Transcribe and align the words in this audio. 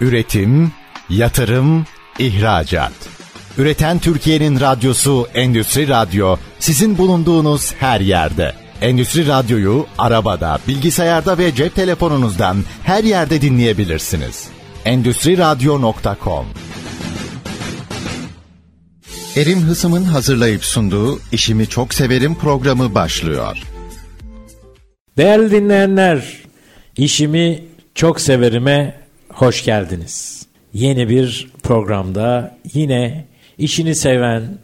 Üretim, 0.00 0.72
yatırım, 1.08 1.86
ihracat. 2.18 2.92
Üreten 3.58 3.98
Türkiye'nin 3.98 4.60
radyosu 4.60 5.28
Endüstri 5.34 5.88
Radyo 5.88 6.36
sizin 6.58 6.98
bulunduğunuz 6.98 7.74
her 7.74 8.00
yerde. 8.00 8.52
Endüstri 8.80 9.26
Radyo'yu 9.26 9.86
arabada, 9.98 10.58
bilgisayarda 10.68 11.38
ve 11.38 11.54
cep 11.54 11.74
telefonunuzdan 11.74 12.56
her 12.82 13.04
yerde 13.04 13.40
dinleyebilirsiniz. 13.40 14.48
Endüstri 14.84 15.38
Radyo.com 15.38 16.46
Erim 19.36 19.60
Hısım'ın 19.60 20.04
hazırlayıp 20.04 20.64
sunduğu 20.64 21.20
İşimi 21.32 21.66
Çok 21.66 21.94
Severim 21.94 22.34
programı 22.34 22.94
başlıyor. 22.94 23.58
Değerli 25.16 25.50
dinleyenler, 25.50 26.42
işimi 26.96 27.64
çok 27.94 28.20
severime 28.20 28.97
hoş 29.38 29.64
geldiniz. 29.64 30.46
Yeni 30.74 31.08
bir 31.08 31.50
programda 31.62 32.58
yine 32.74 33.24
işini 33.58 33.94
seven, 33.94 34.58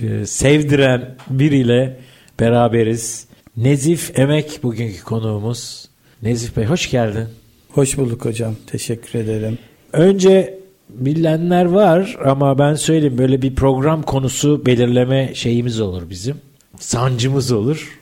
e, 0.00 0.26
sevdiren 0.26 1.16
biriyle 1.30 1.96
beraberiz. 2.40 3.26
Nezif 3.56 4.18
Emek 4.18 4.62
bugünkü 4.62 5.04
konuğumuz. 5.04 5.88
Nezif 6.22 6.56
Bey 6.56 6.64
hoş 6.64 6.90
geldin. 6.90 7.28
Hoş 7.72 7.98
bulduk 7.98 8.24
hocam. 8.24 8.54
Teşekkür 8.66 9.18
ederim. 9.18 9.58
Önce 9.92 10.58
bilenler 10.90 11.64
var 11.64 12.16
ama 12.24 12.58
ben 12.58 12.74
söyleyeyim 12.74 13.18
böyle 13.18 13.42
bir 13.42 13.54
program 13.54 14.02
konusu 14.02 14.66
belirleme 14.66 15.34
şeyimiz 15.34 15.80
olur 15.80 16.10
bizim. 16.10 16.36
Sancımız 16.78 17.52
olur. 17.52 17.98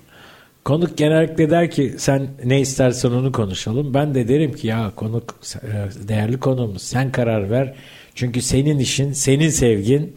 Konuk 0.65 0.97
genellikle 0.97 1.51
der 1.51 1.71
ki 1.71 1.95
sen 1.99 2.29
ne 2.45 2.61
istersen 2.61 3.11
onu 3.11 3.33
konuşalım. 3.33 3.95
Ben 3.95 4.15
de 4.15 4.29
derim 4.29 4.53
ki 4.53 4.67
ya 4.67 4.93
konuk 4.97 5.35
e, 5.63 6.09
değerli 6.09 6.41
konuğumuz 6.41 6.83
sen 6.83 7.13
karar 7.13 7.51
ver. 7.51 7.75
Çünkü 8.15 8.43
senin 8.43 8.79
işin, 8.79 9.13
senin 9.13 9.49
sevgin. 9.49 10.17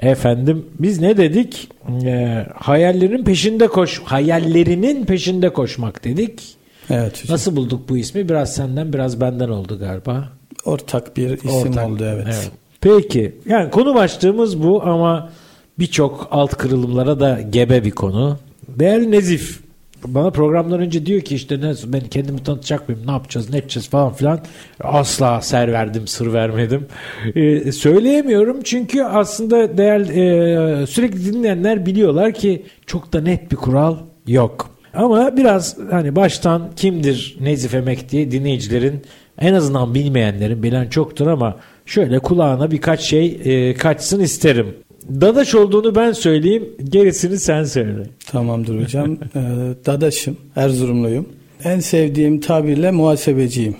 Efendim 0.00 0.66
biz 0.78 1.00
ne 1.00 1.16
dedik? 1.16 1.68
E, 2.04 2.46
hayallerin 2.54 3.24
peşinde 3.24 3.66
koş, 3.66 4.02
hayallerinin 4.04 5.04
peşinde 5.04 5.52
koşmak 5.52 6.04
dedik. 6.04 6.42
Evet 6.90 7.22
hocam. 7.22 7.34
Nasıl 7.34 7.56
bulduk 7.56 7.88
bu 7.88 7.96
ismi? 7.98 8.28
Biraz 8.28 8.54
senden, 8.54 8.92
biraz 8.92 9.20
benden 9.20 9.48
oldu 9.48 9.78
galiba. 9.78 10.28
Ortak 10.64 11.16
bir 11.16 11.30
isim 11.30 11.50
Ortak. 11.50 11.88
oldu 11.88 12.04
evet. 12.04 12.26
evet. 12.26 12.50
Peki. 12.80 13.36
Yani 13.46 13.70
konu 13.70 13.94
başlığımız 13.94 14.62
bu 14.62 14.82
ama 14.82 15.30
birçok 15.78 16.28
alt 16.30 16.54
kırılımlara 16.54 17.20
da 17.20 17.40
gebe 17.50 17.84
bir 17.84 17.90
konu. 17.90 18.38
Değerli 18.68 19.10
Nezif, 19.10 19.60
bana 20.06 20.30
programdan 20.30 20.80
önce 20.80 21.06
diyor 21.06 21.20
ki 21.20 21.34
işte 21.34 21.60
ne, 21.60 21.72
ben 21.86 22.00
kendimi 22.00 22.42
tanıtacak 22.42 22.88
mıyım, 22.88 23.06
ne 23.06 23.10
yapacağız, 23.10 23.50
ne 23.50 23.58
edeceğiz 23.58 23.88
falan 23.88 24.12
filan. 24.12 24.40
Asla 24.80 25.40
ser 25.40 25.72
verdim, 25.72 26.06
sır 26.06 26.32
vermedim. 26.32 26.86
Ee, 27.34 27.72
söyleyemiyorum 27.72 28.62
çünkü 28.62 29.02
aslında 29.02 29.78
değerli, 29.78 30.12
e, 30.12 30.86
sürekli 30.86 31.24
dinleyenler 31.24 31.86
biliyorlar 31.86 32.32
ki 32.32 32.62
çok 32.86 33.12
da 33.12 33.20
net 33.20 33.50
bir 33.52 33.56
kural 33.56 33.96
yok. 34.26 34.70
Ama 34.94 35.36
biraz 35.36 35.76
hani 35.90 36.16
baştan 36.16 36.70
kimdir 36.76 37.36
Nezif 37.40 37.74
Emek 37.74 38.10
diye 38.10 38.30
dinleyicilerin 38.30 39.02
en 39.38 39.54
azından 39.54 39.94
bilmeyenlerin 39.94 40.62
bilen 40.62 40.88
çoktur 40.88 41.26
ama 41.26 41.56
şöyle 41.86 42.18
kulağına 42.18 42.70
birkaç 42.70 43.00
şey 43.00 43.40
e, 43.44 43.74
kaçsın 43.74 44.20
isterim. 44.20 44.74
Dadaş 45.08 45.54
olduğunu 45.54 45.94
ben 45.94 46.12
söyleyeyim, 46.12 46.68
gerisini 46.84 47.38
sen 47.38 47.64
söyle. 47.64 48.06
Tamamdır 48.26 48.82
hocam. 48.82 49.12
ee, 49.36 49.40
dadaşım, 49.86 50.36
Erzurumluyum. 50.56 51.26
En 51.64 51.80
sevdiğim 51.80 52.40
tabirle 52.40 52.90
muhasebeciyim. 52.90 53.76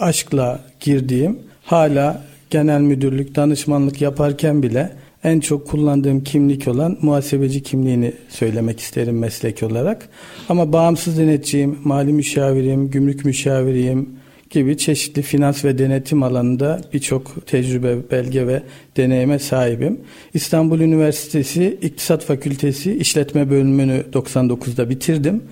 Aşkla 0.00 0.60
girdiğim, 0.80 1.38
hala 1.62 2.22
genel 2.50 2.80
müdürlük, 2.80 3.36
danışmanlık 3.36 4.00
yaparken 4.00 4.62
bile 4.62 4.92
en 5.24 5.40
çok 5.40 5.66
kullandığım 5.68 6.24
kimlik 6.24 6.68
olan 6.68 6.98
muhasebeci 7.02 7.62
kimliğini 7.62 8.12
söylemek 8.28 8.80
isterim 8.80 9.18
meslek 9.18 9.62
olarak. 9.62 10.08
Ama 10.48 10.72
bağımsız 10.72 11.18
denetçiyim, 11.18 11.78
mali 11.84 12.12
müşaviriyim, 12.12 12.90
gümrük 12.90 13.24
müşaviriyim, 13.24 14.08
gibi 14.54 14.78
çeşitli 14.78 15.22
finans 15.22 15.64
ve 15.64 15.78
denetim 15.78 16.22
alanında 16.22 16.80
birçok 16.92 17.46
tecrübe, 17.46 17.96
belge 18.10 18.46
ve 18.46 18.62
deneyime 18.96 19.38
sahibim. 19.38 20.00
İstanbul 20.34 20.80
Üniversitesi 20.80 21.78
İktisat 21.82 22.24
Fakültesi 22.24 22.96
İşletme 22.96 23.50
Bölümünü 23.50 24.04
99'da 24.12 24.90
bitirdim. 24.90 25.42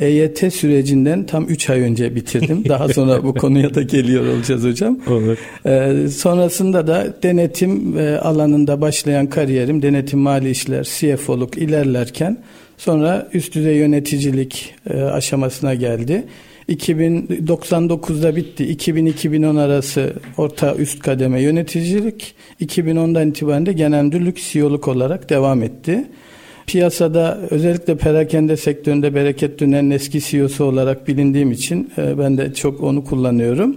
EYT 0.00 0.54
sürecinden 0.54 1.26
tam 1.26 1.44
3 1.48 1.70
ay 1.70 1.80
önce 1.80 2.14
bitirdim. 2.14 2.64
Daha 2.68 2.88
sonra 2.88 3.24
bu 3.24 3.34
konuya 3.34 3.74
da 3.74 3.82
geliyor 3.82 4.26
olacağız 4.26 4.64
hocam. 4.64 4.98
Olur. 5.06 5.38
Ee, 5.66 6.08
sonrasında 6.08 6.86
da 6.86 7.14
denetim 7.22 7.98
e, 7.98 8.16
alanında 8.16 8.80
başlayan 8.80 9.26
kariyerim 9.26 9.82
denetim 9.82 10.18
mali 10.18 10.50
işler, 10.50 10.84
CFO'luk 10.84 11.58
ilerlerken 11.58 12.38
sonra 12.78 13.28
üst 13.34 13.54
düzey 13.54 13.76
yöneticilik 13.76 14.74
e, 14.90 15.02
aşamasına 15.02 15.74
geldi. 15.74 16.24
2099'da 16.70 18.36
bitti. 18.36 18.64
2000-2010 18.64 19.60
arası 19.60 20.12
orta 20.36 20.74
üst 20.74 21.00
kademe 21.00 21.42
yöneticilik. 21.42 22.34
2010'dan 22.60 23.28
itibaren 23.28 23.66
de 23.66 23.72
genel 23.72 24.04
müdürlük 24.04 24.38
CEO'luk 24.38 24.88
olarak 24.88 25.30
devam 25.30 25.62
etti. 25.62 26.04
Piyasada 26.66 27.38
özellikle 27.50 27.96
perakende 27.96 28.56
sektöründe 28.56 29.14
Bereket 29.14 29.58
Dünen'in 29.58 29.90
eski 29.90 30.20
CEO'su 30.20 30.64
olarak 30.64 31.08
bilindiğim 31.08 31.52
için 31.52 31.90
e, 31.98 32.18
ben 32.18 32.38
de 32.38 32.54
çok 32.54 32.82
onu 32.82 33.04
kullanıyorum. 33.04 33.76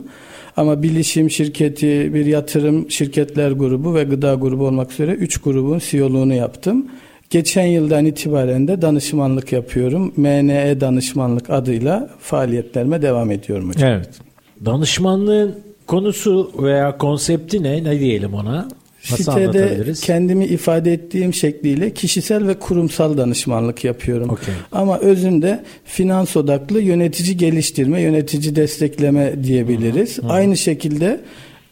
Ama 0.57 0.83
bilişim 0.83 1.29
şirketi, 1.29 2.13
bir 2.13 2.25
yatırım 2.25 2.91
şirketler 2.91 3.51
grubu 3.51 3.95
ve 3.95 4.03
gıda 4.03 4.33
grubu 4.33 4.67
olmak 4.67 4.91
üzere 4.91 5.11
3 5.11 5.37
grubun 5.37 5.79
CEO'luğunu 5.79 6.33
yaptım. 6.33 6.87
Geçen 7.33 7.65
yıldan 7.65 8.05
itibaren 8.05 8.67
de 8.67 8.81
danışmanlık 8.81 9.51
yapıyorum. 9.51 10.13
MNE 10.17 10.81
danışmanlık 10.81 11.49
adıyla 11.49 12.09
faaliyetlerime 12.19 13.01
devam 13.01 13.31
ediyorum 13.31 13.69
hocam. 13.69 13.89
Evet. 13.89 14.09
Danışmanlığın 14.65 15.55
konusu 15.87 16.51
veya 16.63 16.97
konsepti 16.97 17.63
ne? 17.63 17.83
Ne 17.83 17.99
diyelim 17.99 18.33
ona? 18.33 18.67
Nasıl 19.11 19.23
Sitede 19.23 19.93
kendimi 20.01 20.45
ifade 20.45 20.93
ettiğim 20.93 21.33
şekliyle 21.33 21.93
kişisel 21.93 22.47
ve 22.47 22.59
kurumsal 22.59 23.17
danışmanlık 23.17 23.83
yapıyorum. 23.83 24.29
Okay. 24.29 24.55
Ama 24.71 24.99
özünde 24.99 25.63
finans 25.85 26.37
odaklı 26.37 26.81
yönetici 26.81 27.37
geliştirme, 27.37 28.01
yönetici 28.01 28.55
destekleme 28.55 29.43
diyebiliriz. 29.43 30.17
Hı 30.17 30.21
hı. 30.21 30.29
Aynı 30.29 30.57
şekilde 30.57 31.19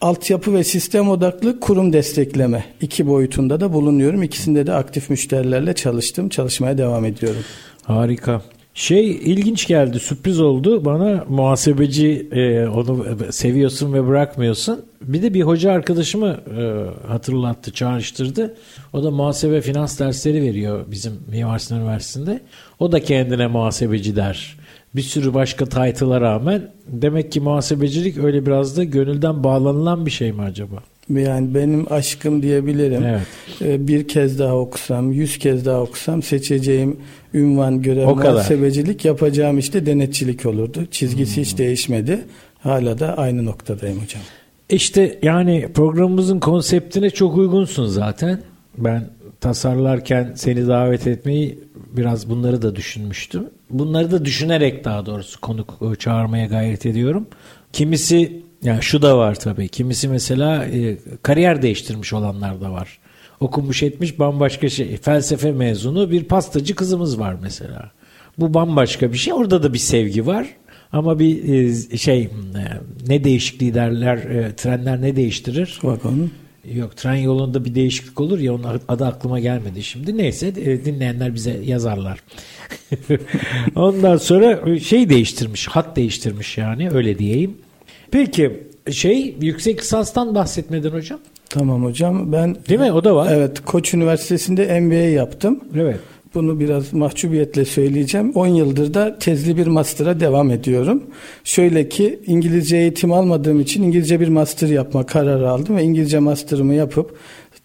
altyapı 0.01 0.53
ve 0.53 0.63
sistem 0.63 1.09
odaklı 1.09 1.59
kurum 1.59 1.93
destekleme 1.93 2.65
iki 2.81 3.07
boyutunda 3.07 3.59
da 3.59 3.73
bulunuyorum. 3.73 4.23
İkisinde 4.23 4.67
de 4.67 4.73
aktif 4.73 5.09
müşterilerle 5.09 5.73
çalıştım. 5.73 6.29
Çalışmaya 6.29 6.77
devam 6.77 7.05
ediyorum. 7.05 7.41
Harika. 7.83 8.41
Şey 8.73 9.11
ilginç 9.11 9.67
geldi, 9.67 9.99
sürpriz 9.99 10.39
oldu. 10.39 10.85
Bana 10.85 11.25
muhasebeci 11.29 12.27
e, 12.31 12.67
onu 12.67 13.05
seviyorsun 13.31 13.93
ve 13.93 14.07
bırakmıyorsun. 14.07 14.85
Bir 15.01 15.21
de 15.21 15.33
bir 15.33 15.41
hoca 15.41 15.71
arkadaşımı 15.71 16.27
e, 16.27 16.85
hatırlattı, 17.07 17.71
çağrıştırdı. 17.71 18.55
O 18.93 19.03
da 19.03 19.11
muhasebe 19.11 19.61
finans 19.61 19.99
dersleri 19.99 20.41
veriyor 20.41 20.85
bizim 20.91 21.13
Mimar 21.27 21.59
Sinan 21.59 21.81
Üniversitesi'nde. 21.81 22.41
O 22.79 22.91
da 22.91 22.99
kendine 22.99 23.47
muhasebeci 23.47 24.15
der. 24.15 24.57
Bir 24.95 25.01
sürü 25.01 25.33
başka 25.33 25.65
title'a 25.65 26.21
rağmen 26.21 26.71
demek 26.87 27.31
ki 27.31 27.39
muhasebecilik 27.39 28.17
öyle 28.17 28.45
biraz 28.45 28.77
da 28.77 28.83
gönülden 28.83 29.43
bağlanılan 29.43 30.05
bir 30.05 30.11
şey 30.11 30.31
mi 30.31 30.41
acaba? 30.41 30.75
Yani 31.09 31.55
benim 31.55 31.93
aşkım 31.93 32.41
diyebilirim. 32.41 33.03
Evet. 33.03 33.21
Ee, 33.61 33.87
bir 33.87 34.07
kez 34.07 34.39
daha 34.39 34.55
okusam, 34.57 35.11
yüz 35.11 35.37
kez 35.37 35.65
daha 35.65 35.81
okusam 35.81 36.21
seçeceğim 36.23 36.97
ünvan, 37.33 37.81
görev, 37.81 38.07
O 38.07 38.15
kadar. 38.15 38.31
muhasebecilik 38.33 39.05
yapacağım 39.05 39.57
işte 39.57 39.85
denetçilik 39.85 40.45
olurdu. 40.45 40.79
Çizgisi 40.91 41.41
hiç 41.41 41.57
değişmedi. 41.57 42.19
Hala 42.59 42.99
da 42.99 43.17
aynı 43.17 43.45
noktadayım 43.45 44.01
hocam. 44.01 44.21
İşte 44.69 45.19
yani 45.23 45.67
programımızın 45.73 46.39
konseptine 46.39 47.09
çok 47.09 47.37
uygunsun 47.37 47.85
zaten. 47.85 48.39
Ben 48.77 49.09
tasarlarken 49.41 50.31
seni 50.35 50.67
davet 50.67 51.07
etmeyi 51.07 51.59
biraz 51.97 52.29
bunları 52.29 52.61
da 52.61 52.75
düşünmüştüm. 52.75 53.49
Bunları 53.69 54.11
da 54.11 54.25
düşünerek 54.25 54.85
daha 54.85 55.05
doğrusu 55.05 55.41
konuk 55.41 55.79
e, 55.91 55.95
çağırmaya 55.95 56.45
gayret 56.45 56.85
ediyorum. 56.85 57.27
Kimisi 57.73 58.43
yani 58.63 58.83
şu 58.83 59.01
da 59.01 59.17
var 59.17 59.35
tabii. 59.35 59.67
Kimisi 59.67 60.07
mesela 60.07 60.65
e, 60.65 60.97
kariyer 61.23 61.61
değiştirmiş 61.61 62.13
olanlar 62.13 62.61
da 62.61 62.71
var. 62.71 62.99
Okumuş 63.39 63.83
etmiş 63.83 64.19
bambaşka 64.19 64.69
şey. 64.69 64.97
Felsefe 64.97 65.51
mezunu 65.51 66.11
bir 66.11 66.23
pastacı 66.23 66.75
kızımız 66.75 67.19
var 67.19 67.35
mesela. 67.41 67.91
Bu 68.37 68.53
bambaşka 68.53 69.13
bir 69.13 69.17
şey. 69.17 69.33
Orada 69.33 69.63
da 69.63 69.73
bir 69.73 69.79
sevgi 69.79 70.27
var. 70.27 70.47
Ama 70.91 71.19
bir 71.19 71.53
e, 71.53 71.97
şey 71.97 72.21
e, 72.21 72.29
ne 73.07 73.23
değişikliği 73.23 73.73
derler, 73.73 74.17
e, 74.17 74.55
trenler 74.55 75.01
ne 75.01 75.15
değiştirir? 75.15 75.79
Vagon. 75.83 76.31
Yok 76.65 76.97
tren 76.97 77.15
yolunda 77.15 77.65
bir 77.65 77.75
değişiklik 77.75 78.21
olur 78.21 78.39
ya 78.39 78.53
onun 78.53 78.81
adı 78.87 79.05
aklıma 79.05 79.39
gelmedi 79.39 79.83
şimdi. 79.83 80.17
Neyse 80.17 80.47
e, 80.47 80.85
dinleyenler 80.85 81.35
bize 81.35 81.59
yazarlar. 81.65 82.19
Ondan 83.75 84.17
sonra 84.17 84.79
şey 84.79 85.09
değiştirmiş, 85.09 85.67
hat 85.67 85.95
değiştirmiş 85.95 86.57
yani 86.57 86.89
öyle 86.89 87.19
diyeyim. 87.19 87.57
Peki 88.11 88.63
şey 88.91 89.35
yüksek 89.41 89.81
lisanstan 89.81 90.35
bahsetmedin 90.35 90.91
hocam. 90.91 91.19
Tamam 91.49 91.83
hocam. 91.83 92.31
Ben 92.31 92.55
Değil 92.69 92.79
mi? 92.79 92.91
O 92.91 93.03
da 93.03 93.15
var. 93.15 93.33
Evet, 93.33 93.65
Koç 93.65 93.93
Üniversitesi'nde 93.93 94.79
MBA 94.79 94.95
yaptım. 94.95 95.59
Evet. 95.75 95.99
Bunu 96.33 96.59
biraz 96.59 96.93
mahcubiyetle 96.93 97.65
söyleyeceğim. 97.65 98.31
10 98.35 98.47
yıldır 98.47 98.93
da 98.93 99.19
tezli 99.19 99.57
bir 99.57 99.67
master'a 99.67 100.19
devam 100.19 100.51
ediyorum. 100.51 101.03
Şöyle 101.43 101.89
ki 101.89 102.19
İngilizce 102.27 102.77
eğitim 102.77 103.13
almadığım 103.13 103.59
için 103.59 103.83
İngilizce 103.83 104.19
bir 104.19 104.27
master 104.27 104.67
yapma 104.67 105.05
kararı 105.05 105.49
aldım 105.49 105.75
ve 105.77 105.83
İngilizce 105.83 106.19
master'ımı 106.19 106.73
yapıp 106.73 107.17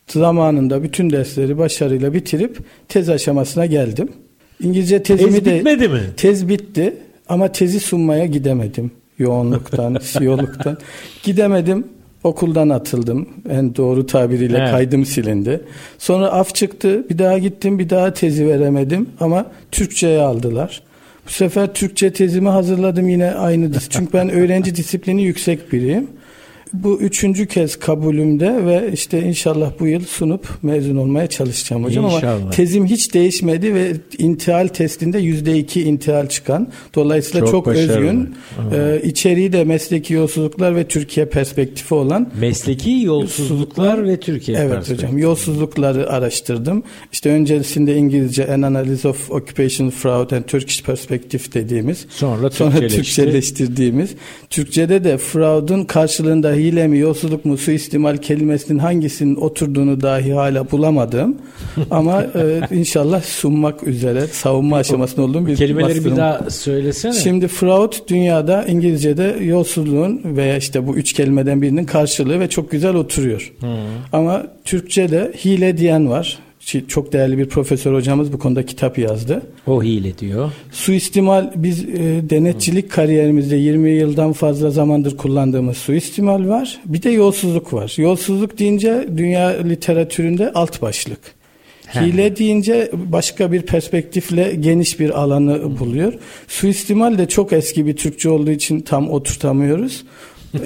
zamanında 0.08 0.82
bütün 0.82 1.10
dersleri 1.10 1.58
başarıyla 1.58 2.14
bitirip 2.14 2.58
tez 2.88 3.08
aşamasına 3.08 3.66
geldim. 3.66 4.08
İngilizce 4.62 5.02
tezimi 5.02 5.32
Tez 5.32 5.44
de 5.44 5.56
bitmedi 5.56 5.88
mi? 5.88 6.00
Tez 6.16 6.48
bitti 6.48 6.96
ama 7.28 7.52
tezi 7.52 7.80
sunmaya 7.80 8.26
gidemedim. 8.26 8.90
Yoğunluktan, 9.18 9.98
siyoluktan. 10.02 10.78
Gidemedim. 11.22 11.84
Okuldan 12.26 12.68
atıldım. 12.68 13.28
En 13.48 13.76
doğru 13.76 14.06
tabiriyle 14.06 14.58
Evet. 14.58 14.70
kaydım 14.70 15.04
silindi. 15.06 15.60
Sonra 15.98 16.26
af 16.26 16.54
çıktı. 16.54 17.04
Bir 17.10 17.18
daha 17.18 17.38
gittim. 17.38 17.78
Bir 17.78 17.90
daha 17.90 18.14
tezi 18.14 18.48
veremedim. 18.48 19.08
Ama 19.20 19.46
Türkçe'ye 19.72 20.20
aldılar. 20.20 20.82
Bu 21.26 21.30
sefer 21.30 21.74
Türkçe 21.74 22.12
tezimi 22.12 22.48
hazırladım 22.48 23.08
yine 23.08 23.30
aynı. 23.30 23.70
Çünkü 23.90 24.12
ben 24.12 24.30
öğrenci 24.30 24.76
disiplini 24.76 25.22
yüksek 25.22 25.72
biriyim. 25.72 26.06
Bu 26.72 27.00
üçüncü 27.00 27.46
kez 27.46 27.76
kabulümde 27.76 28.66
ve 28.66 28.90
işte 28.92 29.22
inşallah 29.22 29.72
bu 29.80 29.86
yıl 29.86 30.00
sunup 30.04 30.48
mezun 30.62 30.96
olmaya 30.96 31.26
çalışacağım 31.26 31.84
hocam 31.84 32.04
ama 32.04 32.16
İnşallah. 32.16 32.52
tezim 32.52 32.86
hiç 32.86 33.14
değişmedi 33.14 33.74
ve 33.74 33.92
intihal 34.18 34.68
testinde 34.68 35.18
yüzde 35.18 35.58
iki 35.58 35.82
intihal 35.82 36.28
çıkan. 36.28 36.68
Dolayısıyla 36.94 37.40
Çok 37.40 37.50
çok, 37.50 37.66
başarılı. 37.66 37.90
özgün. 37.94 38.34
Ee, 38.74 39.00
içeriği 39.04 39.52
de 39.52 39.64
mesleki 39.64 40.14
yolsuzluklar 40.14 40.76
ve 40.76 40.84
Türkiye 40.88 41.26
perspektifi 41.26 41.94
olan 41.94 42.28
Mesleki 42.40 42.90
yolsuzluklar 42.90 44.04
ve 44.08 44.20
Türkiye 44.20 44.58
Evet 44.58 44.70
perspektifi. 44.74 45.06
hocam 45.06 45.18
yolsuzlukları 45.18 46.10
araştırdım. 46.10 46.82
İşte 47.12 47.30
öncesinde 47.30 47.96
İngilizce 47.96 48.52
An 48.54 48.62
Analysis 48.62 49.04
of 49.04 49.30
Occupation 49.30 49.90
Fraud 49.90 50.30
and 50.30 50.42
Turkish 50.44 50.82
Perspective 50.82 51.42
dediğimiz. 51.54 52.06
Sonra 52.08 52.50
Sonra 52.50 52.70
Türkçeleşti. 52.70 52.96
Türkçeleştirdiğimiz. 52.96 54.10
Türkçede 54.50 55.04
de 55.04 55.18
fraud'un 55.18 55.84
karşılığında 55.84 56.55
hile 56.56 56.88
mi, 56.88 56.98
yolsuzluk 56.98 57.44
mu, 57.44 57.56
suistimal 57.56 58.16
kelimesinin 58.16 58.78
hangisinin 58.78 59.36
oturduğunu 59.36 60.00
dahi 60.00 60.32
hala 60.32 60.70
bulamadım. 60.70 61.36
Ama 61.90 62.22
e, 62.22 62.60
inşallah 62.76 63.22
sunmak 63.22 63.86
üzere 63.86 64.26
savunma 64.26 64.76
aşamasında 64.76 65.22
olduğum 65.22 65.46
bir 65.46 65.56
Kelimeleri 65.56 65.88
bir 66.04 66.10
master'ım. 66.10 66.16
daha 66.16 66.50
söylesene. 66.50 67.12
Şimdi 67.12 67.48
fraud 67.48 67.92
dünyada 68.08 68.64
İngilizce'de 68.64 69.36
yolsuzluğun 69.44 70.20
veya 70.24 70.56
işte 70.56 70.86
bu 70.86 70.96
üç 70.96 71.12
kelimeden 71.12 71.62
birinin 71.62 71.84
karşılığı 71.84 72.40
ve 72.40 72.48
çok 72.48 72.70
güzel 72.70 72.94
oturuyor. 72.94 73.52
Ama 74.12 74.46
Türkçe'de 74.64 75.32
hile 75.44 75.78
diyen 75.78 76.10
var. 76.10 76.38
Çi- 76.66 76.86
Çok 76.88 77.12
değerli 77.12 77.38
bir 77.38 77.48
profesör 77.48 77.94
hocamız 77.94 78.32
bu 78.32 78.38
konuda 78.38 78.66
kitap 78.66 78.98
yazdı. 78.98 79.42
o 79.66 79.82
hile 79.82 80.18
diyor. 80.18 80.50
Suistimal 80.72 81.50
biz 81.56 81.84
e, 81.84 82.30
denetçilik 82.30 82.90
kariyerimizde 82.90 83.56
20 83.56 83.90
yıldan 83.90 84.32
fazla 84.32 84.70
zamandır 84.70 85.16
kullandığımız 85.16 85.76
suistimal 85.76 86.48
var. 86.48 86.80
Bir 86.86 87.02
de 87.02 87.10
yolsuzluk 87.10 87.72
var. 87.72 87.94
Yolsuzluk 87.98 88.58
deyince 88.58 89.08
dünya 89.16 89.48
literatüründe 89.48 90.52
alt 90.52 90.82
başlık. 90.82 91.18
He. 91.86 92.00
Hile 92.00 92.36
deyince 92.36 92.90
başka 92.92 93.52
bir 93.52 93.62
perspektifle 93.62 94.54
geniş 94.60 95.00
bir 95.00 95.20
alanı 95.20 95.78
buluyor. 95.78 96.12
Suistimal 96.48 97.18
de 97.18 97.28
çok 97.28 97.52
eski 97.52 97.86
bir 97.86 97.96
Türkçe 97.96 98.28
olduğu 98.30 98.50
için 98.50 98.80
tam 98.80 99.10
oturtamıyoruz. 99.10 100.04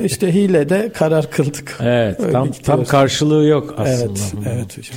İşte 0.05 0.35
hile 0.35 0.69
de 0.69 0.91
karar 0.94 1.31
kıldık. 1.31 1.79
Evet. 1.82 2.20
Öyle 2.20 2.32
tam 2.32 2.44
gidiyoruz. 2.46 2.67
tam 2.67 2.85
karşılığı 2.85 3.44
yok 3.46 3.75
aslında. 3.79 4.03
Evet, 4.03 4.35
Hı. 4.46 4.50
evet 4.55 4.79
hocam. 4.79 4.96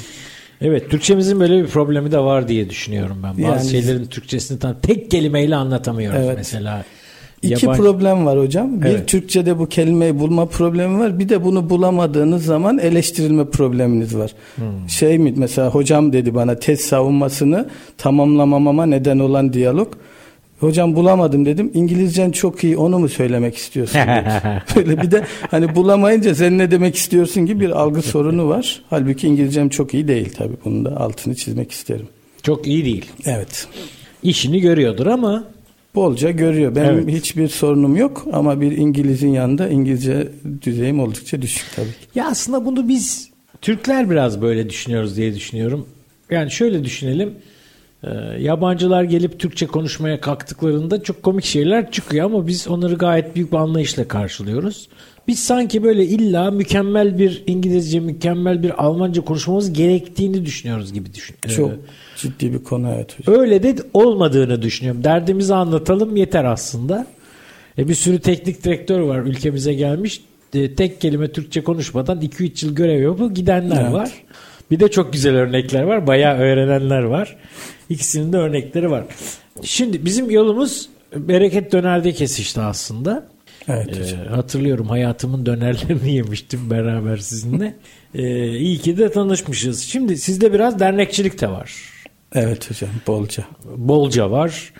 Evet, 0.63 0.89
Türkçemizin 0.89 1.39
böyle 1.39 1.63
bir 1.63 1.67
problemi 1.67 2.11
de 2.11 2.19
var 2.19 2.47
diye 2.47 2.69
düşünüyorum 2.69 3.17
ben. 3.23 3.29
Bazı 3.31 3.43
Yani- 3.43 3.69
şeylerin 3.69 4.05
Türkçesini 4.05 4.59
tam 4.59 4.75
tek 4.81 5.11
kelimeyle 5.11 5.55
anlatamıyoruz 5.55 6.19
Evet. 6.25 6.33
mesela. 6.37 6.83
İki 7.41 7.65
Yabancı- 7.65 7.81
problem 7.81 8.25
var 8.25 8.39
hocam. 8.39 8.81
Bir 8.81 8.85
Evet. 8.87 9.07
Türkçe'de 9.07 9.59
bu 9.59 9.65
kelimeyi 9.69 10.19
bulma 10.19 10.45
problemi 10.45 10.99
var. 10.99 11.19
Bir 11.19 11.29
de 11.29 11.43
bunu 11.43 11.69
bulamadığınız 11.69 12.45
zaman 12.45 12.77
eleştirilme 12.77 13.45
probleminiz 13.49 14.17
var. 14.17 14.31
Hmm. 14.55 14.89
Şey 14.89 15.19
mi 15.19 15.33
mesela 15.37 15.69
hocam 15.69 16.13
dedi 16.13 16.35
bana 16.35 16.55
tez 16.59 16.81
savunmasını 16.81 17.69
tamamlamamama 17.97 18.85
neden 18.85 19.19
olan 19.19 19.53
diyalog. 19.53 19.87
Hocam 20.63 20.95
bulamadım 20.95 21.45
dedim. 21.45 21.71
İngilizcen 21.73 22.31
çok 22.31 22.63
iyi 22.63 22.77
onu 22.77 22.99
mu 22.99 23.09
söylemek 23.09 23.55
istiyorsun? 23.57 23.99
Böyle 24.75 25.01
bir 25.01 25.11
de 25.11 25.23
hani 25.51 25.75
bulamayınca 25.75 26.35
sen 26.35 26.57
ne 26.57 26.71
demek 26.71 26.95
istiyorsun 26.95 27.45
gibi 27.45 27.59
bir 27.59 27.69
algı 27.69 28.01
sorunu 28.01 28.49
var. 28.49 28.81
Halbuki 28.89 29.27
İngilizcem 29.27 29.69
çok 29.69 29.93
iyi 29.93 30.07
değil 30.07 30.33
tabii. 30.37 30.53
Bunun 30.65 30.85
da 30.85 30.97
altını 30.97 31.35
çizmek 31.35 31.71
isterim. 31.71 32.07
Çok 32.43 32.67
iyi 32.67 32.85
değil. 32.85 33.05
Evet. 33.25 33.67
İşini 34.23 34.61
görüyordur 34.61 35.07
ama 35.07 35.43
Bolca 35.95 36.31
görüyor. 36.31 36.75
Benim 36.75 36.93
Evet. 36.93 37.07
hiçbir 37.09 37.47
sorunum 37.47 37.95
yok 37.95 38.25
ama 38.33 38.61
bir 38.61 38.71
İngiliz'in 38.77 39.29
yanında 39.29 39.69
İngilizce 39.69 40.27
düzeyim 40.61 40.99
oldukça 40.99 41.41
düşük 41.41 41.65
tabii. 41.75 41.87
ya 42.15 42.27
aslında 42.27 42.65
bunu 42.65 42.87
biz 42.89 43.29
Türkler 43.61 44.09
biraz 44.09 44.41
böyle 44.41 44.69
düşünüyoruz 44.69 45.17
diye 45.17 45.35
düşünüyorum. 45.35 45.87
Yani 46.29 46.51
şöyle 46.51 46.83
düşünelim. 46.83 47.33
Ee, 48.03 48.09
yabancılar 48.39 49.03
gelip 49.03 49.39
Türkçe 49.39 49.67
konuşmaya 49.67 50.21
kalktıklarında 50.21 51.03
çok 51.03 51.23
komik 51.23 51.45
şeyler 51.45 51.91
çıkıyor 51.91 52.25
ama 52.25 52.47
biz 52.47 52.67
onları 52.67 52.95
gayet 52.95 53.35
büyük 53.35 53.51
bir 53.51 53.57
anlayışla 53.57 54.07
karşılıyoruz. 54.07 54.87
Biz 55.27 55.39
sanki 55.39 55.83
böyle 55.83 56.05
illa 56.05 56.51
mükemmel 56.51 57.17
bir 57.17 57.43
İngilizce, 57.47 57.99
mükemmel 57.99 58.63
bir 58.63 58.83
Almanca 58.83 59.21
konuşmamız 59.21 59.73
gerektiğini 59.73 60.45
düşünüyoruz 60.45 60.93
gibi 60.93 61.13
düşün. 61.13 61.35
Çok 61.55 61.71
Ee, 61.71 61.75
ciddi 62.17 62.53
bir 62.53 62.63
konu 62.63 62.89
evet 62.95 63.19
hocam. 63.19 63.41
Öyle 63.41 63.63
de 63.63 63.75
olmadığını 63.93 64.61
düşünüyorum. 64.61 65.03
Derdimizi 65.03 65.53
anlatalım 65.55 66.15
yeter 66.15 66.43
aslında. 66.45 67.07
E 67.77 67.87
bir 67.87 67.95
sürü 67.95 68.19
teknik 68.19 68.63
direktör 68.63 68.99
var 68.99 69.19
ülkemize 69.19 69.73
gelmiş. 69.73 70.21
E, 70.53 70.75
tek 70.75 71.01
kelime 71.01 71.31
Türkçe 71.31 71.63
konuşmadan 71.63 72.21
2-3 72.21 72.65
yıl 72.65 72.75
görev 72.75 73.01
yapıp 73.01 73.35
gidenler 73.35 73.81
Evet. 73.81 73.93
var. 73.93 74.11
Bir 74.71 74.79
de 74.79 74.91
çok 74.91 75.13
güzel 75.13 75.35
örnekler 75.35 75.83
var. 75.83 76.07
Bayağı 76.07 76.37
öğrenenler 76.37 77.03
var. 77.03 77.35
İkisinin 77.89 78.33
de 78.33 78.37
örnekleri 78.37 78.91
var. 78.91 79.03
Şimdi 79.63 80.05
bizim 80.05 80.31
yolumuz 80.31 80.89
bereket 81.15 81.71
dönerde 81.71 82.11
kesişti 82.11 82.61
aslında. 82.61 83.27
Evet 83.67 83.97
Ee, 83.97 84.29
hatırlıyorum 84.29 84.87
hayatımın 84.87 85.45
dönerlerini 85.45 86.11
yemiştim 86.15 86.69
beraber 86.69 87.17
sizinle. 87.17 87.75
Ee, 88.15 88.49
iyi 88.57 88.77
ki 88.77 88.97
de 88.97 89.11
tanışmışız. 89.11 89.81
Şimdi 89.83 90.17
sizde 90.17 90.53
biraz 90.53 90.79
dernekçilik 90.79 91.41
de 91.41 91.49
var 91.49 91.73
Evet 92.35 92.69
hocam 92.71 92.89
bolca. 93.07 93.43
bolca 93.77 94.31
var. 94.31 94.73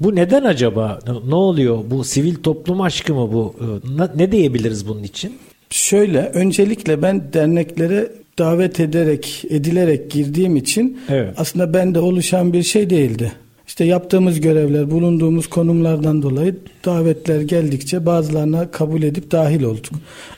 Bu 0.00 0.14
neden 0.16 0.44
acaba? 0.44 0.98
Ne 1.26 1.34
oluyor? 1.34 1.78
Bu 1.90 2.04
sivil 2.04 2.34
toplum 2.34 2.80
aşkı 2.80 3.14
mı 3.14 3.32
bu? 3.32 3.54
Ne- 3.98 4.18
Ne 4.24 4.32
diyebiliriz 4.32 4.88
bunun 4.88 5.02
için? 5.02 5.38
Şöyle 5.70 6.18
öncelikle 6.18 7.02
ben 7.02 7.32
derneklere 7.32 8.12
davet 8.38 8.80
ederek 8.80 9.44
edilerek 9.50 10.10
girdiğim 10.10 10.56
için 10.56 10.98
Evet. 11.08 11.34
aslında 11.36 11.74
bende 11.74 11.98
oluşan 12.00 12.52
bir 12.52 12.62
şey 12.62 12.90
değildi. 12.90 13.32
İşte 13.66 13.84
yaptığımız 13.84 14.40
görevler, 14.40 14.90
bulunduğumuz 14.90 15.46
konumlardan 15.46 16.22
dolayı 16.22 16.56
davetler 16.84 17.40
geldikçe 17.40 18.06
bazılarına 18.06 18.70
kabul 18.70 19.02
edip 19.02 19.30
dahil 19.30 19.62
olduk. 19.62 19.92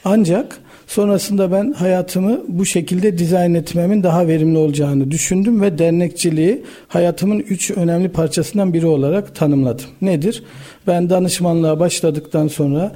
Ancak 0.05 0.59
sonrasında 0.87 1.52
ben 1.52 1.73
hayatımı 1.73 2.40
bu 2.49 2.67
şekilde 2.67 3.19
dizayn 3.19 3.55
etmemin 3.55 4.02
daha 4.02 4.26
verimli 4.26 4.59
olacağını 4.59 5.11
düşündüm 5.11 5.62
ve 5.62 5.78
dernekçiliği 5.78 6.62
hayatımın 6.88 7.38
üç 7.38 7.71
önemli 7.71 8.09
parçasından 8.09 8.75
biri 8.75 8.87
olarak 8.87 9.35
tanımladım. 9.35 9.87
Nedir? 10.02 10.43
Ben 10.87 11.11
danışmanlığa 11.11 11.81
başladıktan 11.81 12.49
sonra 12.49 12.93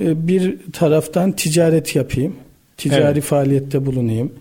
e, 0.00 0.28
bir 0.28 0.56
taraftan 0.72 1.32
ticaret 1.32 1.96
yapayım. 1.96 2.36
Ticari 2.76 3.12
Evet. 3.12 3.22
faaliyette 3.22 3.86
bulunayım. 3.86 4.32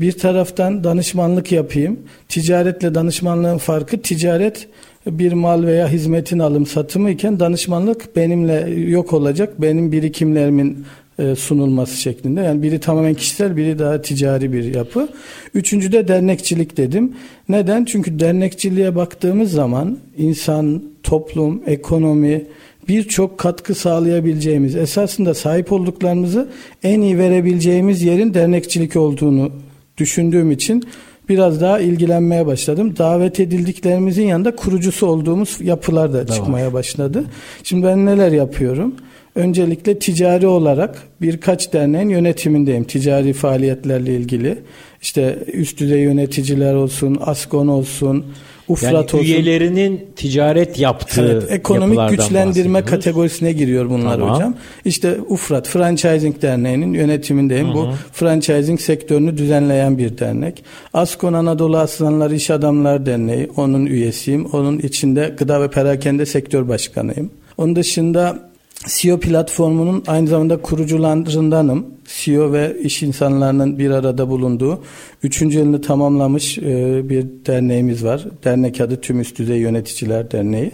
Bir 0.00 0.12
taraftan 0.12 0.84
danışmanlık 0.84 1.52
yapayım. 1.52 1.98
Ticaretle 2.28 2.94
danışmanlığın 2.94 3.58
farkı 3.58 4.02
ticaret 4.02 4.68
bir 5.06 5.32
mal 5.32 5.66
veya 5.66 5.88
hizmetin 5.88 6.38
alım 6.38 6.66
satımı 6.66 7.10
iken 7.10 7.40
danışmanlık 7.40 8.16
benimle 8.16 8.70
yok 8.70 9.12
olacak. 9.12 9.62
Benim 9.62 9.92
birikimlerimin 9.92 10.84
e, 11.18 11.34
sunulması 11.34 11.96
şeklinde. 11.96 12.40
Yani 12.40 12.62
biri 12.62 12.80
tamamen 12.80 13.14
kişisel, 13.14 13.56
biri 13.56 13.78
daha 13.78 14.02
ticari 14.02 14.52
bir 14.52 14.74
yapı. 14.74 15.08
Üçüncü 15.54 15.92
de 15.92 16.08
dernekçilik 16.08 16.76
dedim. 16.76 17.12
Neden? 17.48 17.84
Çünkü 17.84 18.20
dernekçiliğe 18.20 18.96
baktığımız 18.96 19.52
zaman 19.52 19.98
insan, 20.16 20.82
toplum, 21.02 21.62
ekonomi 21.66 22.44
birçok 22.88 23.38
katkı 23.38 23.74
sağlayabileceğimiz, 23.74 24.76
esasında 24.76 25.34
sahip 25.34 25.72
olduklarımızı 25.72 26.48
en 26.82 27.00
iyi 27.00 27.18
verebileceğimiz 27.18 28.02
yerin 28.02 28.34
dernekçilik 28.34 28.96
olduğunu 28.96 29.50
düşündüğüm 29.98 30.50
için 30.50 30.84
biraz 31.28 31.60
daha 31.60 31.80
ilgilenmeye 31.80 32.46
başladım. 32.46 32.94
Davet 32.98 33.40
edildiklerimizin 33.40 34.26
yanında 34.26 34.56
kurucusu 34.56 35.06
olduğumuz 35.06 35.58
yapılar 35.60 36.12
da 36.12 36.26
çıkmaya 36.26 36.72
başladı. 36.72 37.24
Şimdi 37.62 37.86
ben 37.86 38.06
neler 38.06 38.32
yapıyorum? 38.32 38.94
Öncelikle 39.34 39.98
ticari 39.98 40.46
olarak 40.46 41.02
birkaç 41.20 41.72
derneğin 41.72 42.08
yönetimindeyim. 42.08 42.84
Ticari 42.84 43.32
faaliyetlerle 43.32 44.14
ilgili. 44.16 44.58
İşte 45.02 45.38
üst 45.52 45.80
düzey 45.80 46.00
yöneticiler 46.00 46.74
olsun, 46.74 47.18
ASKON 47.20 47.68
olsun, 47.68 48.24
Ufrat 48.68 48.92
yani 48.92 49.04
olsun. 49.04 49.18
üyelerinin 49.18 50.06
ticaret 50.16 50.78
yaptığı 50.78 51.32
Evet, 51.32 51.52
ekonomik 51.52 52.10
güçlendirme 52.10 52.84
kategorisine 52.84 53.52
giriyor 53.52 53.90
bunlar 53.90 54.18
Tamam. 54.18 54.34
hocam. 54.34 54.54
İşte 54.84 55.16
Ufrat 55.28 55.68
Franchising 55.68 56.42
Derneği'nin 56.42 56.92
yönetimindeyim. 56.92 57.74
Bu 57.74 57.88
franchising 58.12 58.80
sektörünü 58.80 59.38
düzenleyen 59.38 59.98
bir 59.98 60.18
dernek. 60.18 60.64
Askon 60.94 61.32
Anadolu 61.32 61.78
Aslanları 61.78 62.34
İş 62.34 62.50
Adamlar 62.50 63.06
Derneği 63.06 63.50
onun 63.56 63.86
üyesiyim. 63.86 64.46
Onun 64.46 64.78
içinde 64.78 65.34
gıda 65.38 65.62
ve 65.62 65.70
perakende 65.70 66.26
sektör 66.26 66.68
başkanıyım. 66.68 67.30
Onun 67.58 67.76
dışında 67.76 68.53
CEO 68.86 69.20
platformunun 69.20 70.04
aynı 70.06 70.28
zamanda 70.28 70.56
kurucularındanım. 70.56 71.86
CEO 72.06 72.52
ve 72.52 72.76
iş 72.80 73.02
insanlarının 73.02 73.78
bir 73.78 73.90
arada 73.90 74.28
bulunduğu 74.28 74.82
3. 75.22 75.42
yılını 75.42 75.80
tamamlamış 75.80 76.58
e, 76.58 77.00
bir 77.08 77.26
derneğimiz 77.46 78.04
var. 78.04 78.24
Dernek 78.44 78.80
adı 78.80 79.00
Tüm 79.00 79.20
Üst 79.20 79.38
Düzey 79.38 79.58
Yöneticiler 79.58 80.30
Derneği. 80.30 80.70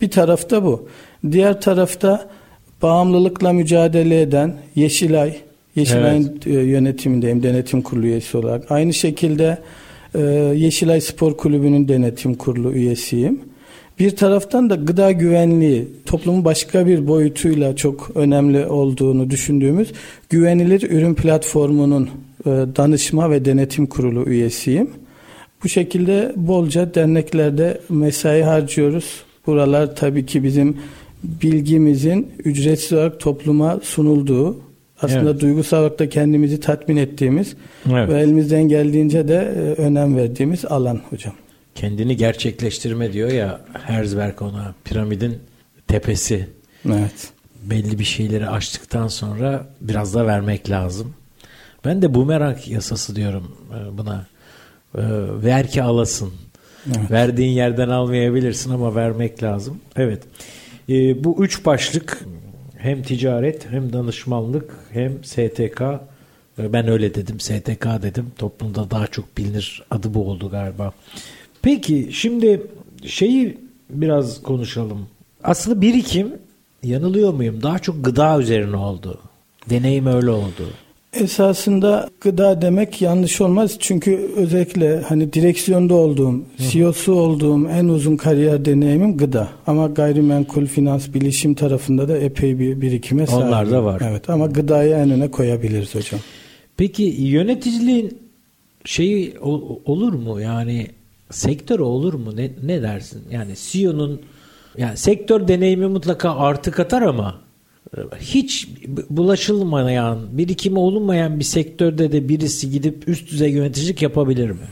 Bir 0.00 0.10
tarafta 0.10 0.64
bu. 0.64 0.88
Diğer 1.32 1.60
tarafta 1.60 2.28
bağımlılıkla 2.82 3.52
mücadele 3.52 4.20
eden 4.20 4.56
Yeşilay, 4.74 5.36
Yeşilay'ın 5.76 6.40
e, 6.46 6.50
yönetimindeyim 6.50 7.42
denetim 7.42 7.82
kurulu 7.82 8.06
üyesi 8.06 8.36
olarak. 8.36 8.70
Aynı 8.70 8.94
şekilde 8.94 9.58
e, 10.14 10.20
Yeşilay 10.56 11.00
Spor 11.00 11.36
Kulübü'nün 11.36 11.88
denetim 11.88 12.34
kurulu 12.34 12.72
üyesiyim. 12.72 13.51
Bir 13.98 14.16
taraftan 14.16 14.70
da 14.70 14.74
gıda 14.74 15.12
güvenliği 15.12 15.88
toplumun 16.06 16.44
başka 16.44 16.86
bir 16.86 17.06
boyutuyla 17.06 17.76
çok 17.76 18.10
önemli 18.14 18.66
olduğunu 18.66 19.30
düşündüğümüz 19.30 19.92
güvenilir 20.30 20.90
ürün 20.90 21.14
platformunun 21.14 22.10
e, 22.46 22.50
danışma 22.50 23.30
ve 23.30 23.44
denetim 23.44 23.86
kurulu 23.86 24.24
üyesiyim. 24.28 24.90
Bu 25.64 25.68
şekilde 25.68 26.32
bolca 26.36 26.94
derneklerde 26.94 27.80
mesai 27.88 28.42
harcıyoruz. 28.42 29.22
Buralar 29.46 29.96
tabii 29.96 30.26
ki 30.26 30.44
bizim 30.44 30.76
bilgimizin 31.24 32.32
ücretsiz 32.44 32.92
olarak 32.92 33.20
topluma 33.20 33.80
sunulduğu, 33.82 34.60
aslında 35.02 35.30
Evet. 35.30 35.40
duygusal 35.40 35.80
olarak 35.80 35.98
da 35.98 36.08
kendimizi 36.08 36.60
tatmin 36.60 36.96
ettiğimiz 36.96 37.56
Evet. 37.92 38.08
ve 38.08 38.20
elimizden 38.20 38.62
geldiğince 38.62 39.28
de 39.28 39.34
e, 39.34 39.82
önem 39.82 40.16
verdiğimiz 40.16 40.64
alan 40.64 41.00
hocam. 41.10 41.34
Kendini 41.74 42.16
gerçekleştirme 42.16 43.12
diyor 43.12 43.30
ya 43.30 43.60
Herzberg 43.86 44.42
ona 44.42 44.74
piramidin 44.84 45.38
tepesi. 45.86 46.48
Evet. 46.86 47.32
Belli 47.62 47.98
bir 47.98 48.04
şeyleri 48.04 48.48
aştıktan 48.48 49.08
sonra 49.08 49.66
biraz 49.80 50.14
da 50.14 50.26
vermek 50.26 50.70
lazım. 50.70 51.14
Ben 51.84 52.02
de 52.02 52.14
bumerang 52.14 52.68
yasası 52.68 53.16
diyorum 53.16 53.56
e, 53.70 53.98
buna. 53.98 54.26
E, 54.94 55.02
Ver 55.44 55.70
ki 55.70 55.82
alasın. 55.82 56.32
Evet. 56.86 57.10
Verdiğin 57.10 57.52
yerden 57.52 57.88
almayabilirsin 57.88 58.70
ama 58.70 58.94
vermek 58.94 59.42
lazım. 59.42 59.80
Evet. 59.96 60.22
E, 60.88 61.24
bu 61.24 61.44
üç 61.44 61.66
başlık 61.66 62.24
hem 62.78 63.02
ticaret 63.02 63.70
hem 63.70 63.92
danışmanlık 63.92 64.70
hem 64.90 65.24
STK 65.24 65.82
ben 66.58 66.88
öyle 66.88 67.14
dedim 67.14 67.40
STK 67.40 67.86
dedim 68.02 68.32
toplumda 68.38 68.90
daha 68.90 69.06
çok 69.06 69.38
bilinir 69.38 69.82
adı 69.90 70.14
bu 70.14 70.30
oldu 70.30 70.50
galiba. 70.50 70.92
Peki 71.62 72.08
şimdi 72.12 72.62
şeyi 73.04 73.58
biraz 73.90 74.42
konuşalım. 74.42 75.06
Aslında 75.44 75.80
birikim 75.80 76.32
yanılıyor 76.82 77.32
muyum? 77.32 77.62
Daha 77.62 77.78
çok 77.78 78.04
gıda 78.04 78.40
üzerine 78.40 78.76
oldu. 78.76 79.18
Deneyim 79.70 80.06
öyle 80.06 80.30
oldu. 80.30 80.66
Esasında 81.12 82.10
gıda 82.20 82.62
demek 82.62 83.02
yanlış 83.02 83.40
olmaz. 83.40 83.76
Çünkü 83.78 84.30
özellikle 84.36 85.00
hani 85.00 85.32
direksiyonda 85.32 85.94
olduğum, 85.94 86.42
CEO'su 86.70 87.14
olduğum 87.14 87.68
en 87.68 87.88
uzun 87.88 88.16
kariyer 88.16 88.64
deneyimim 88.64 89.16
gıda. 89.16 89.48
Ama 89.66 89.86
gayrimenkul, 89.86 90.66
finans, 90.66 91.14
bilişim 91.14 91.54
tarafında 91.54 92.08
da 92.08 92.18
epey 92.18 92.58
bir 92.58 92.80
birikime 92.80 93.26
sahibim. 93.26 93.46
Onlar 93.46 93.70
da 93.70 93.84
var. 93.84 94.02
Evet 94.10 94.30
ama 94.30 94.46
gıdayı 94.46 94.94
en 94.94 95.10
öne 95.10 95.30
koyabiliriz 95.30 95.94
hocam. 95.94 96.20
Peki 96.76 97.02
yöneticiliğin 97.02 98.18
şeyi 98.84 99.38
olur 99.84 100.12
mu? 100.12 100.40
Yani 100.40 100.86
sektör 101.32 101.78
olur 101.78 102.14
mu? 102.14 102.36
Ne, 102.36 102.50
ne 102.62 102.82
dersin? 102.82 103.22
Yani 103.30 103.52
CEO'nun 103.56 104.20
yani 104.78 104.96
sektör 104.96 105.48
deneyimi 105.48 105.86
mutlaka 105.86 106.36
artı 106.36 106.70
katar 106.70 107.02
ama 107.02 107.40
hiç 108.20 108.68
bulaşılmayan, 109.10 110.18
birikimi 110.32 110.78
olunmayan 110.78 111.38
bir 111.38 111.44
sektörde 111.44 112.12
de 112.12 112.28
birisi 112.28 112.70
gidip 112.70 113.08
üst 113.08 113.30
düzey 113.30 113.50
yöneticilik 113.50 114.02
yapabilir 114.02 114.50
mi? 114.50 114.66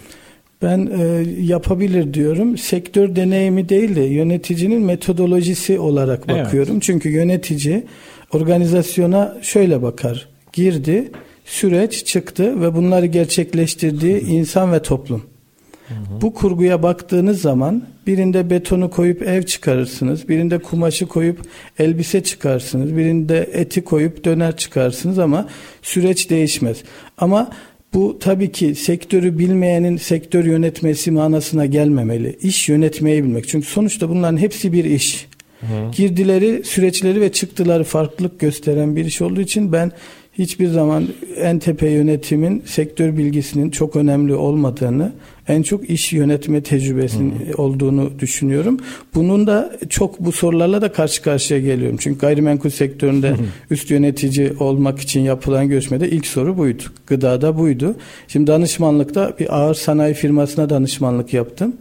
Ben 0.62 0.90
e, 0.99 1.05
yapabilir 1.40 2.14
diyorum. 2.14 2.59
Sektör 2.59 3.17
deneyimi 3.17 3.69
değil 3.69 3.97
de 3.97 4.00
yöneticinin 4.00 4.83
metodolojisi 4.83 5.79
olarak 5.79 6.25
Evet. 6.29 6.45
bakıyorum. 6.47 6.81
Çünkü 6.81 7.09
yönetici 7.09 7.85
organizasyona 8.33 9.38
şöyle 9.43 9.83
bakar. 9.83 10.29
Girdi, 10.52 11.11
süreç 11.45 12.05
çıktı 12.05 12.61
ve 12.61 12.75
bunları 12.75 13.07
gerçekleştirdiği 13.07 14.21
insan 14.26 14.73
ve 14.73 14.83
toplum. 14.83 15.23
Bu 16.20 16.35
kurguya 16.35 16.82
baktığınız 16.82 17.40
zaman 17.40 17.82
birinde 18.06 18.50
betonu 18.50 18.90
koyup 18.90 19.23
ev 19.23 19.42
çıkarırsınız, 19.42 20.28
birinde 20.28 20.59
kumaşı 20.59 21.06
koyup 21.06 21.40
elbise 21.78 22.23
çıkarsınız, 22.23 22.97
birinde 22.97 23.50
eti 23.52 23.85
koyup 23.85 24.25
döner 24.25 24.56
çıkarsınız 24.56 25.18
ama 25.18 25.49
süreç 25.82 26.30
değişmez. 26.30 26.76
Ama 27.18 27.50
bu 27.94 28.18
tabii 28.18 28.52
ki 28.52 28.75
sektörü 28.75 29.38
bilmeyenin 29.38 29.97
sektör 29.97 30.44
yönetmesi 30.44 31.11
manasına 31.11 31.66
gelmemeli. 31.66 32.38
İş 32.42 32.68
yönetmeyi 32.68 33.25
bilmek. 33.25 33.49
Çünkü 33.49 33.66
sonuçta 33.66 34.09
bunların 34.09 34.37
hepsi 34.37 34.73
bir 34.73 34.85
iş. 34.85 35.30
Girdileri, 35.97 36.64
süreçleri 36.64 37.20
ve 37.20 37.32
çıktıları 37.32 37.85
farklılık 37.85 38.40
gösteren 38.40 38.97
bir 38.97 39.04
iş 39.04 39.23
olduğu 39.23 39.40
için 39.40 39.73
ben 39.73 39.92
hiçbir 40.40 40.68
zaman 40.68 41.09
en 41.37 41.59
tepe 41.59 41.90
yönetimin 41.90 42.62
sektör 42.66 43.16
bilgisinin 43.16 43.70
çok 43.70 43.97
önemli 43.97 44.35
olmadığını, 44.35 45.12
en 45.49 45.62
çok 45.62 45.90
iş 45.90 46.12
yönetme 46.12 46.62
tecrübesinin 46.62 47.35
olduğunu 47.56 48.11
düşünüyorum. 48.18 48.80
Bunun 49.14 49.47
da 49.47 49.73
çok 49.88 50.20
bu 50.20 50.32
sorularla 50.32 50.82
da 50.82 50.92
karşı 50.92 51.23
karşıya 51.23 51.61
geliyorum. 51.61 51.97
Çünkü 52.00 52.18
gayrimenkul 52.18 52.70
sektöründe 52.70 53.35
üst 53.70 53.90
yönetici 53.90 54.52
olmak 54.59 55.00
için 55.00 55.20
yapılan 55.20 55.68
görüşmede 55.68 56.11
ilk 56.11 56.26
soru 56.26 56.59
buydu. 56.59 56.82
Gıdada 57.06 57.59
buydu. 57.59 57.94
Şimdi 58.28 58.47
danışmanlıkta 58.47 59.32
bir 59.40 59.56
ağır 59.59 59.75
sanayi 59.75 60.14
firmasına 60.14 60.70
danışmanlık 60.70 61.35
yaptım. 61.35 61.73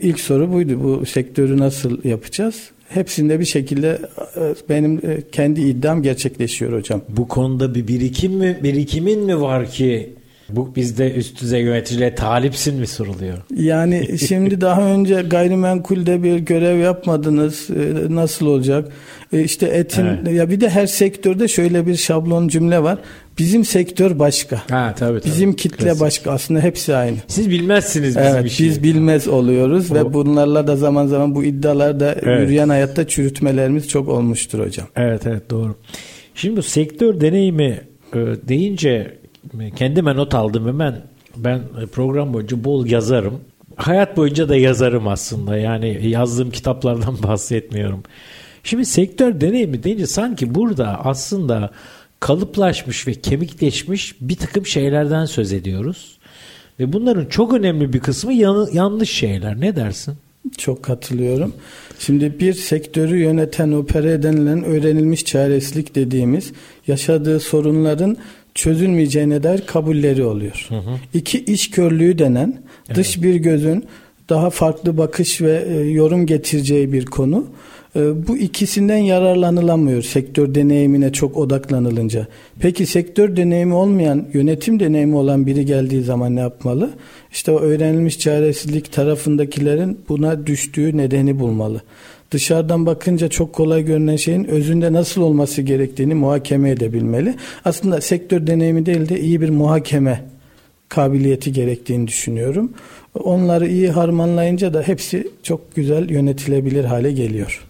İlk 0.00 0.20
soru 0.20 0.52
buydu. 0.52 0.80
Bu 0.84 1.06
sektörü 1.06 1.58
nasıl 1.58 2.04
yapacağız? 2.04 2.70
Hepsinde 2.94 3.40
bir 3.40 3.44
şekilde 3.44 3.98
e, 4.36 4.54
benim 4.68 4.96
e, 4.96 5.22
kendi 5.32 5.60
iddiam 5.60 6.02
gerçekleşiyor 6.02 6.72
hocam. 6.72 7.02
Bu 7.08 7.28
konuda 7.28 7.74
bir 7.74 7.88
birikim 7.88 8.32
mi, 8.32 8.58
birikimin 8.62 9.20
mi 9.20 9.40
var 9.40 9.70
ki 9.70 10.10
bu 10.56 10.72
bizde 10.76 11.12
üst 11.14 11.42
düzey 11.42 11.62
yöneticiliğe 11.62 12.14
talipsin 12.14 12.74
mi 12.80 12.86
soruluyor? 12.86 13.38
Yani 13.56 14.18
şimdi 14.28 14.60
daha 14.60 14.82
önce 14.82 15.22
gayrimenkulde 15.22 16.22
bir 16.22 16.36
görev 16.38 16.78
yapmadınız. 16.78 17.68
E, 17.70 18.14
Nasıl 18.14 18.46
olacak? 18.46 18.88
E, 19.32 19.42
İşte 19.42 19.66
etin 19.66 20.06
Evet. 20.06 20.32
ya 20.32 20.50
bir 20.50 20.60
de 20.60 20.68
her 20.70 20.86
sektörde 20.86 21.48
şöyle 21.48 21.86
bir 21.86 21.96
şablon 21.96 22.48
cümle 22.48 22.82
var. 22.82 22.98
Bizim 23.38 23.64
sektör 23.64 24.18
başka. 24.18 24.56
Ha 24.70 24.94
tabii 24.98 25.20
tabii. 25.20 25.30
Bizim 25.32 25.52
kitle 25.52 25.76
Klasik. 25.86 26.00
başka. 26.00 26.30
Aslında 26.30 26.60
hepsi 26.60 26.94
aynı. 26.94 27.16
Siz 27.28 27.50
bilmezsiniz 27.50 28.08
bizim 28.08 28.22
Evet 28.22 28.46
işi. 28.46 28.64
biz 28.64 28.82
bilmez 28.82 29.28
oluyoruz 29.28 29.92
O- 29.92 29.94
ve 29.94 30.12
bunlarla 30.14 30.66
da 30.66 30.76
zaman 30.76 31.06
zaman 31.06 31.34
bu 31.34 31.44
iddialarda 31.44 32.14
Evet. 32.22 32.40
yürüyen 32.40 32.68
hayatta 32.68 33.06
çürütmelerimiz 33.08 33.88
çok 33.88 34.08
olmuştur 34.08 34.58
hocam. 34.66 34.86
Evet 34.96 35.26
evet 35.26 35.50
doğru. 35.50 35.74
Şimdi 36.34 36.56
bu 36.56 36.62
sektör 36.62 37.20
deneyimi 37.20 37.80
e, 38.14 38.18
deyince 38.48 39.18
kendime 39.76 40.16
not 40.16 40.34
aldım 40.34 40.66
hemen. 40.66 41.00
Ben 41.36 41.58
e, 41.82 41.86
program 41.86 42.34
boyunca 42.34 42.64
bol 42.64 42.86
yazarım. 42.86 43.40
Hayat 43.76 44.16
boyunca 44.16 44.48
da 44.48 44.56
yazarım 44.56 45.08
aslında. 45.08 45.56
Yani 45.56 46.08
yazdığım 46.08 46.50
kitaplardan 46.50 47.22
bahsetmiyorum. 47.22 48.02
Şimdi 48.64 48.84
sektör 48.86 49.40
deneyimi 49.40 49.82
deyince 49.82 50.06
sanki 50.06 50.54
burada 50.54 51.04
aslında 51.04 51.70
kalıplaşmış 52.20 53.06
ve 53.08 53.14
kemikleşmiş 53.14 54.14
bir 54.20 54.36
takım 54.36 54.66
şeylerden 54.66 55.24
söz 55.24 55.52
ediyoruz. 55.52 56.18
Ve 56.80 56.92
bunların 56.92 57.26
çok 57.26 57.54
önemli 57.54 57.92
bir 57.92 58.00
kısmı 58.00 58.32
yan- 58.32 58.68
yanlış 58.72 59.10
şeyler. 59.10 59.60
Ne 59.60 59.76
dersin? 59.76 60.14
Çok 60.58 60.82
katılıyorum. 60.82 61.54
Şimdi 61.98 62.40
bir 62.40 62.52
sektörü 62.52 63.18
yöneten, 63.18 63.72
opere 63.72 64.12
edilen 64.12 64.64
öğrenilmiş 64.64 65.24
çaresizlik 65.24 65.94
dediğimiz 65.94 66.52
yaşadığı 66.86 67.40
sorunların 67.40 68.16
çözülmeyeceğine 68.54 69.42
dair 69.42 69.60
kabulleri 69.60 70.24
oluyor. 70.24 70.68
İki 71.14 71.44
iş 71.44 71.70
körlüğü 71.70 72.18
denen 72.18 72.62
dış 72.94 73.22
bir 73.22 73.34
gözün 73.34 73.84
daha 74.28 74.50
farklı 74.50 74.98
bakış 74.98 75.40
ve 75.40 75.64
e, 75.68 75.90
yorum 75.90 76.26
getireceği 76.26 76.92
bir 76.92 77.06
konu. 77.06 77.46
E, 77.96 78.28
bu 78.28 78.36
ikisinden 78.36 78.96
yararlanılamıyor 78.96 80.02
sektör 80.02 80.54
deneyimine 80.54 81.12
çok 81.12 81.36
odaklanılınca. 81.36 82.26
Peki 82.60 82.86
sektör 82.86 83.36
deneyimi 83.36 83.74
olmayan, 83.74 84.26
yönetim 84.32 84.80
deneyimi 84.80 85.16
olan 85.16 85.46
biri 85.46 85.66
geldiği 85.66 86.02
zaman 86.02 86.36
ne 86.36 86.40
yapmalı? 86.40 86.90
İşte 87.32 87.52
o 87.52 87.58
öğrenilmiş 87.60 88.18
çaresizlik 88.18 88.92
tarafındakilerin 88.92 89.98
buna 90.08 90.46
düştüğü 90.46 90.96
nedeni 90.96 91.38
bulmalı. 91.38 91.80
Dışarıdan 92.32 92.86
bakınca 92.86 93.28
çok 93.28 93.52
kolay 93.52 93.84
görünen 93.84 94.16
şeyin 94.16 94.44
özünde 94.44 94.92
nasıl 94.92 95.22
olması 95.22 95.62
gerektiğini 95.62 96.14
muhakeme 96.14 96.70
edebilmeli. 96.70 97.34
Aslında 97.64 98.00
sektör 98.00 98.46
deneyimi 98.46 98.86
değil 98.86 99.08
de 99.08 99.20
iyi 99.20 99.40
bir 99.40 99.50
muhakeme 99.50 100.24
kabiliyeti 100.88 101.52
gerektiğini 101.52 102.06
düşünüyorum. 102.06 102.72
Onları 103.14 103.68
iyi 103.68 103.90
harmanlayınca 103.90 104.74
da 104.74 104.82
hepsi 104.82 105.30
çok 105.42 105.74
güzel 105.74 106.10
yönetilebilir 106.10 106.84
hale 106.84 107.12
geliyor. 107.12 107.68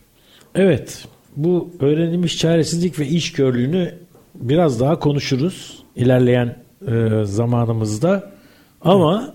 Evet. 0.54 1.04
Bu 1.36 1.70
öğrenilmiş 1.80 2.38
çaresizlik 2.38 2.98
ve 2.98 3.06
işgörlüğünü 3.06 3.94
biraz 4.34 4.80
daha 4.80 4.98
konuşuruz 4.98 5.84
ilerleyen 5.96 6.56
e, 6.88 7.24
zamanımızda. 7.24 8.32
Ama 8.80 9.34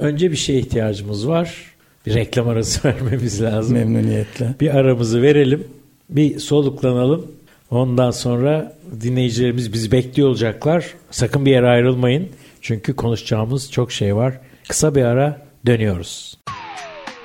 evet. 0.00 0.12
önce 0.12 0.30
bir 0.30 0.36
şeye 0.36 0.58
ihtiyacımız 0.58 1.28
var. 1.28 1.73
Bir 2.06 2.14
reklam 2.14 2.48
arası 2.48 2.84
vermemiz 2.88 3.42
lazım. 3.42 3.74
Memnuniyetle. 3.74 4.54
Bir 4.60 4.76
aramızı 4.76 5.22
verelim. 5.22 5.64
Bir 6.10 6.38
soluklanalım. 6.38 7.26
Ondan 7.70 8.10
sonra 8.10 8.76
dinleyicilerimiz 9.00 9.72
bizi 9.72 9.92
bekliyor 9.92 10.28
olacaklar. 10.28 10.84
Sakın 11.10 11.46
bir 11.46 11.50
yere 11.50 11.68
ayrılmayın. 11.68 12.28
Çünkü 12.60 12.96
konuşacağımız 12.96 13.72
çok 13.72 13.92
şey 13.92 14.16
var. 14.16 14.40
Kısa 14.68 14.94
bir 14.94 15.02
ara 15.02 15.46
dönüyoruz. 15.66 16.38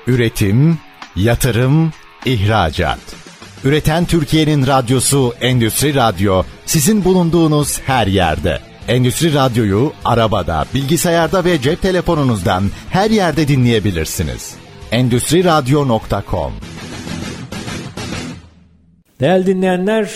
Üretim, 0.08 0.78
yatırım, 1.16 1.94
ihracat. 2.26 3.00
Üreten 3.64 4.06
Türkiye'nin 4.06 4.68
radyosu 4.68 5.34
Endüstri 5.42 5.96
Radyo 5.96 6.44
sizin 6.66 7.04
bulunduğunuz 7.04 7.80
her 7.80 8.08
yerde. 8.08 8.60
Endüstri 8.88 9.34
Radyo'yu 9.34 9.94
arabada, 10.06 10.66
bilgisayarda 10.74 11.46
ve 11.46 11.62
cep 11.62 11.82
telefonunuzdan 11.82 12.64
her 12.90 13.12
yerde 13.12 13.48
dinleyebilirsiniz. 13.48 14.56
Endüstri 14.91 15.43
Radyo.com 15.43 16.53
Değerli 19.19 19.46
dinleyenler, 19.46 20.10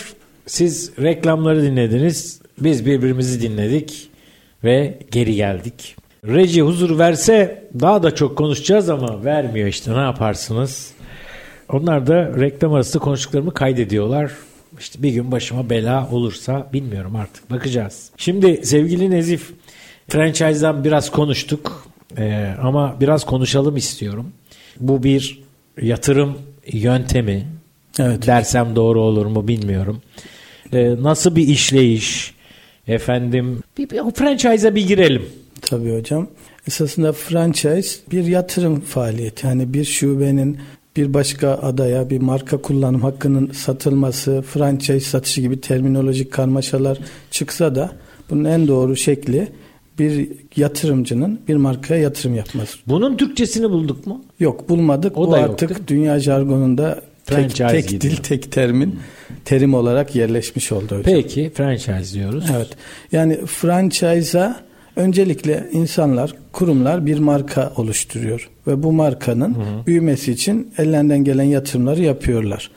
siz 0.46 0.92
reklamları 1.00 1.64
dinlediniz, 1.64 2.42
biz 2.60 2.86
birbirimizi 2.86 3.42
dinledik 3.42 4.10
ve 4.64 5.00
geri 5.12 5.36
geldik. 5.36 5.96
Reji 6.26 6.62
huzur 6.62 7.00
verse 7.00 7.70
daha 7.80 8.04
da 8.04 8.16
çok 8.16 8.38
konuşacağız 8.38 8.90
ama 8.90 9.26
vermiyor 9.26 9.68
işte 9.68 9.94
ne 9.94 10.02
yaparsınız? 10.02 10.92
Onlar 11.70 12.08
da 12.08 12.40
reklam 12.40 12.74
arası 12.74 13.00
konuştuklarımı 13.00 13.54
kaydediyorlar. 13.54 14.32
İşte 14.80 15.04
bir 15.04 15.12
gün 15.12 15.32
başıma 15.32 15.70
bela 15.70 16.10
olursa 16.12 16.70
bilmiyorum 16.74 17.16
artık 17.16 17.52
bakacağız. 17.52 18.10
Şimdi 18.18 18.66
sevgili 18.66 19.12
Nezif 19.12 19.54
franchise'dan 20.10 20.84
biraz 20.84 21.12
konuştuk 21.12 21.94
ee, 22.18 22.56
ama 22.62 22.96
biraz 23.00 23.26
konuşalım 23.26 23.78
istiyorum. 23.78 24.34
Bu 24.80 25.04
bir 25.04 25.44
yatırım 25.82 26.38
yöntemi. 26.74 27.48
Evet. 28.00 28.28
Dersem 28.28 28.76
doğru 28.76 29.02
olur 29.02 29.26
mu 29.26 29.48
bilmiyorum. 29.48 30.02
Ee, 30.74 30.96
nasıl 31.04 31.36
bir 31.36 31.48
işleyiş? 31.48 32.34
Efendim 32.88 33.64
bir, 33.78 33.90
bir, 33.90 34.12
franchise'a 34.16 34.76
bir 34.76 34.88
girelim. 34.88 35.26
Tabii 35.62 35.98
hocam. 35.98 36.28
Esasında 36.68 37.14
franchise 37.14 38.00
bir 38.12 38.26
yatırım 38.26 38.82
faaliyeti. 38.82 39.48
Yani 39.48 39.74
bir 39.74 39.86
şubenin 39.86 40.58
bir 40.96 41.14
başka 41.14 41.50
adaya 41.50 42.10
bir 42.10 42.22
marka 42.22 42.58
kullanım 42.58 43.02
hakkının 43.02 43.52
satılması, 43.52 44.42
franchise 44.42 45.00
satışı 45.00 45.42
gibi 45.42 45.62
terminolojik 45.62 46.32
karmaşalar 46.32 46.98
çıksa 47.32 47.76
da 47.76 47.92
bunun 48.30 48.44
en 48.44 48.68
doğru 48.68 48.96
şekli 48.96 49.48
bir 50.00 50.30
yatırımcının 50.56 51.40
bir 51.48 51.56
markaya 51.56 52.02
yatırım 52.02 52.36
yapması. 52.36 52.78
Bunun 52.88 53.18
Türkçesini 53.18 53.70
bulduk 53.70 54.08
mu? 54.08 54.24
Yok 54.40 54.70
bulmadık. 54.70 55.18
O 55.18 55.28
Bu 55.28 55.32
da 55.32 55.38
artık 55.38 55.70
yok, 55.70 55.80
dünya 55.88 56.20
jargonunda 56.20 57.02
tek, 57.26 57.56
tek 57.56 58.02
dil, 58.02 58.16
tek 58.16 58.52
termin, 58.52 59.00
terim 59.46 59.74
olarak 59.74 60.16
yerleşmiş 60.16 60.72
oldu 60.72 60.86
hocam. 60.86 61.04
Peki 61.04 61.52
franchise 61.56 62.20
diyoruz. 62.20 62.46
Evet. 62.56 62.70
Yani 63.12 63.38
franchise'a 63.46 64.64
öncelikle 64.96 65.70
insanlar, 65.72 66.34
kurumlar 66.52 67.06
bir 67.06 67.20
marka 67.20 67.74
oluşturuyor 67.78 68.50
ve 68.68 68.84
bu 68.84 68.92
markanın 68.92 69.56
hı 69.56 69.60
hı. 69.60 69.86
büyümesi 69.88 70.32
için 70.32 70.72
ellerinden 70.78 71.24
gelen 71.24 71.44
yatırımları 71.44 72.02
yapıyorlar. 72.02 72.72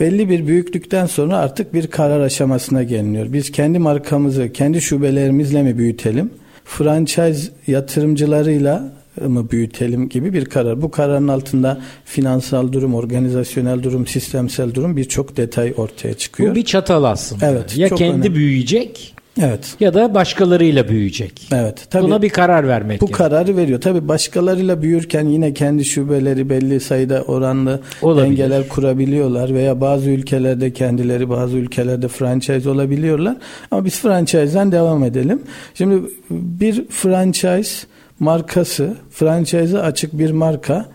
Belli 0.00 0.28
bir 0.28 0.46
büyüklükten 0.46 1.06
sonra 1.06 1.36
artık 1.36 1.74
bir 1.74 1.86
karar 1.86 2.20
aşamasına 2.20 2.82
geliniyor. 2.82 3.32
Biz 3.32 3.52
kendi 3.52 3.78
markamızı 3.78 4.52
kendi 4.52 4.80
şubelerimizle 4.80 5.62
mi 5.62 5.78
büyütelim? 5.78 6.30
Franchise 6.64 7.52
yatırımcılarıyla 7.66 8.92
mı 9.20 9.50
büyütelim 9.50 10.08
gibi 10.08 10.32
bir 10.32 10.44
karar. 10.44 10.82
Bu 10.82 10.90
kararın 10.90 11.28
altında 11.28 11.80
finansal 12.04 12.72
durum, 12.72 12.94
organizasyonel 12.94 13.82
durum, 13.82 14.06
sistemsel 14.06 14.74
durum 14.74 14.96
birçok 14.96 15.36
detay 15.36 15.74
ortaya 15.76 16.14
çıkıyor. 16.14 16.50
Bu 16.50 16.54
bir 16.54 16.64
çatal 16.64 17.04
aslında. 17.04 17.50
Evet. 17.50 17.76
Ya 17.76 17.88
kendi 17.88 18.14
önemli. 18.14 18.34
büyüyecek 18.34 19.14
Evet. 19.40 19.74
Ya 19.80 19.94
da 19.94 20.14
başkalarıyla 20.14 20.88
büyüyecek. 20.88 21.48
Evet. 21.52 21.86
Tabii, 21.90 22.04
Buna 22.04 22.22
bir 22.22 22.28
karar 22.28 22.68
vermek 22.68 23.00
Bu 23.00 23.06
gerekiyor. 23.06 23.30
kararı 23.30 23.56
veriyor. 23.56 23.80
Tabii 23.80 24.08
başkalarıyla 24.08 24.82
büyürken 24.82 25.26
yine 25.26 25.54
kendi 25.54 25.84
şubeleri 25.84 26.50
belli 26.50 26.80
sayıda 26.80 27.22
oranlı 27.22 27.80
Olabilir. 28.02 28.30
dengeler 28.30 28.68
kurabiliyorlar 28.68 29.54
veya 29.54 29.80
bazı 29.80 30.10
ülkelerde 30.10 30.72
kendileri 30.72 31.28
bazı 31.30 31.56
ülkelerde 31.56 32.08
franchise 32.08 32.70
olabiliyorlar. 32.70 33.36
Ama 33.70 33.84
biz 33.84 34.00
franchise'den 34.00 34.72
devam 34.72 35.04
edelim. 35.04 35.42
Şimdi 35.74 36.02
bir 36.30 36.84
franchise 36.88 37.86
markası, 38.20 38.94
franchise'a 39.10 39.80
açık 39.82 40.18
bir 40.18 40.30
marka 40.30 40.86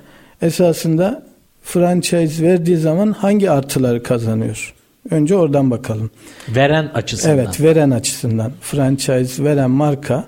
esasında 0.42 1.24
franchise 1.62 2.44
verdiği 2.44 2.78
zaman 2.78 3.12
hangi 3.12 3.52
artıları 3.52 4.04
kazanıyor? 4.04 4.74
Önce 5.12 5.36
oradan 5.36 5.72
bakalım. 5.72 6.12
Veren 6.50 6.92
açısından. 6.94 7.38
Evet, 7.38 7.62
veren 7.62 7.90
açısından. 7.90 8.52
Franchise 8.62 9.44
veren 9.44 9.72
marka 9.72 10.28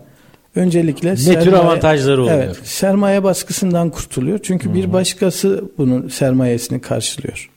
öncelikle 0.56 1.12
ne 1.12 1.18
sermaye, 1.18 1.46
tür 1.46 1.54
avantajları 1.54 2.22
oluyor? 2.22 2.44
Evet, 2.44 2.60
sermaye 2.64 3.24
baskısından 3.24 3.90
kurtuluyor. 3.90 4.40
Çünkü 4.44 4.66
hmm. 4.66 4.76
bir 4.76 4.94
başkası 4.94 5.64
bunun 5.78 6.08
sermayesini 6.08 6.82
karşılıyor. 6.82 7.50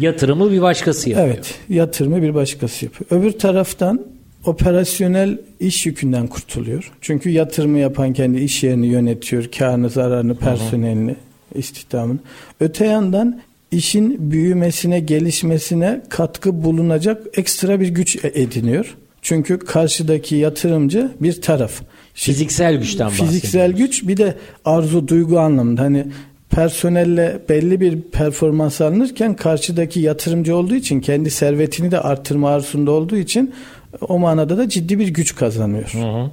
Yatırımı 0.00 0.50
bir 0.50 0.62
başkası 0.62 1.10
yapıyor. 1.10 1.28
Evet, 1.28 1.54
yatırımı 1.68 2.22
bir 2.22 2.34
başkası 2.34 2.84
yapıyor. 2.84 3.20
Öbür 3.20 3.32
taraftan 3.32 4.00
operasyonel 4.46 5.38
iş 5.60 5.86
yükünden 5.86 6.26
kurtuluyor. 6.26 6.92
Çünkü 7.00 7.30
yatırımı 7.30 7.78
yapan 7.78 8.12
kendi 8.12 8.40
iş 8.40 8.62
yerini 8.62 8.86
yönetiyor, 8.86 9.44
karını, 9.58 9.90
zararını, 9.90 10.36
personelini, 10.36 11.16
istihdamını. 11.54 12.18
Öte 12.60 12.86
yandan 12.86 13.40
işin 13.72 14.30
büyümesine, 14.30 15.00
gelişmesine 15.00 16.02
katkı 16.08 16.64
bulunacak 16.64 17.22
ekstra 17.34 17.80
bir 17.80 17.88
güç 17.88 18.24
e, 18.24 18.32
ediniyor. 18.34 18.96
Çünkü 19.22 19.58
karşıdaki 19.58 20.36
yatırımcı 20.36 21.10
bir 21.20 21.42
taraf. 21.42 21.82
Fiziksel 22.14 22.76
güçten 22.76 23.08
Fiziksel 23.08 23.72
güç 23.72 24.08
bir 24.08 24.16
de 24.16 24.34
arzu, 24.64 25.08
duygu 25.08 25.38
anlamında. 25.38 25.82
Hani 25.82 26.06
personelle 26.50 27.42
belli 27.48 27.80
bir 27.80 28.00
performans 28.00 28.80
alınırken 28.80 29.34
karşıdaki 29.36 30.00
yatırımcı 30.00 30.56
olduğu 30.56 30.74
için 30.74 31.00
kendi 31.00 31.30
servetini 31.30 31.90
de 31.90 32.00
artırma 32.00 32.50
arzusunda 32.50 32.90
olduğu 32.90 33.16
için 33.16 33.54
o 34.00 34.18
manada 34.18 34.58
da 34.58 34.68
ciddi 34.68 34.98
bir 34.98 35.08
güç 35.08 35.34
kazanıyor. 35.34 35.92
Hı 35.92 35.98
hı. 35.98 36.30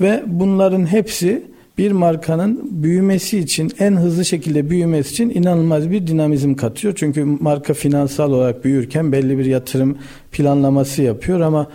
Ve 0.00 0.22
bunların 0.26 0.86
hepsi 0.86 1.42
bir 1.78 1.92
markanın 1.92 2.68
büyümesi 2.70 3.38
için 3.38 3.72
en 3.78 3.96
hızlı 3.96 4.24
şekilde 4.24 4.70
büyümesi 4.70 5.12
için 5.12 5.30
inanılmaz 5.30 5.90
bir 5.90 6.06
dinamizm 6.06 6.54
katıyor. 6.54 6.94
Çünkü 6.96 7.24
marka 7.24 7.74
finansal 7.74 8.32
olarak 8.32 8.64
büyürken 8.64 9.12
belli 9.12 9.38
bir 9.38 9.44
yatırım 9.44 9.98
planlaması 10.32 11.02
yapıyor 11.02 11.40
ama 11.40 11.66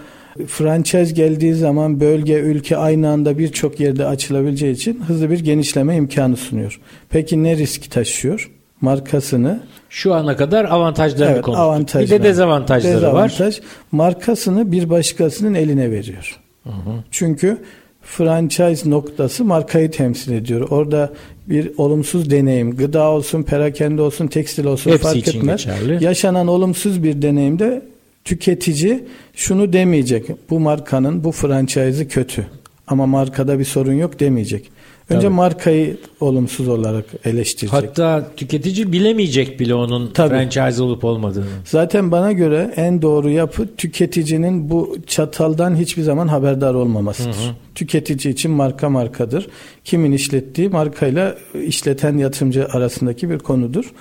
franchise 0.47 1.13
geldiği 1.13 1.53
zaman 1.53 1.99
bölge, 1.99 2.39
ülke 2.39 2.77
aynı 2.77 3.09
anda 3.09 3.37
birçok 3.37 3.79
yerde 3.79 4.05
açılabileceği 4.05 4.73
için 4.73 5.01
hızlı 5.07 5.29
bir 5.29 5.39
genişleme 5.39 5.95
imkanı 5.95 6.37
sunuyor. 6.37 6.79
Peki 7.09 7.43
ne 7.43 7.57
riski 7.57 7.89
taşıyor? 7.89 8.51
Markasını 8.81 9.59
şu 9.89 10.13
ana 10.13 10.35
kadar 10.35 10.65
avantajlarını 10.65 11.33
evet, 11.33 11.41
konuştuk. 11.41 11.65
Avantaj 11.65 12.05
bir 12.05 12.09
de 12.09 12.23
dezavantajları 12.23 12.95
Dezavantaj, 12.95 13.41
var. 13.41 13.59
Markasını 13.91 14.71
bir 14.71 14.89
başkasının 14.89 15.53
eline 15.53 15.91
veriyor. 15.91 16.39
Hı 16.63 16.69
hı. 16.69 17.03
Çünkü 17.11 17.57
franchise 18.03 18.89
noktası 18.89 19.45
markayı 19.45 19.91
temsil 19.91 20.31
ediyor. 20.31 20.69
Orada 20.69 21.13
bir 21.49 21.71
olumsuz 21.77 22.29
deneyim, 22.29 22.75
gıda 22.75 23.09
olsun, 23.09 23.43
perakende 23.43 24.01
olsun, 24.01 24.27
tekstil 24.27 24.65
olsun 24.65 24.91
Hepsi 24.91 25.03
fark 25.03 25.27
etmez. 25.27 25.65
Geçerli. 25.65 26.03
Yaşanan 26.03 26.47
olumsuz 26.47 27.03
bir 27.03 27.21
deneyimde 27.21 27.81
tüketici 28.23 29.03
şunu 29.35 29.73
demeyecek. 29.73 30.25
Bu 30.49 30.59
markanın, 30.59 31.23
bu 31.23 31.31
franchise'ı 31.31 32.07
kötü. 32.07 32.47
ama 32.87 33.05
markada 33.05 33.59
bir 33.59 33.65
sorun 33.65 33.93
yok 33.93 34.19
demeyecek. 34.19 34.71
Önce 35.09 35.21
Tabii. 35.27 35.35
markayı 35.35 35.97
olumsuz 36.19 36.67
olarak 36.67 37.05
eleştirecek. 37.25 37.73
Hatta 37.73 38.27
tüketici 38.37 38.91
bilemeyecek 38.91 39.59
bile 39.59 39.75
onun 39.75 40.11
Tabii. 40.13 40.29
franchise 40.29 40.83
olup 40.83 41.03
olmadığını. 41.03 41.45
Zaten 41.65 42.11
bana 42.11 42.31
göre 42.31 42.73
en 42.75 43.01
doğru 43.01 43.29
yapı 43.29 43.75
tüketicinin 43.75 44.69
bu 44.69 44.97
çataldan 45.07 45.75
hiçbir 45.75 46.01
zaman 46.03 46.27
haberdar 46.27 46.73
olmamasıdır. 46.73 47.35
Tüketici 47.75 48.33
için 48.33 48.51
marka 48.51 48.89
markadır. 48.89 49.47
Kimin 49.83 50.11
işlettiği 50.11 50.69
markayla 50.69 51.35
işleten 51.65 52.17
yatırımcı 52.17 52.65
arasındaki 52.67 53.29
bir 53.29 53.39
konudur. 53.39 53.93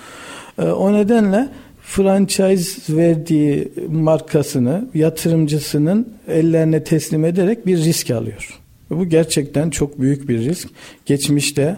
Ee, 0.58 0.62
O 0.62 0.92
nedenle 0.92 1.48
franchise 1.82 2.96
verdiği 2.96 3.68
markasını 3.90 4.88
yatırımcısının 4.94 6.08
ellerine 6.28 6.84
teslim 6.84 7.24
ederek 7.24 7.66
bir 7.66 7.76
risk 7.78 8.10
alıyor. 8.10 8.61
Ve 8.92 8.98
Bu 8.98 9.08
gerçekten 9.08 9.70
çok 9.70 10.00
büyük 10.00 10.28
bir 10.28 10.38
risk. 10.38 10.68
Geçmişte 11.06 11.76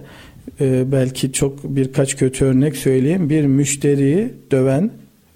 e, 0.60 0.92
belki 0.92 1.32
çok 1.32 1.64
birkaç 1.64 2.16
kötü 2.16 2.44
örnek 2.44 2.76
söyleyeyim. 2.76 3.30
Bir 3.30 3.44
müşteriyi 3.44 4.28
döven 4.50 4.90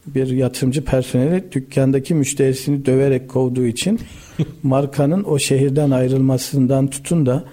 bir 0.07 0.27
yatırımcı 0.27 0.85
personeli 0.85 1.45
dükkandaki 1.53 2.15
müşterisini 2.15 2.87
döverek 2.87 3.29
kovduğu 3.29 3.67
için 3.67 4.01
markanın 4.63 5.25
o 5.25 5.39
şehirden 5.39 5.91
ayrılmasından 5.91 6.87
tutun 6.87 7.27
da 7.27 7.45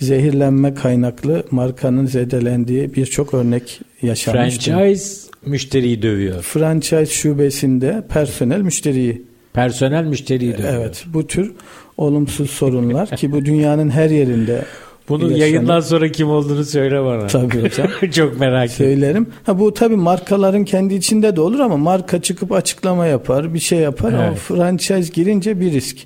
zehirlenme 0.00 0.74
kaynaklı 0.74 1.44
markanın 1.50 2.06
zedelendiği 2.06 2.94
birçok 2.94 3.34
örnek 3.34 3.80
yaşanmıştı. 4.02 4.70
Franchise 4.70 5.30
müşteriyi 5.46 6.02
dövüyor. 6.02 6.42
Franchise 6.42 7.06
şubesinde 7.06 8.02
personel 8.08 8.60
müşteriyi 8.60 9.22
Personel 9.54 10.04
müşteriyi 10.04 10.52
dövüyor. 10.58 10.74
evet 10.74 11.04
bu 11.14 11.26
tür 11.26 11.52
olumsuz 11.96 12.50
sorunlar 12.50 13.08
ki 13.16 13.32
bu 13.32 13.44
dünyanın 13.44 13.90
her 13.90 14.10
yerinde 14.10 14.64
Bunu 15.08 15.22
yaşanıyor. 15.22 15.46
yayından 15.46 15.80
sonra 15.80 16.08
kim 16.12 16.30
olduğunu 16.30 16.64
söyle 16.64 17.04
bana. 17.04 17.26
Tabii 17.26 17.62
hocam. 17.62 17.88
Çok 18.12 18.40
merak 18.40 18.64
ettim. 18.64 18.76
söylerim. 18.86 19.26
Ha 19.46 19.58
bu 19.58 19.74
tabii 19.74 19.96
markaların 19.96 20.64
kendi 20.64 20.94
içinde 20.94 21.36
de 21.36 21.40
olur 21.40 21.60
ama 21.60 21.76
marka 21.76 22.22
çıkıp 22.22 22.52
açıklama 22.52 23.06
yapar, 23.06 23.54
bir 23.54 23.58
şey 23.58 23.78
yapar 23.78 24.12
ama 24.12 24.24
Evet. 24.26 24.38
franchise 24.38 25.12
girince 25.14 25.60
bir 25.60 25.72
risk. 25.72 25.96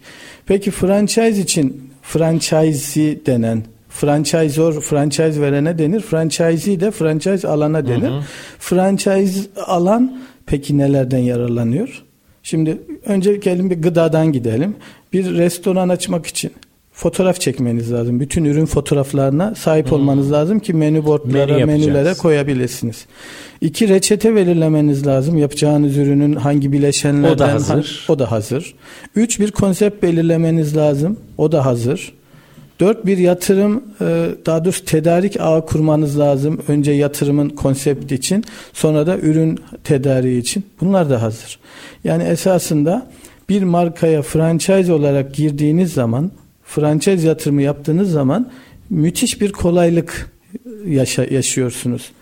Peki 0.47 0.71
franchise 0.71 1.41
için 1.43 1.91
franchisee 2.03 3.27
denen 3.27 3.63
franchisor 3.89 4.81
franchise 4.81 5.41
verene 5.41 5.79
denir. 5.79 6.01
Franchisee 6.01 6.81
de 6.81 6.91
franchise 6.91 7.49
alana 7.49 7.87
denir. 7.87 8.13
Franchise 8.59 9.41
alan 9.67 10.21
peki 10.47 10.79
nelerden 10.79 11.19
yararlanıyor? 11.19 12.05
Şimdi 12.49 12.79
önce 13.07 13.37
gelin 13.37 13.71
bir 13.71 13.83
gıdadan 13.83 14.33
gidelim. 14.33 14.77
Bir 15.13 15.35
restoran 15.35 15.89
açmak 15.89 16.27
için 16.27 16.53
fotoğraf 16.93 17.41
çekmeniz 17.41 17.93
lazım. 17.93 18.21
Bütün 18.21 18.45
ürün 18.45 18.67
fotoğraflarına 18.67 19.55
sahip 19.55 19.93
olmanız 19.93 20.33
lazım 20.33 20.61
ki 20.61 20.75
menü 20.75 21.05
boardlara, 21.05 21.53
Menü 21.53 21.65
menülere 21.65 22.15
koyabilirsiniz. 22.15 23.07
İki 23.61 23.89
reçete 23.89 24.35
belirlemeniz 24.37 25.07
lazım. 25.07 25.39
Yapacağınız 25.39 25.97
ürünün 25.97 26.35
hangi 26.35 26.73
bileşenlerden 26.73 27.35
O 27.35 27.39
da 27.39 27.53
hazır. 27.53 28.07
o 28.09 28.19
da 28.19 28.31
hazır. 28.31 28.75
Üç 29.17 29.41
bir 29.41 29.51
konsept 29.51 30.03
belirlemeniz 30.03 30.77
lazım. 30.77 31.17
O 31.39 31.53
da 31.53 31.67
hazır. 31.67 32.13
Dört 32.81 33.07
bir 33.07 33.19
yatırım 33.19 33.85
e, 34.01 34.29
daha 34.47 34.65
doğrusu 34.65 34.85
tedarik 34.85 35.41
ağı 35.41 35.67
kurmanız 35.67 36.19
lazım. 36.19 36.61
Önce 36.69 36.93
yatırımın 36.93 37.49
konsepti 37.49 38.15
için 38.15 38.45
sonra 38.73 39.07
da 39.07 39.19
ürün 39.19 39.61
tedariği 39.85 40.41
için. 40.41 40.67
Bunlar 40.81 41.11
da 41.11 41.23
hazır. 41.23 41.59
Yani 42.05 42.23
esasında 42.23 43.11
bir 43.49 43.63
markaya 43.63 44.23
franchise 44.23 44.93
olarak 44.93 45.35
girdiğiniz 45.35 45.93
zaman 45.93 46.31
franchise 46.65 47.27
yatırımı 47.27 47.63
yaptığınız 47.63 48.11
zaman 48.11 48.51
müthiş 48.91 49.41
bir 49.41 49.53
kolaylık 49.53 50.31
yaşa- 50.87 51.35
yaşıyorsunuz. 51.35 52.13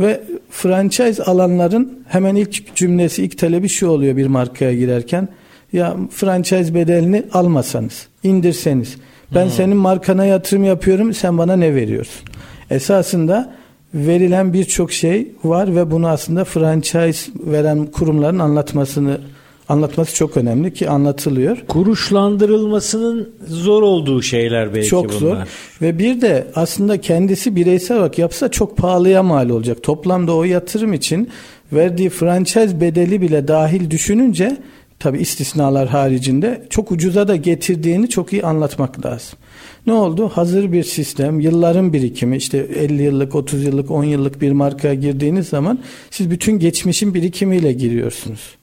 Ve 0.00 0.20
franchise 0.50 1.22
alanların 1.22 1.98
hemen 2.08 2.36
ilk 2.36 2.76
cümlesi, 2.76 3.24
ilk 3.24 3.38
talebi 3.38 3.68
şu 3.68 3.88
oluyor 3.88 4.16
bir 4.16 4.26
markaya 4.26 4.74
girerken. 4.74 5.28
Ya 5.72 5.96
franchise 6.10 6.74
bedelini 6.74 7.24
almasanız, 7.32 8.06
indirseniz. 8.22 8.96
Ben 9.34 9.48
senin 9.48 9.76
markana 9.76 10.24
yatırım 10.24 10.64
yapıyorum, 10.64 11.14
sen 11.14 11.38
bana 11.38 11.56
ne 11.56 11.74
veriyorsun? 11.74 12.28
Esasında 12.70 13.54
verilen 13.94 14.52
birçok 14.52 14.92
şey 14.92 15.28
var 15.44 15.76
ve 15.76 15.90
bunu 15.90 16.08
aslında 16.08 16.44
franchise 16.44 17.32
veren 17.36 17.86
kurumların 17.86 18.38
anlatmasını 18.38 19.20
anlatması 19.68 20.14
çok 20.14 20.36
önemli 20.36 20.74
ki 20.74 20.90
anlatılıyor. 20.90 21.64
Kuruşlandırılmasının 21.68 23.30
zor 23.46 23.82
olduğu 23.82 24.22
şeyler 24.22 24.74
belki 24.74 24.88
çok 24.88 25.04
bunlar. 25.08 25.18
zor. 25.18 25.36
Ve 25.82 25.98
bir 25.98 26.20
de 26.20 26.46
aslında 26.54 27.00
kendisi 27.00 27.56
bireysel 27.56 27.96
olarak 27.96 28.18
yapsa 28.18 28.50
çok 28.50 28.76
pahalıya 28.76 29.22
mal 29.22 29.48
olacak. 29.48 29.82
Toplamda 29.82 30.34
o 30.34 30.44
yatırım 30.44 30.92
için 30.92 31.30
verdiği 31.72 32.10
franchise 32.10 32.80
bedeli 32.80 33.20
bile 33.20 33.48
dahil 33.48 33.90
düşününce 33.90 34.56
tabi 34.98 35.18
istisnalar 35.18 35.88
haricinde 35.88 36.66
çok 36.70 36.92
ucuza 36.92 37.28
da 37.28 37.36
getirdiğini 37.36 38.08
çok 38.08 38.32
iyi 38.32 38.42
anlatmak 38.42 39.06
lazım. 39.06 39.38
Ne 39.86 39.92
oldu? 39.92 40.28
Hazır 40.28 40.72
bir 40.72 40.84
sistem, 40.84 41.40
yılların 41.40 41.92
birikimi, 41.92 42.36
işte 42.36 42.58
50 42.58 43.02
yıllık, 43.02 43.34
30 43.34 43.64
yıllık, 43.64 43.90
10 43.90 44.04
yıllık 44.04 44.40
bir 44.40 44.52
markaya 44.52 44.94
girdiğiniz 44.94 45.48
zaman 45.48 45.78
siz 46.10 46.30
bütün 46.30 46.58
geçmişin 46.58 47.14
birikimiyle 47.14 47.72
giriyorsunuz. 47.72 48.56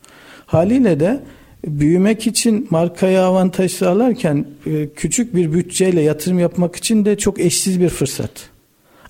Haliyle 0.46 1.00
de 1.00 1.24
büyümek 1.68 2.28
için 2.28 2.68
markaya 2.70 3.24
avantaj 3.24 3.72
sağlarken 3.72 4.46
e, 4.66 4.90
küçük 4.96 5.36
bir 5.36 5.54
bütçeyle 5.54 6.02
yatırım 6.02 6.40
yapmak 6.40 6.76
için 6.76 7.06
de 7.06 7.18
çok 7.18 7.40
eşsiz 7.40 7.82
bir 7.82 7.90
fırsat. 7.90 8.32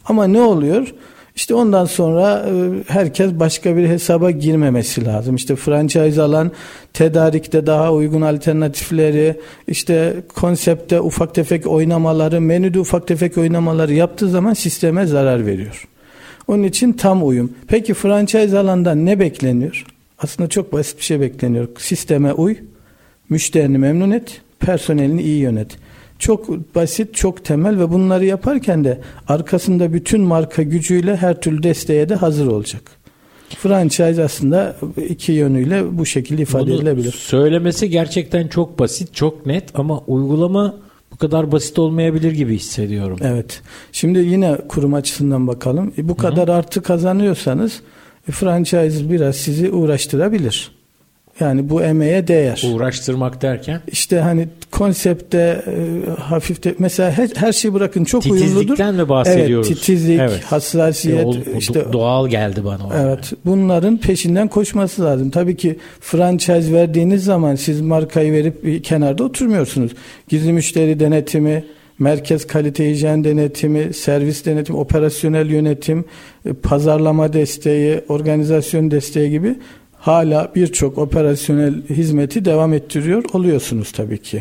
Ama 0.05 0.27
ne 0.27 0.41
oluyor? 0.41 0.93
İşte 1.35 1.53
ondan 1.53 1.85
sonra 1.85 2.45
e, 2.49 2.51
herkes 2.87 3.31
başka 3.31 3.77
bir 3.77 3.87
hesaba 3.87 4.31
girmemesi 4.31 5.05
lazım. 5.05 5.35
İşte 5.35 5.55
franchise 5.55 6.21
alan 6.21 6.51
tedarikte 6.93 7.65
daha 7.65 7.93
uygun 7.93 8.21
alternatifleri, 8.21 9.39
işte 9.67 10.15
konsepte 10.35 11.01
ufak 11.01 11.35
tefek 11.35 11.67
oynamaları, 11.67 12.41
menüde 12.41 12.79
ufak 12.79 13.07
tefek 13.07 13.37
oynamaları 13.37 13.93
yaptığı 13.93 14.29
zaman 14.29 14.53
sisteme 14.53 15.05
zarar 15.05 15.45
veriyor. 15.45 15.87
Onun 16.47 16.63
için 16.63 16.93
tam 16.93 17.27
uyum. 17.27 17.51
Peki 17.67 17.93
franchise 17.93 18.59
alandan 18.59 19.05
ne 19.05 19.19
bekleniyor? 19.19 19.85
Aslında 20.19 20.49
çok 20.49 20.73
basit 20.73 20.97
bir 20.97 21.03
şey 21.03 21.19
bekleniyor. 21.19 21.67
Sisteme 21.77 22.33
uy, 22.33 22.55
müşterini 23.29 23.77
memnun 23.77 24.11
et, 24.11 24.41
personelini 24.59 25.21
iyi 25.21 25.39
yönet. 25.39 25.77
Çok 26.23 26.75
basit, 26.75 27.15
çok 27.15 27.45
temel 27.45 27.79
ve 27.79 27.91
bunları 27.91 28.25
yaparken 28.25 28.83
de 28.83 29.01
arkasında 29.27 29.93
bütün 29.93 30.21
marka 30.21 30.63
gücüyle 30.63 31.15
her 31.15 31.41
türlü 31.41 31.63
desteğe 31.63 32.09
de 32.09 32.15
hazır 32.15 32.47
olacak. 32.47 32.81
Franchise 33.49 34.23
aslında 34.23 34.75
iki 35.09 35.31
yönüyle 35.31 35.97
bu 35.97 36.05
şekilde 36.05 36.41
ifade 36.41 36.65
Bunu 36.65 36.75
edilebilir. 36.75 37.11
Söylemesi 37.11 37.89
gerçekten 37.89 38.47
çok 38.47 38.79
basit, 38.79 39.13
çok 39.13 39.45
net 39.45 39.79
ama 39.79 39.99
uygulama 39.99 40.75
bu 41.11 41.17
kadar 41.17 41.51
basit 41.51 41.79
olmayabilir 41.79 42.31
gibi 42.31 42.55
hissediyorum. 42.55 43.17
Evet. 43.21 43.61
Şimdi 43.91 44.19
yine 44.19 44.57
kurum 44.67 44.93
açısından 44.93 45.47
bakalım. 45.47 45.93
E, 45.97 46.09
bu 46.09 46.17
kadar 46.17 46.47
artı 46.47 46.81
kazanıyorsanız 46.81 47.81
e, 48.29 48.31
franchise 48.31 49.09
biraz 49.11 49.35
sizi 49.35 49.71
uğraştırabilir. 49.71 50.71
Yani 51.39 51.69
bu 51.69 51.81
emeğe 51.83 52.27
değer. 52.27 52.63
Uğraştırmak 52.73 53.41
derken 53.41 53.81
İşte 53.87 54.19
hani 54.19 54.47
konsepte 54.71 55.63
e, 55.67 56.09
hafif 56.21 56.63
de 56.63 56.75
mesela 56.79 57.11
her, 57.11 57.29
her 57.35 57.53
şeyi 57.53 57.73
bırakın 57.73 58.03
çok 58.03 58.25
uyumludur. 58.25 58.45
titizlikten 58.51 58.95
mi 58.95 59.09
bahsediyoruz? 59.09 59.67
Evet, 59.67 59.77
titizlik, 59.79 60.19
Evet. 60.19 60.43
hassasiyet, 60.43 61.23
E, 61.23 61.25
o- 61.27 61.57
işte 61.59 61.93
doğal 61.93 62.27
geldi 62.27 62.65
bana. 62.65 62.83
o. 62.87 62.91
Evet. 62.97 63.33
Bunların 63.45 63.97
peşinden 63.97 64.47
koşması 64.47 65.03
lazım. 65.03 65.29
Tabii 65.29 65.57
ki 65.57 65.75
franchise 66.01 66.73
verdiğiniz 66.73 67.23
zaman 67.23 67.55
siz 67.55 67.81
markayı 67.81 68.33
verip 68.33 68.63
bir 68.63 68.83
kenarda 68.83 69.23
oturmuyorsunuz. 69.23 69.91
Gizli 70.29 70.53
müşteri 70.53 70.99
denetimi, 70.99 71.63
merkez 71.99 72.47
kalite 72.47 72.89
hijyen 72.89 73.23
denetimi, 73.23 73.93
servis 73.93 74.45
denetimi, 74.45 74.77
operasyonel 74.77 75.49
yönetim, 75.49 76.05
e, 76.45 76.53
pazarlama 76.53 77.33
desteği, 77.33 78.01
organizasyon 78.09 78.91
desteği 78.91 79.29
gibi 79.29 79.55
hala 80.03 80.51
birçok 80.55 80.97
operasyonel 80.97 81.73
hizmeti 81.89 82.45
devam 82.45 82.73
ettiriyor 82.73 83.23
oluyorsunuz 83.33 83.91
tabii 83.91 84.17
ki. 84.17 84.39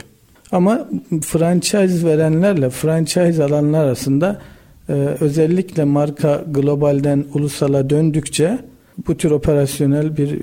Ama 0.53 0.88
franchise 1.25 2.07
verenlerle 2.07 2.70
franchise 2.70 3.44
alanlar 3.44 3.85
arasında 3.85 4.40
e, 4.88 4.92
özellikle 5.20 5.85
marka 5.85 6.44
globalden 6.46 7.25
ulusala 7.35 7.90
döndükçe 7.90 8.59
bu 9.09 9.16
tür 9.16 9.31
operasyonel 9.31 10.16
bir 10.16 10.38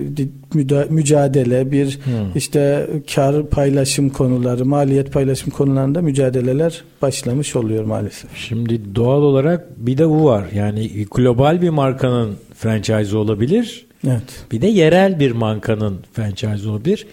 mücadele, 0.90 1.72
bir 1.72 2.00
işte 2.36 2.88
kar 3.16 3.50
paylaşım 3.50 4.10
konuları, 4.10 4.66
maliyet 4.66 5.14
paylaşım 5.14 5.50
konularında 5.50 6.02
mücadeleler 6.02 6.84
başlamış 7.02 7.56
oluyor 7.56 7.84
maalesef. 7.84 8.36
Şimdi 8.36 8.96
doğal 8.96 9.22
olarak 9.22 9.68
bir 9.78 9.98
de 9.98 10.10
bu 10.10 10.26
var. 10.26 10.46
Yani 10.56 11.06
global 11.12 11.62
bir 11.62 11.70
markanın 11.70 12.36
franchise 12.56 13.18
olabilir. 13.18 13.89
Evet. 14.08 14.46
Bir 14.52 14.62
de 14.62 14.68
yerel 14.68 15.20
bir 15.20 15.32
markanın 15.32 16.00
franchise 16.14 16.70
olabilir. 16.70 17.08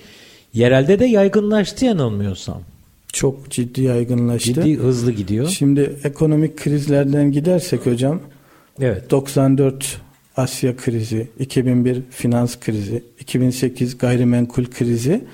Yerelde 0.54 0.98
de 0.98 1.06
yaygınlaştı 1.06 1.84
yanılmıyorsam. 1.84 2.62
Çok 3.12 3.50
ciddi 3.50 3.82
yaygınlaştı. 3.82 4.52
Ciddi 4.52 4.76
hızlı 4.76 5.12
gidiyor. 5.12 5.48
Şimdi 5.48 5.96
ekonomik 6.04 6.56
krizlerden 6.56 7.32
gidersek 7.32 7.86
hocam 7.86 8.20
Evet. 8.80 9.10
94 9.10 10.00
Asya 10.36 10.76
krizi, 10.76 11.28
2001 11.38 12.02
finans 12.10 12.60
krizi, 12.60 13.02
2008 13.20 13.98
gayrimenkul 13.98 14.64
krizi, 14.64 15.24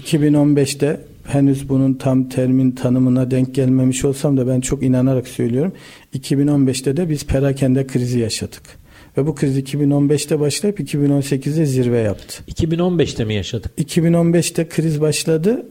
2015'te 0.00 1.00
henüz 1.24 1.68
bunun 1.68 1.94
tam 1.94 2.28
termin 2.28 2.70
tanımına 2.70 3.30
denk 3.30 3.54
gelmemiş 3.54 4.04
olsam 4.04 4.36
da 4.36 4.48
ben 4.48 4.60
çok 4.60 4.82
inanarak 4.82 5.28
söylüyorum. 5.28 5.72
2015'te 6.14 6.96
de 6.96 7.10
biz 7.10 7.26
perakende 7.26 7.86
krizi 7.86 8.18
yaşadık. 8.18 8.79
Ve 9.16 9.26
bu 9.26 9.34
kriz 9.34 9.58
2015'te 9.58 10.40
başlayıp 10.40 10.80
2018'de 10.80 11.66
zirve 11.66 11.98
yaptı. 11.98 12.42
2015'te 12.48 13.24
mi 13.24 13.34
yaşadık? 13.34 13.72
2015'te 13.78 14.68
kriz 14.68 15.00
başladı. 15.00 15.66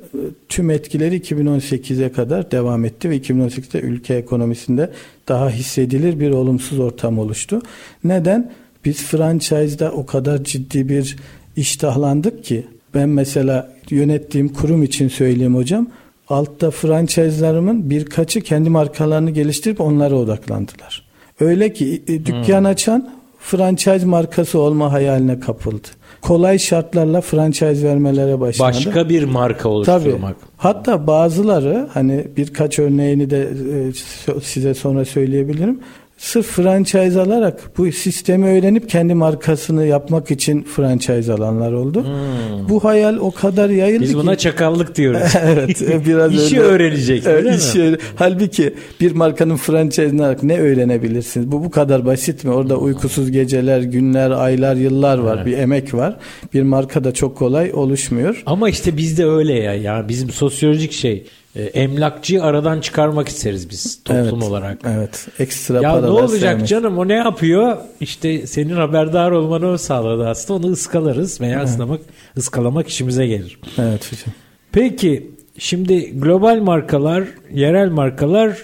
Tüm 0.50 0.70
etkileri 0.70 1.18
2018'e 1.18 2.12
kadar 2.12 2.52
devam 2.52 2.86
etti 2.86 3.10
ve 3.10 3.18
2018'de 3.18 3.80
ülke 3.80 4.14
ekonomisinde 4.14 4.90
daha 5.28 5.50
hissedilir 5.50 6.20
bir 6.20 6.30
olumsuz 6.32 6.80
ortam 6.80 7.20
oluştu. 7.20 7.62
Neden? 8.04 8.52
Biz 8.86 9.04
franchise'da 9.04 9.92
o 9.92 10.06
kadar 10.06 10.44
ciddi 10.44 10.90
bir 10.90 11.16
iştahlandık 11.56 12.44
ki 12.44 12.64
ben 12.94 13.10
mesela 13.10 13.74
yönettiğim 13.90 14.50
kurum 14.50 14.84
için 14.84 15.08
söyleyeyim 15.08 15.56
hocam. 15.56 15.88
Altta 16.30 16.72
franchise'larımın 16.72 17.90
birkaçı 17.90 18.42
kendi 18.42 18.70
markalarını 18.70 19.32
geliştirip 19.32 19.82
onlara 19.82 20.16
odaklandılar. 20.16 21.10
Öyle 21.40 21.74
ki 21.74 22.04
e, 22.08 22.26
dükkan 22.26 22.64
açan 22.64 23.19
franchise 23.40 24.06
markası 24.06 24.60
olma 24.60 24.92
hayaline 24.92 25.40
kapıldı. 25.40 25.88
Kolay 26.22 26.60
şartlarla 26.60 27.22
franchise 27.22 27.88
vermelere 27.88 28.40
başladı. 28.40 28.68
Başka 28.68 29.10
bir 29.10 29.24
marka 29.24 29.64
Tabii. 29.64 29.70
oluşturmak. 29.70 30.36
Hatta 30.58 31.08
bazıları 31.08 31.88
hani 31.94 32.28
birkaç 32.38 32.80
örneğini 32.80 33.30
de 33.30 33.42
e, 33.48 34.42
size 34.42 34.74
sonra 34.74 35.06
söyleyebilirim. 35.06 35.80
Sırf 36.20 36.46
franchise 36.46 37.20
alarak 37.22 37.72
bu 37.78 37.92
sistemi 37.92 38.46
öğrenip 38.46 38.90
kendi 38.90 39.14
markasını 39.14 39.86
yapmak 39.86 40.32
için 40.32 40.64
franchise 40.64 41.34
alanlar 41.34 41.72
oldu. 41.72 42.06
Bu 42.70 42.84
hayal 42.84 43.18
o 43.18 43.32
kadar 43.32 43.70
yayıldı 43.70 43.98
Hmm. 44.00 44.04
Biz 44.04 44.12
ki. 44.12 44.18
buna 44.18 44.36
çakallık 44.38 44.96
diyoruz. 44.96 45.22
evet 45.44 45.82
e, 45.82 46.06
biraz 46.06 46.34
İşi 46.46 46.62
öyle. 46.62 46.74
öğrenecek, 46.74 47.24
Evet, 47.28 47.44
değil 47.44 47.56
mi? 47.56 47.62
işi 47.62 47.80
öğre- 47.80 48.00
Halbuki 48.16 48.74
bir 49.02 49.12
markanın 49.12 49.56
franchise'ini 49.56 50.22
alarak 50.22 50.44
ne 50.44 50.60
öğrenebilirsiniz? 50.60 51.52
Bu 51.52 51.64
bu 51.66 51.72
kadar 51.72 52.06
basit 52.06 52.44
mi? 52.44 52.52
Orada 52.52 52.78
uykusuz 52.78 53.32
geceler, 53.32 53.82
günler, 53.82 54.32
aylar, 54.32 54.76
yıllar 54.76 55.18
var. 55.18 55.36
Evet. 55.38 55.46
Bir 55.46 55.58
emek 55.58 55.94
var. 55.94 56.18
Bir 56.54 56.62
marka 56.62 57.04
da 57.04 57.14
çok 57.14 57.38
kolay 57.38 57.72
oluşmuyor. 57.74 58.44
Ama 58.46 58.70
işte 58.70 58.98
bizde 58.98 59.26
öyle 59.26 59.54
ya. 59.54 59.74
Ya 59.76 60.06
bizim 60.10 60.30
sosyolojik 60.30 60.92
şey 60.92 61.24
emlakçıyı 61.56 62.44
aradan 62.44 62.82
çıkarmak 62.82 63.28
isteriz 63.28 63.70
biz 63.70 64.04
toplum 64.04 64.24
evet, 64.24 64.34
olarak. 64.34 64.80
Evet. 64.86 65.28
Ekstra 65.40 65.76
Ya 65.82 65.82
ne 65.82 66.02
paralar 66.02 66.22
olacak 66.22 66.40
sevmek. 66.40 66.68
canım 66.68 66.98
o 66.98 67.08
ne 67.08 67.14
yapıyor? 67.14 67.78
İşte 68.02 68.48
senin 68.48 68.76
haberdar 68.76 69.32
olmanı 69.32 69.68
o 69.68 69.78
sağladı 69.78 70.28
aslında. 70.28 70.68
Onu 70.68 70.74
ıskalarız 70.74 71.42
veya 71.42 71.64
ıslamak, 71.64 72.02
ıskalamak 72.38 72.88
işimize 72.88 73.28
gelir. 73.28 73.60
Evet 73.78 74.12
hocam. 74.12 74.36
Peki 74.72 75.32
şimdi 75.58 76.20
global 76.20 76.60
markalar, 76.62 77.24
yerel 77.54 77.90
markalar 77.90 78.58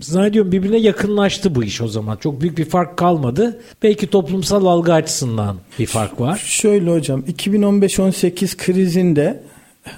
zannediyorum 0.00 0.52
birbirine 0.52 0.78
yakınlaştı 0.78 1.54
bu 1.54 1.64
iş 1.64 1.80
o 1.80 1.88
zaman. 1.88 2.16
Çok 2.16 2.40
büyük 2.40 2.58
bir 2.58 2.64
fark 2.64 2.96
kalmadı. 2.96 3.60
Belki 3.82 4.06
toplumsal 4.06 4.66
algı 4.66 4.92
açısından 4.92 5.56
bir 5.78 5.86
fark 5.86 6.20
var. 6.20 6.42
Şöyle 6.46 6.90
hocam 6.90 7.20
2015-18 7.20 8.56
krizinde 8.56 9.42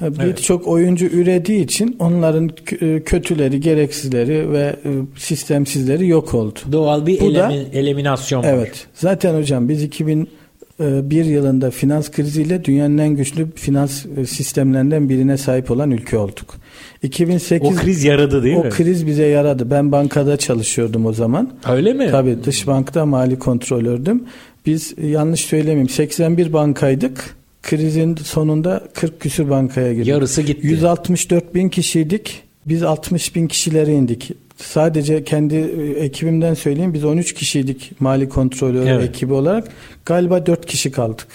birçok 0.00 0.68
oyuncu 0.68 1.06
ürediği 1.06 1.64
için 1.64 1.96
onların 1.98 2.50
e, 2.80 3.00
kötüleri, 3.00 3.60
gereksizleri 3.60 4.52
ve 4.52 4.76
e, 4.84 4.90
sistemsizleri 5.16 6.08
yok 6.08 6.34
oldu. 6.34 6.58
Doğal 6.72 7.06
bir 7.06 7.20
Bu 7.20 7.34
da- 7.34 7.52
eliminasyon 7.72 8.42
var. 8.42 8.48
Evet. 8.52 8.86
Zaten 8.94 9.34
hocam 9.38 9.68
biz 9.68 9.82
2001 9.82 11.24
yılında 11.24 11.70
finans 11.70 12.10
kriziyle 12.10 12.64
dünyanın 12.64 12.98
en 12.98 13.08
güçlü 13.16 13.46
finans 13.54 14.06
e, 14.16 14.26
sistemlerinden 14.26 15.08
birine 15.08 15.36
sahip 15.38 15.70
olan 15.70 15.90
ülke 15.90 16.18
olduk. 16.18 16.54
2008 17.02 17.78
O 17.78 17.80
kriz 17.80 18.04
yaradı 18.04 18.42
değil 18.42 18.56
o 18.56 18.64
mi? 18.64 18.70
kriz 18.70 19.06
bize 19.06 19.26
yaradı. 19.26 19.70
Ben 19.70 19.92
bankada 19.92 20.36
çalışıyordum 20.36 21.06
o 21.06 21.12
zaman. 21.12 21.50
Öyle 21.70 21.92
mi? 21.92 22.08
Tabii 22.10 22.36
dış 22.44 22.66
bankta 22.66 23.06
mali 23.06 23.38
kontrolördüm. 23.38 24.22
Biz 24.66 24.94
e, 24.98 25.06
yanlış 25.06 25.40
söylemeyeyim 25.40 25.88
81 25.88 26.52
bankaydık. 26.52 27.36
Krizin 27.62 28.16
sonunda 28.16 28.84
40 28.94 29.20
küsür 29.20 29.50
bankaya 29.50 29.92
girdik. 29.92 30.06
Yarısı 30.06 30.42
gitti. 30.42 30.66
164 30.66 31.54
bin 31.54 31.68
kişiydik. 31.68 32.42
Biz 32.66 32.82
60 32.82 33.36
bin 33.36 33.46
kişilere 33.46 33.92
indik. 33.92 34.30
Sadece 34.56 35.24
kendi 35.24 35.54
e, 35.54 36.04
ekibimden 36.04 36.54
söyleyeyim. 36.54 36.94
Biz 36.94 37.04
13 37.04 37.34
kişiydik 37.34 37.92
mali 38.00 38.28
kontrolör 38.28 38.86
Evet. 38.86 39.08
ekibi 39.08 39.32
olarak. 39.32 39.68
Galiba 40.06 40.46
4 40.46 40.66
kişi 40.66 40.90
kaldık. 40.90 41.26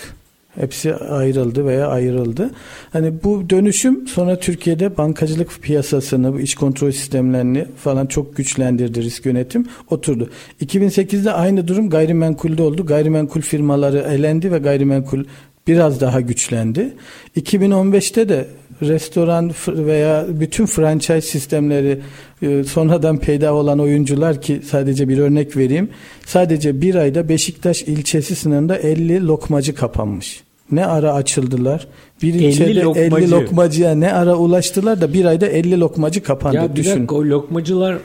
Hepsi 0.59 0.95
ayrıldı 0.95 1.65
veya 1.65 1.87
ayrıldı. 1.87 2.51
Hani 2.93 3.13
bu 3.23 3.49
dönüşüm 3.49 4.07
sonra 4.07 4.39
Türkiye'de 4.39 4.97
bankacılık 4.97 5.61
piyasasını, 5.61 6.33
bu 6.33 6.39
iç 6.39 6.55
kontrol 6.55 6.91
sistemlerini 6.91 7.65
falan 7.77 8.05
çok 8.05 8.37
güçlendirdi 8.37 9.01
risk 9.01 9.25
yönetim 9.25 9.65
oturdu. 9.89 10.29
2008'de 10.61 11.31
aynı 11.31 11.67
durum 11.67 11.89
gayrimenkulde 11.89 12.63
oldu. 12.63 12.85
Gayrimenkul 12.85 13.41
firmaları 13.41 13.97
elendi 13.97 14.51
ve 14.51 14.57
gayrimenkul 14.57 15.23
biraz 15.67 16.01
daha 16.01 16.21
güçlendi. 16.21 16.93
2015'te 17.37 18.29
de 18.29 18.47
restoran 18.81 19.51
veya 19.67 20.25
bütün 20.29 20.65
franchise 20.65 21.21
sistemleri 21.21 21.99
e, 22.41 22.63
sonradan 22.63 23.17
peyda 23.17 23.53
olan 23.53 23.79
oyuncular 23.79 24.41
ki 24.41 24.61
sadece 24.65 25.09
bir 25.09 25.17
örnek 25.17 25.57
vereyim. 25.57 25.89
Sadece 26.25 26.81
bir 26.81 26.95
ayda 26.95 27.29
Beşiktaş 27.29 27.81
ilçesi 27.83 28.35
sınırında 28.35 28.77
50 28.77 29.27
lokmacı 29.27 29.75
kapanmış. 29.75 30.43
Ne 30.71 30.85
ara 30.85 31.13
açıldılar? 31.13 31.87
Bir 32.23 32.33
50 32.33 32.43
ilçede 32.45 32.71
50 32.71 32.81
lokmacı. 32.83 33.31
lokmacıya 33.31 33.95
ne 33.95 34.13
ara 34.13 34.35
ulaştılar 34.35 35.01
da 35.01 35.13
bir 35.13 35.25
ayda 35.25 35.47
50 35.47 35.79
lokmacı 35.79 36.23
kapandı. 36.23 36.55
Ya 36.55 36.69
bir 36.71 36.75
Düşün. 36.75 36.91
dakika 36.91 37.15
o 37.15 37.23
lokmacılar 37.23 37.97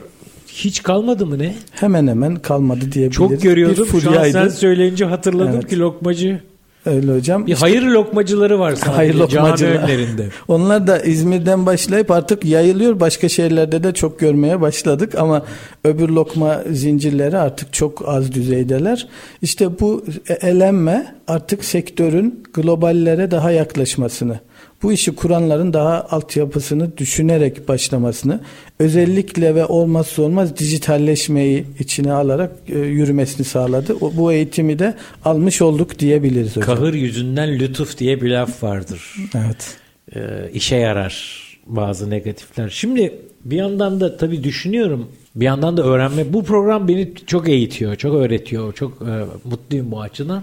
hiç 0.48 0.82
kalmadı 0.82 1.26
mı 1.26 1.38
ne? 1.38 1.54
Hemen 1.70 2.06
hemen 2.06 2.36
kalmadı 2.36 2.80
diyebiliriz. 2.80 3.16
Çok 3.16 3.42
görüyordum. 3.42 3.86
Şu 4.00 4.20
an 4.20 4.30
sen 4.30 4.48
söyleyince 4.48 5.04
hatırladım 5.04 5.54
Evet. 5.54 5.68
ki 5.70 5.78
lokmacı. 5.78 6.40
Öyle 6.86 7.14
hocam. 7.16 7.46
Bir 7.46 7.54
hayır 7.54 7.82
lokmacıları 7.82 8.58
var 8.58 8.74
sadece 8.74 8.90
Hayır 8.92 9.12
cami 9.12 9.22
lokmacılar. 9.22 9.70
önlerinde. 9.70 10.26
Onlar 10.48 10.86
da 10.86 10.98
İzmir'den 10.98 11.66
başlayıp 11.66 12.10
artık 12.10 12.44
yayılıyor. 12.44 13.00
Başka 13.00 13.28
şehirlerde 13.28 13.82
de 13.82 13.92
çok 13.94 14.18
görmeye 14.20 14.60
başladık 14.60 15.14
ama 15.18 15.42
öbür 15.84 16.08
lokma 16.08 16.60
zincirleri 16.70 17.38
artık 17.38 17.72
çok 17.72 18.08
az 18.08 18.32
düzeydeler. 18.32 19.08
İşte 19.42 19.80
bu 19.80 20.04
elenme 20.40 21.14
artık 21.28 21.64
sektörün 21.64 22.42
globallere 22.54 23.30
daha 23.30 23.50
yaklaşmasını, 23.50 24.40
bu 24.82 24.92
işi 24.92 25.14
kuranların 25.14 25.72
daha 25.72 26.06
altyapısını 26.10 26.98
düşünerek 26.98 27.68
başlamasını, 27.68 28.40
özellikle 28.78 29.54
ve 29.54 29.66
olmazsa 29.66 30.22
olmaz 30.22 30.58
dijitalleşmeyi 30.58 31.64
içine 31.78 32.12
alarak 32.12 32.52
e, 32.68 32.78
yürümesini 32.78 33.44
sağladı. 33.44 33.96
O, 34.00 34.12
bu 34.16 34.32
eğitimi 34.32 34.78
de 34.78 34.94
almış 35.24 35.62
olduk 35.62 35.98
diyebiliriz 35.98 36.56
hocam. 36.56 36.76
Kahır 36.76 36.94
yüzünden 36.94 37.58
lütuf 37.58 37.98
diye 37.98 38.22
bir 38.22 38.30
laf 38.30 38.62
vardır. 38.62 39.14
Evet. 39.34 39.76
Ee, 40.16 40.50
işe 40.54 40.76
yarar 40.76 41.42
bazı 41.66 42.10
negatifler. 42.10 42.68
Şimdi 42.68 43.14
bir 43.44 43.56
yandan 43.56 44.00
da 44.00 44.16
tabii 44.16 44.44
düşünüyorum. 44.44 45.08
Bir 45.34 45.44
yandan 45.44 45.76
da 45.76 45.82
öğrenme. 45.82 46.32
Bu 46.32 46.44
program 46.44 46.88
beni 46.88 47.12
çok 47.26 47.48
eğitiyor, 47.48 47.96
çok 47.96 48.14
öğretiyor. 48.14 48.72
Çok 48.72 49.02
e, 49.02 49.12
mutluyum 49.44 49.90
bu 49.90 50.00
açıdan. 50.00 50.42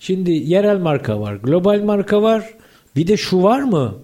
Şimdi 0.00 0.30
yerel 0.30 0.78
marka 0.78 1.20
var, 1.20 1.34
global 1.34 1.82
marka 1.82 2.22
var. 2.22 2.44
Bir 2.96 3.06
de 3.06 3.16
şu 3.16 3.42
var 3.42 3.62
mı? 3.62 3.94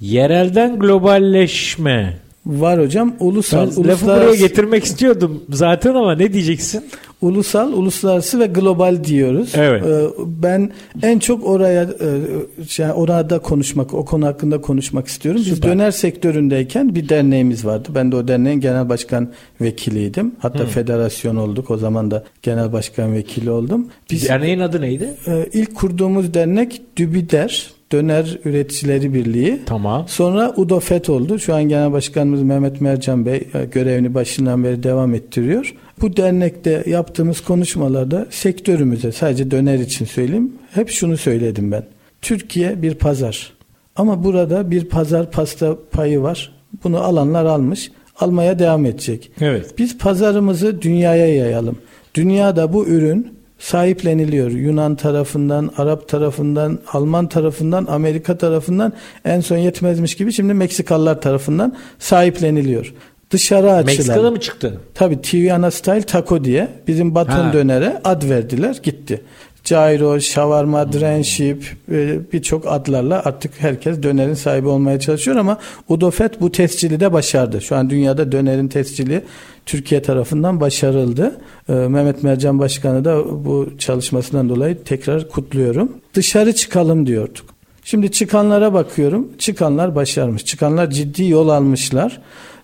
Yerelden 0.00 0.78
globalleşme. 0.78 2.16
Var 2.46 2.80
hocam. 2.80 3.14
Ulusal, 3.20 3.58
Ben 3.60 3.66
lafı 3.66 3.80
uluslararası- 3.80 4.06
buraya 4.06 4.34
getirmek 4.36 4.84
istiyordum 4.84 5.44
zaten 5.50 5.94
ama 5.94 6.14
ne 6.14 6.32
diyeceksin? 6.32 6.84
Ulusal, 7.22 7.72
uluslararası 7.72 8.40
ve 8.40 8.46
global 8.46 9.04
diyoruz. 9.04 9.52
Evet. 9.56 9.86
Ee, 9.86 10.04
Ben 10.42 10.70
en 11.02 11.18
çok 11.18 11.46
oraya 11.46 11.82
e, 11.82 12.64
şey, 12.68 12.86
orada 12.94 13.38
konuşmak, 13.38 13.94
o 13.94 14.04
konu 14.04 14.26
hakkında 14.26 14.60
konuşmak 14.60 15.06
istiyorum. 15.08 15.40
Biz 15.46 15.54
Süper. 15.54 15.70
döner 15.70 15.90
sektöründeyken 15.90 16.94
bir 16.94 17.08
derneğimiz 17.08 17.64
vardı. 17.64 17.88
Ben 17.94 18.12
de 18.12 18.16
o 18.16 18.28
derneğin 18.28 18.60
genel 18.60 18.88
başkan 18.88 19.32
vekiliydim. 19.60 20.32
Hatta 20.38 20.66
federasyon 20.66 21.36
olduk. 21.36 21.70
O 21.70 21.76
zaman 21.76 22.10
da 22.10 22.24
genel 22.42 22.72
başkan 22.72 23.14
vekili 23.14 23.50
oldum. 23.50 23.86
Biz 24.10 24.28
Derneğin 24.28 24.60
adı 24.60 24.80
neydi? 24.80 25.14
e, 25.26 25.46
ilk 25.52 25.74
kurduğumuz 25.74 26.34
dernek 26.34 26.80
DÜBİDER, 26.96 27.70
Döner 27.92 28.38
Üreticileri 28.44 29.14
Birliği. 29.14 29.60
Tamam. 29.66 30.04
Sonra 30.08 30.52
UDOFET 30.56 31.08
oldu. 31.08 31.38
Şu 31.38 31.54
an 31.54 31.62
Genel 31.62 31.92
Başkanımız 31.92 32.42
Mehmet 32.42 32.80
Mercan 32.80 33.26
Bey 33.26 33.48
e, 33.54 33.64
görevini 33.64 34.14
başından 34.14 34.64
beri 34.64 34.82
devam 34.82 35.14
ettiriyor. 35.14 35.74
Bu 36.00 36.16
dernekte 36.16 36.82
yaptığımız 36.86 37.40
konuşmalarda 37.40 38.26
sektörümüze 38.30 39.12
sadece 39.12 39.50
döner 39.50 39.78
için 39.78 40.04
söyleyeyim. 40.04 40.52
Hep 40.70 40.90
şunu 40.90 41.16
söyledim 41.16 41.72
ben. 41.72 41.84
Türkiye 42.22 42.82
bir 42.82 42.94
pazar. 42.94 43.52
Ama 43.96 44.24
burada 44.24 44.70
bir 44.70 44.84
pazar 44.84 45.30
pasta 45.30 45.76
payı 45.92 46.22
var. 46.22 46.52
Bunu 46.84 46.98
alanlar 46.98 47.44
almış. 47.44 47.92
Almaya 48.20 48.58
devam 48.58 48.86
edecek. 48.86 49.30
Evet. 49.40 49.78
Biz 49.78 49.98
pazarımızı 49.98 50.82
dünyaya 50.82 51.34
yayalım. 51.34 51.78
Dünyada 52.14 52.72
bu 52.72 52.86
ürün 52.86 53.37
sahipleniliyor. 53.58 54.50
Yunan 54.50 54.96
tarafından, 54.96 55.70
Arap 55.76 56.08
tarafından, 56.08 56.78
Alman 56.92 57.28
tarafından, 57.28 57.86
Amerika 57.86 58.38
tarafından 58.38 58.92
en 59.24 59.40
son 59.40 59.56
yetmezmiş 59.56 60.16
gibi 60.16 60.32
şimdi 60.32 60.54
Meksikalılar 60.54 61.20
tarafından 61.20 61.76
sahipleniliyor. 61.98 62.94
Dışarı 63.30 63.72
açılan. 63.72 63.84
Meksika'da 63.84 64.30
mı 64.30 64.40
çıktı? 64.40 64.80
Tabii 64.94 65.22
Tijuana 65.22 65.70
Style 65.70 66.02
Taco 66.02 66.44
diye 66.44 66.68
bizim 66.86 67.14
baton 67.14 67.32
Ha. 67.32 67.52
dönere 67.52 68.00
ad 68.04 68.28
verdiler 68.30 68.76
gitti. 68.82 69.22
Gyro, 69.68 70.20
shawarma, 70.20 70.92
drenship 70.92 71.76
e, 71.92 72.18
birçok 72.32 72.66
adlarla 72.66 73.22
artık 73.24 73.52
herkes 73.58 74.02
dönerin 74.02 74.34
sahibi 74.34 74.68
olmaya 74.68 75.00
çalışıyor 75.00 75.36
ama 75.36 75.58
Udofet 75.88 76.40
bu 76.40 76.52
tescili 76.52 77.00
de 77.00 77.12
başardı. 77.12 77.60
Şu 77.60 77.76
an 77.76 77.90
dünyada 77.90 78.32
dönerin 78.32 78.68
tescili 78.68 79.24
Türkiye 79.66 80.02
tarafından 80.02 80.60
başarıldı. 80.60 81.40
E, 81.68 81.72
Mehmet 81.72 82.22
Mercan 82.22 82.58
Başkanı 82.58 83.04
da 83.04 83.44
bu 83.44 83.68
çalışmasından 83.78 84.48
dolayı 84.48 84.84
tekrar 84.84 85.28
kutluyorum. 85.28 85.92
Dışarı 86.14 86.52
çıkalım 86.52 87.06
diyorduk. 87.06 87.58
Şimdi 87.84 88.12
çıkanlara 88.12 88.72
bakıyorum. 88.72 89.28
Çıkanlar 89.38 89.94
başarmış. 89.94 90.44
Çıkanlar 90.44 90.90
ciddi 90.90 91.24
yol 91.24 91.48
almışlar. 91.48 92.20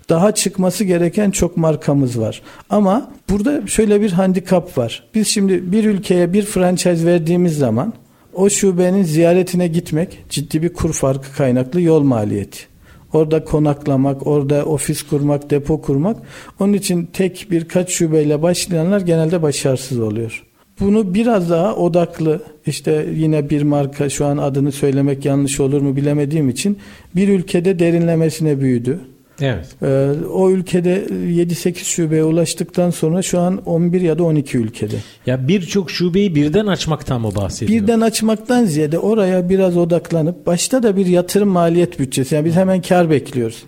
Daha 0.08 0.34
çıkması 0.34 0.84
gereken 0.84 1.30
çok 1.30 1.56
markamız 1.56 2.20
var. 2.20 2.42
Ama 2.70 3.10
burada 3.30 3.66
şöyle 3.66 4.00
bir 4.00 4.12
handikap 4.12 4.78
var. 4.78 5.02
Biz 5.14 5.28
şimdi 5.28 5.72
bir 5.72 5.84
ülkeye 5.84 6.32
bir 6.32 6.42
franchise 6.42 7.06
verdiğimiz 7.06 7.58
zaman 7.58 7.92
o 8.34 8.50
şubenin 8.50 9.02
ziyaretine 9.02 9.68
gitmek 9.68 10.24
ciddi 10.30 10.62
bir 10.62 10.72
kur 10.72 10.92
farkı 10.92 11.36
kaynaklı 11.36 11.80
yol 11.80 12.02
maliyeti. 12.02 12.58
Orada 13.12 13.44
konaklamak, 13.44 14.26
orada 14.26 14.64
ofis 14.64 15.02
kurmak, 15.02 15.50
depo 15.50 15.82
kurmak. 15.82 16.16
Onun 16.60 16.72
için 16.72 17.08
tek 17.12 17.46
birkaç 17.50 17.90
şubeyle 17.90 18.42
başlayanlar 18.42 19.00
genelde 19.00 19.42
başarısız 19.42 20.00
oluyor. 20.00 20.44
Bunu 20.80 21.14
biraz 21.14 21.50
daha 21.50 21.76
odaklı 21.76 22.42
işte 22.66 23.06
yine 23.14 23.50
bir 23.50 23.62
marka 23.62 24.08
şu 24.08 24.26
an 24.26 24.36
adını 24.36 24.72
söylemek 24.72 25.24
yanlış 25.24 25.60
olur 25.60 25.80
mu 25.80 25.96
bilemediğim 25.96 26.48
için 26.48 26.78
bir 27.16 27.28
ülkede 27.28 27.78
derinlemesine 27.78 28.60
büyüdü. 28.60 29.00
Evet. 29.40 29.66
Ee, 29.82 30.10
o 30.32 30.50
ülkede 30.50 31.04
7-8 31.06 31.84
şubeye 31.84 32.24
ulaştıktan 32.24 32.90
sonra 32.90 33.22
şu 33.22 33.40
an 33.40 33.62
11 33.66 34.00
ya 34.00 34.18
da 34.18 34.24
12 34.24 34.58
ülkede. 34.58 34.96
Ya 35.26 35.48
birçok 35.48 35.90
şubeyi 35.90 36.34
birden 36.34 36.66
açmaktan 36.66 37.20
mı 37.20 37.34
bahsediyor? 37.36 37.82
Birden 37.82 38.00
açmaktan 38.00 38.64
ziyade 38.64 38.98
oraya 38.98 39.48
biraz 39.48 39.76
odaklanıp 39.76 40.46
başta 40.46 40.82
da 40.82 40.96
bir 40.96 41.06
yatırım 41.06 41.48
maliyet 41.48 41.98
bütçesi. 41.98 42.34
Yani 42.34 42.44
biz 42.44 42.54
hemen 42.56 42.82
kar 42.82 43.10
bekliyoruz. 43.10 43.62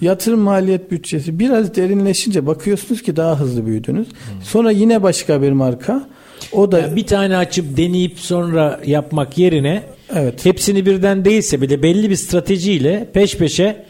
Yatırım 0.00 0.40
maliyet 0.40 0.90
bütçesi 0.90 1.38
biraz 1.38 1.76
derinleşince 1.76 2.46
bakıyorsunuz 2.46 3.02
ki 3.02 3.16
daha 3.16 3.40
hızlı 3.40 3.66
büyüdünüz. 3.66 4.08
Sonra 4.42 4.70
yine 4.70 5.02
başka 5.02 5.42
bir 5.42 5.52
marka. 5.52 6.08
O 6.52 6.72
da 6.72 6.78
Ya 6.78 6.96
bir 6.96 7.06
tane 7.06 7.36
açıp 7.36 7.76
deneyip 7.76 8.18
sonra 8.18 8.80
yapmak 8.86 9.38
yerine 9.38 9.82
Evet. 10.14 10.44
hepsini 10.46 10.86
birden 10.86 11.24
değilse 11.24 11.60
bile 11.60 11.82
belli 11.82 12.10
bir 12.10 12.16
stratejiyle 12.16 13.08
peş 13.12 13.36
peşe 13.36 13.84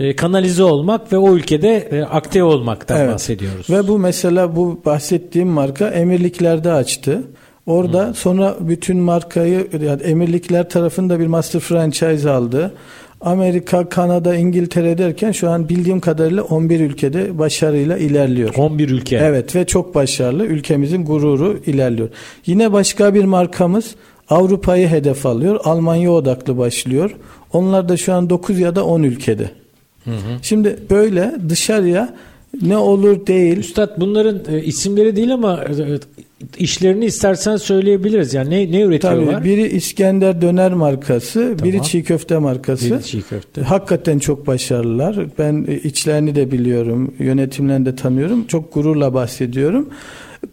e, 0.00 0.16
kanalize 0.16 0.62
olmak 0.62 1.12
ve 1.12 1.18
o 1.18 1.36
ülkede 1.36 1.76
e, 1.76 2.02
aktif 2.02 2.42
olmaktan 2.42 3.00
Evet. 3.00 3.14
bahsediyoruz. 3.14 3.70
Ve 3.70 3.88
bu 3.88 3.98
mesela 3.98 4.56
bu 4.56 4.80
bahsettiğim 4.84 5.48
marka 5.48 5.88
emirliklerde 5.88 6.72
açtı. 6.72 7.22
Orada 7.66 8.14
sonra 8.14 8.56
bütün 8.60 8.96
markayı 8.96 9.68
yani 9.86 10.02
emirlikler 10.02 10.68
tarafında 10.68 11.20
bir 11.20 11.26
master 11.26 11.60
franchise 11.60 12.30
aldı. 12.30 12.74
Amerika, 13.20 13.88
Kanada, 13.88 14.36
İngiltere 14.36 14.98
derken 14.98 15.32
şu 15.32 15.50
an 15.50 15.68
bildiğim 15.68 16.00
kadarıyla 16.00 16.42
11 16.42 16.80
ülkede 16.80 17.38
başarıyla 17.38 17.96
ilerliyor. 17.96 18.54
11 18.54 18.90
ülke. 18.90 19.16
Evet 19.16 19.56
ve 19.56 19.66
çok 19.66 19.94
başarılı. 19.94 20.46
Ülkemizin 20.46 21.04
gururu 21.04 21.60
ilerliyor. 21.66 22.08
Yine 22.46 22.72
başka 22.72 23.14
bir 23.14 23.24
markamız 23.24 23.94
Avrupa'yı 24.28 24.88
hedef 24.88 25.26
alıyor. 25.26 25.60
Almanya 25.64 26.12
odaklı 26.12 26.58
başlıyor. 26.58 27.16
Onlar 27.52 27.88
da 27.88 27.96
şu 27.96 28.12
an 28.12 28.30
9 28.30 28.58
ya 28.58 28.76
da 28.76 28.84
10 28.84 29.02
ülkede. 29.02 29.50
Şimdi 30.42 30.76
böyle 30.90 31.34
dışarıya 31.48 32.14
ne 32.62 32.76
olur 32.76 33.26
değil. 33.26 33.56
Üstad 33.56 34.00
bunların 34.00 34.54
e, 34.54 34.62
isimleri 34.62 35.16
değil 35.16 35.34
ama 35.34 35.64
e, 35.64 35.98
işlerini 36.58 37.04
istersen 37.04 37.56
söyleyebiliriz. 37.56 38.34
Yani 38.34 38.50
ne, 38.50 38.72
ne 38.72 38.80
üretiyorlar? 38.80 39.32
Tabii 39.32 39.44
biri 39.44 39.68
İskender 39.68 40.40
döner 40.40 40.72
markası, 40.72 41.56
biri 41.64 41.82
çiğ 41.82 42.04
köfte 42.04 42.38
markası. 42.38 42.90
Biri 42.90 43.04
çiğ 43.04 43.22
köfte. 43.22 43.62
Hakikaten 43.62 44.18
çok 44.18 44.46
başarılılar. 44.46 45.16
Ben 45.38 45.66
e, 45.68 45.74
içlerini 45.74 46.34
de 46.34 46.50
biliyorum, 46.50 47.14
yönetimlerini 47.18 47.86
de 47.86 47.96
tanıyorum. 47.96 48.46
Çok 48.46 48.74
gururla 48.74 49.14
bahsediyorum. 49.14 49.88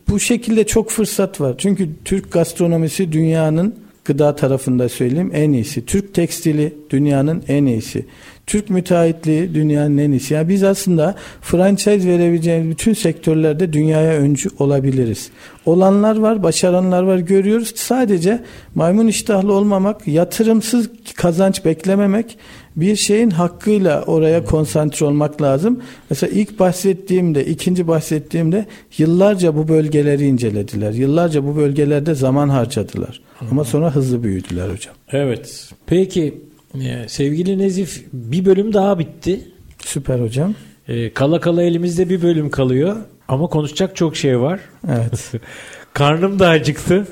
Bu 0.09 0.19
şekilde 0.19 0.63
çok 0.63 0.89
fırsat 0.89 1.41
var. 1.41 1.55
Çünkü 1.57 1.89
Türk 2.05 2.31
gastronomisi 2.31 3.11
dünyanın 3.11 3.75
gıda 4.05 4.35
tarafında 4.35 4.89
söyleyeyim 4.89 5.31
en 5.33 5.51
iyisi. 5.51 5.85
Türk 5.85 6.13
tekstili 6.13 6.73
dünyanın 6.89 7.43
en 7.47 7.65
iyisi. 7.65 8.05
Türk 8.47 8.69
müteahhitliği 8.69 9.55
dünyanın 9.55 9.97
en 9.97 10.11
iyisi. 10.11 10.33
Yani 10.33 10.49
biz 10.49 10.63
aslında 10.63 11.15
franchise 11.41 12.07
verebileceğimiz 12.07 12.71
bütün 12.71 12.93
sektörlerde 12.93 13.73
dünyaya 13.73 14.13
öncü 14.13 14.49
olabiliriz. 14.59 15.29
Olanlar 15.65 16.17
var, 16.17 16.43
başaranlar 16.43 17.03
var 17.03 17.17
görüyoruz. 17.17 17.73
Sadece 17.75 18.43
maymun 18.75 19.07
iştahlı 19.07 19.53
olmamak, 19.53 20.07
yatırımsız 20.07 20.89
kazanç 21.15 21.65
beklememek, 21.65 22.37
bir 22.75 22.95
şeyin 22.95 23.29
hakkıyla 23.29 24.03
oraya 24.03 24.45
konsantre 24.45 25.05
olmak 25.05 25.41
lazım. 25.41 25.81
Mesela 26.09 26.31
ilk 26.33 26.59
bahsettiğimde, 26.59 27.45
ikinci 27.45 27.87
bahsettiğimde 27.87 28.65
yıllarca 28.97 29.55
bu 29.55 29.67
bölgeleri 29.67 30.25
incelediler. 30.25 30.91
Yıllarca 30.91 31.43
bu 31.43 31.55
bölgelerde 31.55 32.15
zaman 32.15 32.49
harcadılar. 32.49 33.21
Ama 33.51 33.63
sonra 33.63 33.95
hızlı 33.95 34.23
büyüdüler 34.23 34.69
hocam. 34.69 34.95
Evet. 35.11 35.69
Peki 35.85 36.46
e, 36.75 37.07
sevgili 37.07 37.57
Nezif 37.57 38.05
bir 38.13 38.45
bölüm 38.45 38.73
daha 38.73 38.99
bitti. 38.99 39.41
Süper 39.79 40.19
hocam. 40.19 40.55
E, 40.87 41.13
kala 41.13 41.39
kala 41.39 41.63
elimizde 41.63 42.09
bir 42.09 42.21
bölüm 42.21 42.49
kalıyor. 42.49 42.97
Ama 43.27 43.47
konuşacak 43.47 43.95
çok 43.95 44.15
şey 44.15 44.39
var. 44.39 44.59
Evet. 44.87 45.31
Karnım 45.93 46.39
da 46.39 46.47
acıktı. 46.47 47.07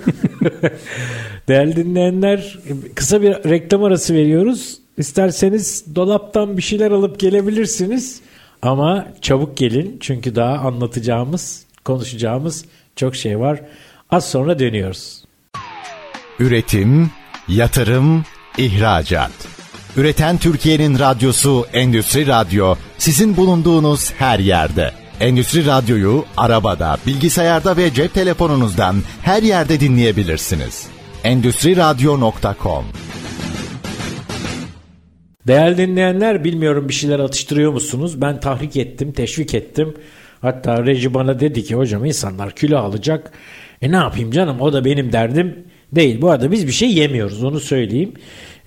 Değerli 1.48 1.76
dinleyenler 1.76 2.60
kısa 2.96 3.22
bir 3.22 3.32
reklam 3.32 3.84
arası 3.84 4.14
veriyoruz. 4.14 4.80
İsterseniz 4.98 5.96
dolaptan 5.96 6.58
bir 6.58 6.62
şeyler 6.62 6.92
alıp 6.92 7.20
gelebilirsiniz. 7.20 8.22
Ama 8.62 9.08
çabuk 9.22 9.58
gelin 9.58 9.98
çünkü 10.00 10.36
daha 10.36 10.58
anlatacağımız, 10.58 11.66
konuşacağımız 11.86 12.66
çok 12.96 13.16
şey 13.16 13.40
var. 13.40 13.62
Az 14.10 14.30
sonra 14.30 14.60
dönüyoruz. 14.60 15.24
Üretim, 16.40 17.12
yatırım, 17.48 18.26
ihracat. 18.58 19.32
Üreten 19.98 20.38
Türkiye'nin 20.38 21.00
radyosu 21.00 21.66
Endüstri 21.74 22.28
Radyo 22.28 22.76
sizin 22.98 23.38
bulunduğunuz 23.38 24.14
her 24.14 24.40
yerde. 24.40 24.92
Endüstri 25.20 25.66
Radyo'yu 25.66 26.26
arabada, 26.38 26.98
bilgisayarda 27.08 27.78
ve 27.78 27.94
cep 27.94 28.14
telefonunuzdan 28.14 28.96
her 29.22 29.44
yerde 29.44 29.80
dinleyebilirsiniz. 29.80 30.88
Endüstri 31.24 31.78
Radyo.com 31.78 32.86
Değerli 35.48 35.78
dinleyenler 35.78 36.44
bilmiyorum 36.44 36.90
bir 36.90 36.94
şeyler 36.94 37.20
atıştırıyor 37.20 37.72
musunuz? 37.72 38.22
Ben 38.22 38.40
tahrik 38.40 38.78
ettim, 38.78 39.12
teşvik 39.12 39.54
ettim. 39.54 39.94
Hatta 40.42 40.86
reji 40.86 41.14
bana 41.14 41.40
dedi 41.40 41.64
ki 41.64 41.76
hocam 41.76 42.06
insanlar 42.06 42.56
kilo 42.56 42.78
alacak. 42.78 43.32
E 43.82 43.92
ne 43.92 43.96
yapayım 43.96 44.32
canım 44.32 44.62
o 44.62 44.74
da 44.74 44.86
benim 44.86 45.12
derdim 45.12 45.66
değil. 45.96 46.22
Bu 46.22 46.30
arada 46.30 46.52
biz 46.52 46.68
bir 46.68 46.72
şey 46.72 46.94
yemiyoruz 46.94 47.44
onu 47.44 47.60
söyleyeyim. 47.60 48.12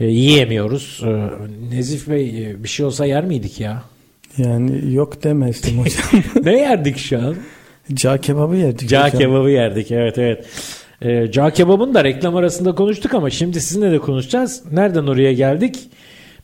E, 0.01 0.07
yiyemiyoruz. 0.07 1.03
E, 1.07 1.31
Nezif 1.77 2.09
Bey 2.09 2.47
e, 2.51 2.65
bir 2.65 2.69
şey 2.69 2.87
olsa 2.87 3.07
yer 3.07 3.25
miydik 3.25 3.61
ya? 3.61 3.83
Yani 4.39 4.95
yok 4.95 5.23
demezdim 5.23 5.79
hocam. 5.85 6.23
ne 6.45 6.59
yerdik 6.59 6.99
şu 6.99 7.19
an? 7.19 7.37
Cağ 7.95 8.19
kebabı 8.21 8.57
yerdik 8.57 8.89
Cağ 8.89 9.07
hocam. 9.07 9.19
kebabı 9.21 9.51
yerdik 9.51 9.91
evet 9.91 10.19
evet. 10.19 10.45
E, 11.03 11.31
cağ 11.33 11.51
kebabını 11.51 11.95
da 11.95 12.05
reklam 12.05 12.37
arasında 12.37 12.75
konuştuk 12.75 13.15
ama 13.15 13.31
şimdi 13.31 13.61
sizinle 13.61 13.93
de 13.93 13.99
konuşacağız. 13.99 14.63
Nereden 14.73 15.07
oraya 15.07 15.33
geldik? 15.33 15.79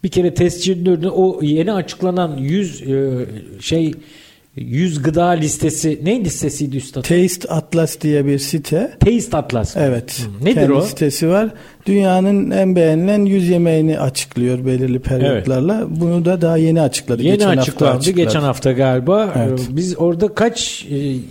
Bir 0.05 0.09
kere 0.09 0.35
tescilli 0.35 1.11
o 1.11 1.43
yeni 1.43 1.73
açıklanan 1.73 2.37
100 2.37 2.83
e, 2.83 3.27
şey 3.61 3.95
100 4.57 5.03
gıda 5.03 5.27
listesi 5.29 6.01
ne 6.05 6.25
listesiydi 6.25 6.77
üstad? 6.77 7.03
Taste 7.03 7.49
Atlas 7.49 8.01
diye 8.01 8.27
bir 8.27 8.39
site. 8.39 8.91
Taste 9.01 9.37
Atlas. 9.37 9.77
Evet. 9.77 10.27
Hı. 10.41 10.45
Nedir 10.45 10.55
kendi 10.55 10.73
o? 10.73 10.81
sitesi 10.83 11.29
var. 11.29 11.49
Dünyanın 11.87 12.51
en 12.51 12.77
beğenilen 12.77 13.25
100 13.25 13.49
yemeğini 13.49 13.99
açıklıyor 13.99 14.67
belirli 14.67 14.99
periyotlarla. 14.99 15.87
Bunu 15.89 16.25
da 16.25 16.41
daha 16.41 16.57
yeni 16.57 16.81
açıkladı. 16.81 17.23
Yeni 17.23 17.37
geçen 17.37 17.49
açıklandı 17.57 17.85
hafta 17.93 17.99
açıkladı. 18.01 18.25
geçen 18.25 18.41
hafta 18.41 18.73
galiba. 18.73 19.35
Evet. 19.37 19.61
Ee, 19.73 19.77
Biz 19.77 19.99
orada 19.99 20.35
kaç 20.35 20.87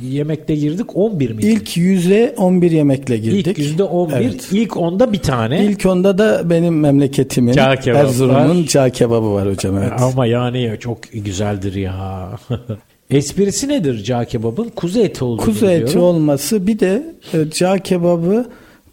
yemekte 0.10 0.56
girdik? 0.56 0.96
11 0.96 1.32
miydi? 1.32 1.48
İlk 1.48 1.78
100'e 1.78 2.34
11 2.38 2.72
yemekle 2.72 3.18
girdik. 3.18 3.48
İlk 3.48 3.58
yüzde 3.58 3.84
11, 3.84 4.16
Evet. 4.16 4.50
ilk 4.52 4.78
onda 4.78 5.14
bir 5.14 5.20
tane. 5.20 5.66
İlk 5.66 5.86
onda 5.86 6.18
da 6.18 6.50
benim 6.50 6.80
memleketimin 6.80 7.58
Erzurum'un 7.58 8.66
cağ 8.66 8.90
kebabı 8.90 9.34
var 9.34 9.50
hocam. 9.50 9.78
Evet. 9.78 10.02
Ama 10.02 10.26
yani 10.26 10.78
çok 10.80 11.00
güzeldir 11.14 11.74
ya. 11.74 12.30
Esprisi 13.14 13.68
nedir 13.68 14.04
cağ 14.04 14.26
kebabın? 14.26 14.70
Kuzu 14.76 15.00
eti 15.00 15.24
olduğunu 15.24 15.46
Kuzu 15.46 15.66
eti 15.66 15.82
biliyorum. 15.86 16.02
olması 16.04 16.68
bir 16.68 16.80
de 16.80 17.14
e, 17.34 17.38
cağ 17.52 17.80
kebabı 17.80 18.46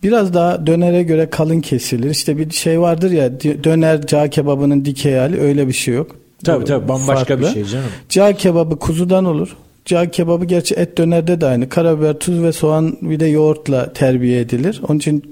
biraz 0.03 0.35
daha 0.35 0.67
dönere 0.67 1.03
göre 1.03 1.31
kalın 1.31 1.61
kesilir. 1.61 2.11
İşte 2.11 2.39
bir 2.39 2.51
şey 2.51 2.81
vardır 2.81 3.11
ya 3.11 3.41
döner 3.41 4.07
cağ 4.07 4.31
kebabının 4.31 4.85
dikey 4.85 5.15
hali 5.15 5.41
öyle 5.41 5.69
bir 5.69 5.73
şey 5.73 5.95
yok. 5.95 6.17
Tabii 6.45 6.65
tabii 6.65 6.89
bambaşka 6.89 7.39
bir 7.39 7.45
farklı. 7.45 7.55
şey 7.61 7.65
canım. 7.73 7.87
Cağ 8.09 8.33
kebabı 8.33 8.79
kuzudan 8.79 9.25
olur. 9.25 9.57
Cağ 9.85 10.11
kebabı 10.11 10.45
gerçi 10.45 10.75
et 10.75 10.99
dönerde 10.99 11.41
de 11.41 11.47
aynı. 11.47 11.69
Karabiber, 11.69 12.19
tuz 12.19 12.43
ve 12.43 12.53
soğan 12.53 12.97
bir 13.03 13.21
de 13.21 13.27
yoğurtla 13.27 13.93
terbiye 13.93 14.41
edilir. 14.41 14.81
Onun 14.89 14.99
için 14.99 15.23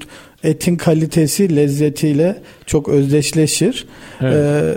etin 0.44 0.76
kalitesi 0.76 1.56
lezzetiyle 1.56 2.42
çok 2.66 2.88
özdeşleşir. 2.88 3.86
Evet. 4.20 4.34
Ee, 4.34 4.74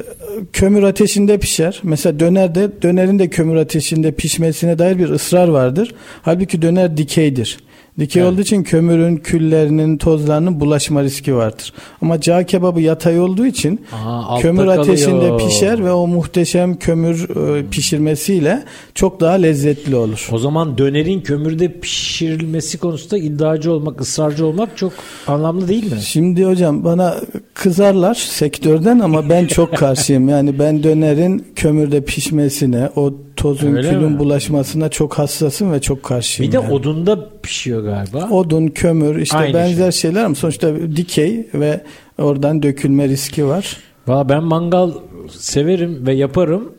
kömür 0.54 0.84
ateşinde 0.84 1.38
pişer. 1.38 1.80
Mesela 1.84 2.20
dönerde 2.20 2.70
dönerin 2.82 3.20
de 3.20 3.30
kömür 3.30 3.56
ateşinde 3.56 4.12
pişmesine 4.12 4.80
dair 4.80 5.00
bir 5.00 5.10
ısrar 5.10 5.48
vardır. 5.48 5.94
Halbuki 6.22 6.62
döner 6.62 6.98
dikeydir. 6.98 7.58
Dikey 8.00 8.22
Evet. 8.22 8.34
olduğu 8.34 8.42
için 8.42 8.64
kömürün, 8.64 9.18
küllerinin, 9.18 9.98
tozlarının 9.98 10.60
bulaşma 10.60 11.04
riski 11.04 11.36
vardır. 11.36 11.74
Ama 12.02 12.22
cağ 12.22 12.46
kebabı 12.46 12.82
yatay 12.82 13.20
olduğu 13.20 13.46
için 13.46 13.82
altta 14.06 14.42
kömür 14.42 14.68
ateşinde 14.68 15.12
kalıyor. 15.20 15.40
pişer 15.40 15.86
ve 15.86 15.92
o 15.92 16.08
muhteşem 16.08 16.76
kömür 16.76 17.30
e, 17.58 17.66
pişirmesiyle 17.70 18.64
çok 18.96 19.20
daha 19.20 19.34
lezzetli 19.34 19.96
olur. 19.96 20.30
O 20.32 20.38
zaman 20.38 20.78
dönerin 20.78 21.22
kömürde 21.22 21.80
pişirilmesi 21.80 22.78
konusunda 22.78 23.18
iddiacı 23.18 23.72
olmak, 23.72 24.02
ısrarcı 24.02 24.46
olmak 24.46 24.78
çok 24.78 24.94
anlamlı 25.28 25.68
değil 25.68 25.94
mi? 25.94 26.02
Şimdi 26.02 26.46
hocam 26.46 26.84
bana 26.84 27.16
kızarlar 27.54 28.16
sektörden 28.16 29.00
ama 29.00 29.30
ben 29.30 29.46
çok 29.48 29.78
karşıyım. 29.78 30.30
Yani 30.30 30.60
ben 30.60 30.84
dönerin 30.84 31.46
kömürde 31.56 32.02
pişmesine, 32.06 32.90
o 32.96 33.14
tozun 33.36 33.76
Öyle 33.76 33.90
külün 33.90 34.12
mi? 34.12 34.20
bulaşmasına 34.20 34.90
çok 34.90 35.14
hassasım 35.14 35.72
ve 35.72 35.82
çok 35.82 36.04
karşıyım. 36.04 36.52
Bir 36.52 36.58
de 36.58 36.62
yani. 36.62 36.74
odunda 36.74 37.30
pişiyor 37.44 37.84
galiba. 37.84 38.30
odun, 38.30 38.68
kömür 38.68 39.16
işte 39.20 39.38
Aynı 39.38 39.54
benzer 39.54 39.92
şeyler 39.92 40.24
ama 40.24 40.36
sonuçta 40.36 40.76
dikey 40.96 41.48
ve 41.54 41.82
oradan 42.18 42.64
dökülme 42.64 43.08
riski 43.08 43.48
var. 43.48 43.78
Valla 44.08 44.30
ben 44.30 44.44
mangal 44.44 44.92
severim 45.30 46.08
ve 46.08 46.14
yaparım. 46.14 46.72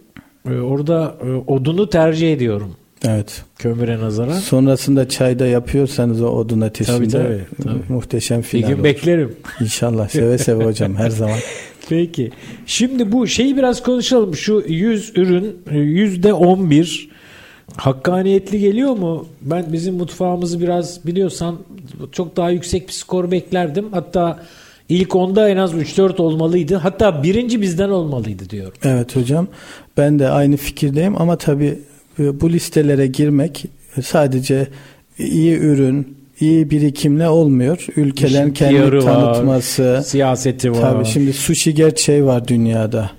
Ee, 0.50 0.54
Orada 0.60 1.14
e, 1.26 1.30
odunu 1.52 1.88
tercih 1.88 2.32
ediyorum 2.32 2.70
Evet. 3.08 3.42
kömüre 3.58 3.98
nazaran. 4.00 4.32
Sonrasında 4.32 5.08
çayda 5.08 5.46
yapıyorsanız 5.46 6.22
o 6.22 6.26
odun 6.28 6.60
ateşinde 6.60 7.08
tabii, 7.08 7.40
tabii. 7.62 7.78
muhteşem 7.88 8.38
Bir 8.38 8.42
final 8.44 8.68
gün 8.68 8.74
olur. 8.74 8.84
beklerim. 8.84 9.36
İnşallah 9.60 10.08
seve 10.08 10.38
seve 10.38 10.64
hocam 10.64 10.94
her 10.96 11.10
zaman. 11.10 11.36
Peki. 11.88 12.30
Şimdi 12.66 13.12
bu 13.12 13.26
şeyi 13.26 13.56
biraz 13.56 13.82
konuşalım. 13.82 14.36
Şu 14.36 14.64
100 14.68 15.12
ürün 15.16 15.58
yüzde 15.70 16.32
11 16.32 17.08
hakkaniyetli 17.76 18.58
geliyor 18.60 18.96
mu? 18.96 19.26
Ben 19.42 19.72
bizim 19.72 19.94
mutfağımızı 19.94 20.60
biraz 20.60 21.06
biliyorsan 21.06 21.58
çok 22.12 22.36
daha 22.36 22.50
yüksek 22.50 22.88
bir 22.88 22.92
skor 22.92 23.30
beklerdim. 23.30 23.92
Hatta 23.92 24.42
ilk 24.88 25.16
onda 25.16 25.48
en 25.48 25.56
az 25.56 25.74
3-4 25.74 26.22
olmalıydı. 26.22 26.76
Hatta 26.76 27.22
birinci 27.22 27.60
bizden 27.60 27.88
olmalıydı 27.88 28.50
diyorum. 28.50 28.78
Evet 28.84 29.16
hocam 29.16 29.48
ben 29.96 30.18
de 30.18 30.28
aynı 30.28 30.56
fikirdeyim 30.56 31.20
ama 31.20 31.36
tabii 31.36 31.78
bu 32.18 32.50
listelere 32.50 33.06
girmek 33.06 33.64
sadece 34.02 34.68
iyi 35.18 35.58
ürün, 35.58 36.16
iyi 36.42 36.70
birikimle 36.70 37.28
olmuyor. 37.28 37.86
Ülkelerin 37.96 38.42
İşin 38.42 38.54
kendini 38.54 38.90
PR'ı 38.90 39.04
var, 39.04 39.34
tanıtması. 39.34 40.02
Siyaseti 40.04 40.72
var. 40.72 40.80
Tabii 40.80 41.04
şimdi 41.04 41.32
sushi 41.32 41.74
gerçeği 41.74 42.24
var 42.24 42.48
dünyada. 42.48 43.10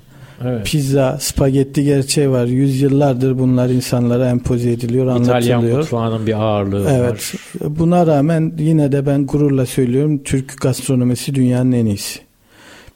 Evet. 0.45 0.65
Pizza, 0.65 1.17
spagetti 1.19 1.83
gerçeği 1.83 2.29
var. 2.29 2.45
Yüzyıllardır 2.45 3.39
bunlar 3.39 3.69
insanlara 3.69 4.29
empoze 4.29 4.71
ediliyor, 4.71 5.19
İtalyan 5.19 5.57
anlatılıyor. 5.57 5.77
mutfağının 5.77 6.27
bir 6.27 6.33
ağırlığı 6.33 6.85
var. 6.85 6.91
Evet. 6.93 7.33
Buna 7.79 8.07
rağmen 8.07 8.53
yine 8.57 8.91
de 8.91 9.05
ben 9.05 9.25
gururla 9.25 9.65
söylüyorum 9.65 10.23
Türk 10.23 10.61
gastronomisi 10.61 11.35
dünyanın 11.35 11.71
en 11.71 11.85
iyisi. 11.85 12.19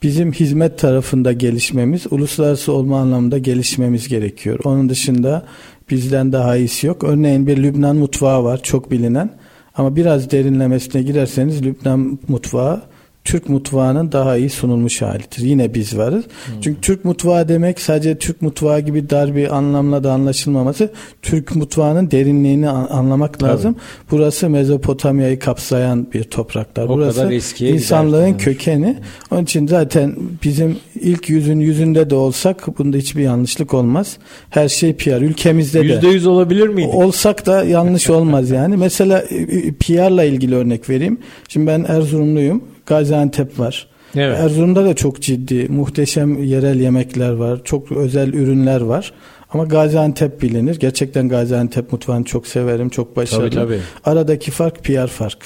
Bizim 0.02 0.32
hizmet 0.32 0.78
tarafında 0.78 1.32
gelişmemiz, 1.32 2.06
uluslararası 2.10 2.72
olma 2.72 3.00
anlamında 3.00 3.38
gelişmemiz 3.38 4.08
gerekiyor. 4.08 4.58
Onun 4.64 4.88
dışında 4.88 5.42
bizden 5.90 6.32
daha 6.32 6.56
iyisi 6.56 6.86
yok. 6.86 7.04
Örneğin 7.04 7.46
bir 7.46 7.56
Lübnan 7.62 7.96
mutfağı 7.96 8.44
var, 8.44 8.62
çok 8.62 8.90
bilinen. 8.90 9.30
Ama 9.78 9.96
biraz 9.96 10.30
derinlemesine 10.30 11.02
girerseniz 11.02 11.64
Lübnan 11.64 12.18
mutfağı 12.28 12.82
Türk 13.28 13.48
mutfağının 13.48 14.12
daha 14.12 14.36
iyi 14.36 14.50
sunulmuş 14.50 15.02
halidir. 15.02 15.38
Yine 15.38 15.74
biz 15.74 15.98
varız. 15.98 16.24
Çünkü 16.60 16.80
Türk 16.80 17.04
mutfağı 17.04 17.48
demek 17.48 17.80
sadece 17.80 18.18
Türk 18.18 18.42
mutfağı 18.42 18.80
gibi 18.80 19.10
dar 19.10 19.36
bir 19.36 19.56
anlamla 19.56 20.04
da 20.04 20.12
anlaşılmaması. 20.12 20.90
Türk 21.22 21.56
mutfağının 21.56 22.10
derinliğini 22.10 22.68
an- 22.68 22.86
anlamak 22.90 23.38
Tabii. 23.38 23.50
lazım. 23.50 23.76
Burası 24.10 24.50
Mezopotamya'yı 24.50 25.38
kapsayan 25.38 26.06
bir 26.14 26.22
topraklar. 26.24 26.84
O 26.84 26.88
Burası 26.88 27.32
insanlığın 27.64 28.26
gider. 28.26 28.38
kökeni. 28.38 28.96
Onun 29.30 29.42
için 29.42 29.66
zaten 29.66 30.16
bizim 30.44 30.76
ilk 31.00 31.28
yüzün 31.30 31.60
yüzünde 31.60 32.10
de 32.10 32.14
olsak 32.14 32.78
bunda 32.78 32.96
hiçbir 32.96 33.22
yanlışlık 33.22 33.74
olmaz. 33.74 34.16
Her 34.50 34.68
şey 34.68 34.92
PR. 34.96 35.20
Ülkemizde 35.22 35.88
de. 35.88 35.92
%100 36.06 36.26
olabilir 36.28 36.68
miydi? 36.68 36.88
Olsak 36.92 37.46
da 37.46 37.64
yanlış 37.64 38.10
olmaz 38.10 38.50
yani. 38.50 38.76
Mesela 38.76 39.18
e, 39.30 39.36
e, 39.36 39.72
PR'la 39.72 40.24
ilgili 40.24 40.54
örnek 40.54 40.90
vereyim. 40.90 41.18
Şimdi 41.48 41.66
ben 41.66 41.84
Erzurumluyum. 41.88 42.62
Gaziantep 42.88 43.58
var. 43.58 43.86
Evet. 44.16 44.38
Erzurum'da 44.38 44.84
da 44.84 44.94
çok 44.94 45.22
ciddi, 45.22 45.68
muhteşem 45.68 46.42
yerel 46.42 46.80
yemekler 46.80 47.32
var. 47.32 47.60
Çok 47.64 47.92
özel 47.92 48.32
ürünler 48.32 48.80
var. 48.80 49.12
Ama 49.52 49.64
Gaziantep 49.64 50.42
bilinir. 50.42 50.78
Gerçekten 50.78 51.28
Gaziantep 51.28 51.92
mutfağını 51.92 52.24
çok 52.24 52.46
severim. 52.46 52.88
Çok 52.88 53.16
başarılı. 53.16 53.50
Tabii, 53.50 53.54
tabii. 53.64 53.80
Aradaki 54.04 54.50
fark 54.50 54.84
PR 54.84 55.06
fark. 55.06 55.38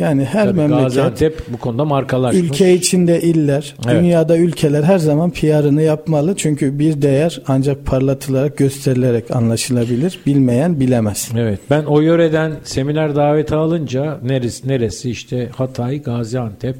Yani 0.00 0.24
her 0.24 0.44
Tabii 0.44 0.56
memleket 0.56 0.84
Gaziantep 0.84 1.42
bu 1.48 1.58
konuda 1.58 1.84
markalaşmış. 1.84 2.42
ülke 2.42 2.74
içinde 2.74 3.20
iller, 3.22 3.74
Evet. 3.86 4.00
dünyada 4.02 4.38
ülkeler 4.38 4.82
her 4.82 4.98
zaman 4.98 5.30
PR'ını 5.30 5.82
yapmalı. 5.82 6.36
Çünkü 6.36 6.78
bir 6.78 7.02
değer 7.02 7.42
ancak 7.48 7.86
parlatılarak, 7.86 8.56
gösterilerek 8.56 9.30
anlaşılabilir. 9.36 10.18
Bilmeyen 10.26 10.80
bilemez. 10.80 11.30
Evet. 11.36 11.60
Ben 11.70 11.84
o 11.84 12.00
yöreden 12.00 12.52
seminer 12.64 13.16
daveti 13.16 13.54
alınca 13.54 14.18
neresi 14.22 14.68
neresi 14.68 15.10
işte 15.10 15.48
Hatay, 15.56 16.02
Gaziantep, 16.02 16.76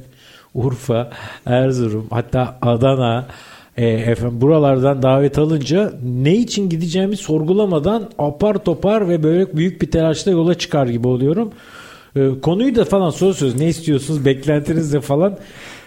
Urfa, 0.53 1.09
Erzurum, 1.45 2.07
hatta 2.09 2.57
Adana 2.61 3.25
e, 3.77 3.87
efendim 3.87 4.41
buralardan 4.41 5.01
davet 5.01 5.37
alınca 5.37 5.93
ne 6.03 6.35
için 6.35 6.69
gideceğimi 6.69 7.17
sorgulamadan 7.17 8.09
apar 8.17 8.57
topar 8.63 9.09
ve 9.09 9.23
böyle 9.23 9.57
büyük 9.57 9.81
bir 9.81 9.91
telaşla 9.91 10.31
yola 10.31 10.53
çıkar 10.55 10.87
gibi 10.87 11.07
oluyorum. 11.07 11.51
E, 12.15 12.29
konuyu 12.41 12.75
da 12.75 12.85
falan 12.85 13.09
soruyorsunuz. 13.09 13.55
Ne 13.55 13.67
istiyorsunuz? 13.67 14.25
Beklentiniz 14.25 14.93
de 14.93 15.01
falan. 15.01 15.37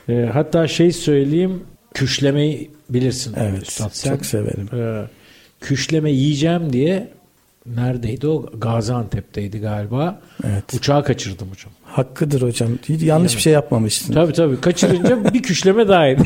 E, 0.08 0.28
hatta 0.32 0.68
şey 0.68 0.92
söyleyeyim. 0.92 1.62
Küşlemeyi 1.94 2.70
bilirsin. 2.90 3.34
Evet, 3.36 3.62
Üstad. 3.62 3.90
Sen, 3.92 4.10
çok 4.10 4.26
severim. 4.26 4.68
e, 4.74 5.06
küşleme 5.60 6.10
yiyeceğim 6.10 6.72
diye 6.72 7.08
neredeydi 7.66 8.26
o? 8.28 8.46
Gaziantep'teydi 8.58 9.58
galiba. 9.60 10.20
Evet. 10.44 10.64
Uçağı 10.74 11.04
kaçırdım 11.04 11.48
hocam. 11.50 11.72
Hakkıdır 11.84 12.42
hocam. 12.42 12.68
Hiç 12.88 13.02
yanlış 13.02 13.36
bir 13.36 13.40
şey 13.40 13.52
yapmamışsın. 13.52 14.14
Tabii 14.14 14.32
tabii. 14.32 14.60
Kaçırınca 14.60 15.24
bir 15.34 15.42
küşleme 15.42 15.88
daha 15.88 16.06
yedi. 16.06 16.22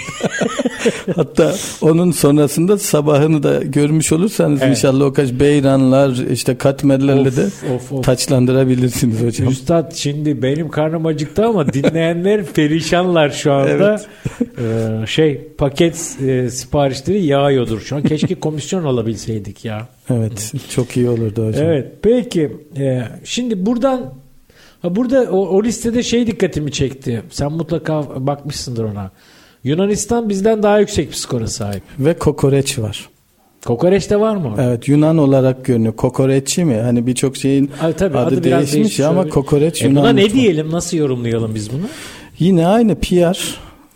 Hatta 1.17 1.55
onun 1.81 2.11
sonrasında 2.11 2.79
sabahını 2.79 3.43
da 3.43 3.63
görmüş 3.63 4.13
olursanız 4.13 4.63
Evet. 4.63 4.71
inşallah 4.77 5.05
o 5.05 5.13
kaç 5.13 5.33
beyranlar 5.33 6.31
işte 6.31 6.57
katmerlerle 6.57 7.29
Of, 7.29 7.37
de 7.37 7.75
of, 7.75 7.93
of. 7.93 8.05
taçlandırabilirsiniz 8.05 9.23
hocam. 9.23 9.49
Üstad 9.49 9.93
şimdi 9.95 10.43
benim 10.43 10.69
karnım 10.69 11.07
acıktı 11.07 11.47
ama 11.47 11.73
dinleyenler 11.73 12.45
perişanlar 12.55 13.31
şu 13.31 13.53
anda. 13.53 14.01
Ee, 14.59 15.07
şey 15.07 15.41
paket 15.59 16.17
e, 16.27 16.51
siparişleri 16.51 17.25
yağıyordur 17.25 17.81
şu 17.81 17.97
an. 17.97 18.03
Keşke 18.03 18.35
komisyon 18.35 18.85
alabilseydik 18.85 19.65
ya. 19.65 19.89
Evet 20.11 20.53
çok 20.71 20.97
iyi 20.97 21.09
olurdu 21.09 21.47
hocam. 21.49 21.65
Evet 21.67 21.93
peki 22.03 22.57
Ee, 22.79 23.03
şimdi 23.25 23.67
buradan 23.67 24.15
ha 24.83 24.97
burada 24.97 25.23
o, 25.31 25.37
o 25.49 25.65
listede 25.65 26.03
şey 26.03 26.27
dikkatimi 26.27 26.73
çekti. 26.73 27.23
Sen 27.31 27.53
mutlaka 27.53 28.27
bakmışsındır 28.27 28.85
ona. 28.85 29.11
Yunanistan 29.65 30.29
bizden 30.29 30.63
daha 30.63 30.79
yüksek 30.79 31.09
bir 31.11 31.15
skora 31.17 31.47
sahip. 31.47 31.83
Ve 31.99 32.19
kokoreç 32.19 32.79
var. 32.79 33.09
Kokoreçte 33.67 34.21
var 34.21 34.37
mı? 34.37 34.55
Evet 34.59 34.89
Yunan 34.89 35.19
olarak 35.19 35.65
görünüyor. 35.65 35.97
Kokoreççi 35.97 36.65
mi? 36.65 36.75
Hani 36.77 37.07
birçok 37.07 37.37
şeyin 37.37 37.71
Abi, 37.83 37.93
tabii, 37.93 38.19
adı, 38.19 38.35
adı 38.35 38.45
değişmiş, 38.45 38.73
değişmiş 38.73 39.01
ama 39.01 39.29
kokoreç 39.29 39.83
E 39.83 39.87
Yunan 39.89 40.03
buna 40.03 40.13
ne 40.13 40.23
mutfağı. 40.23 40.41
diyelim? 40.41 40.71
Nasıl 40.71 40.97
yorumlayalım 40.97 41.55
biz 41.55 41.73
bunu? 41.73 41.83
Yine 42.39 42.67
aynı 42.67 42.95
PR. 42.95 43.39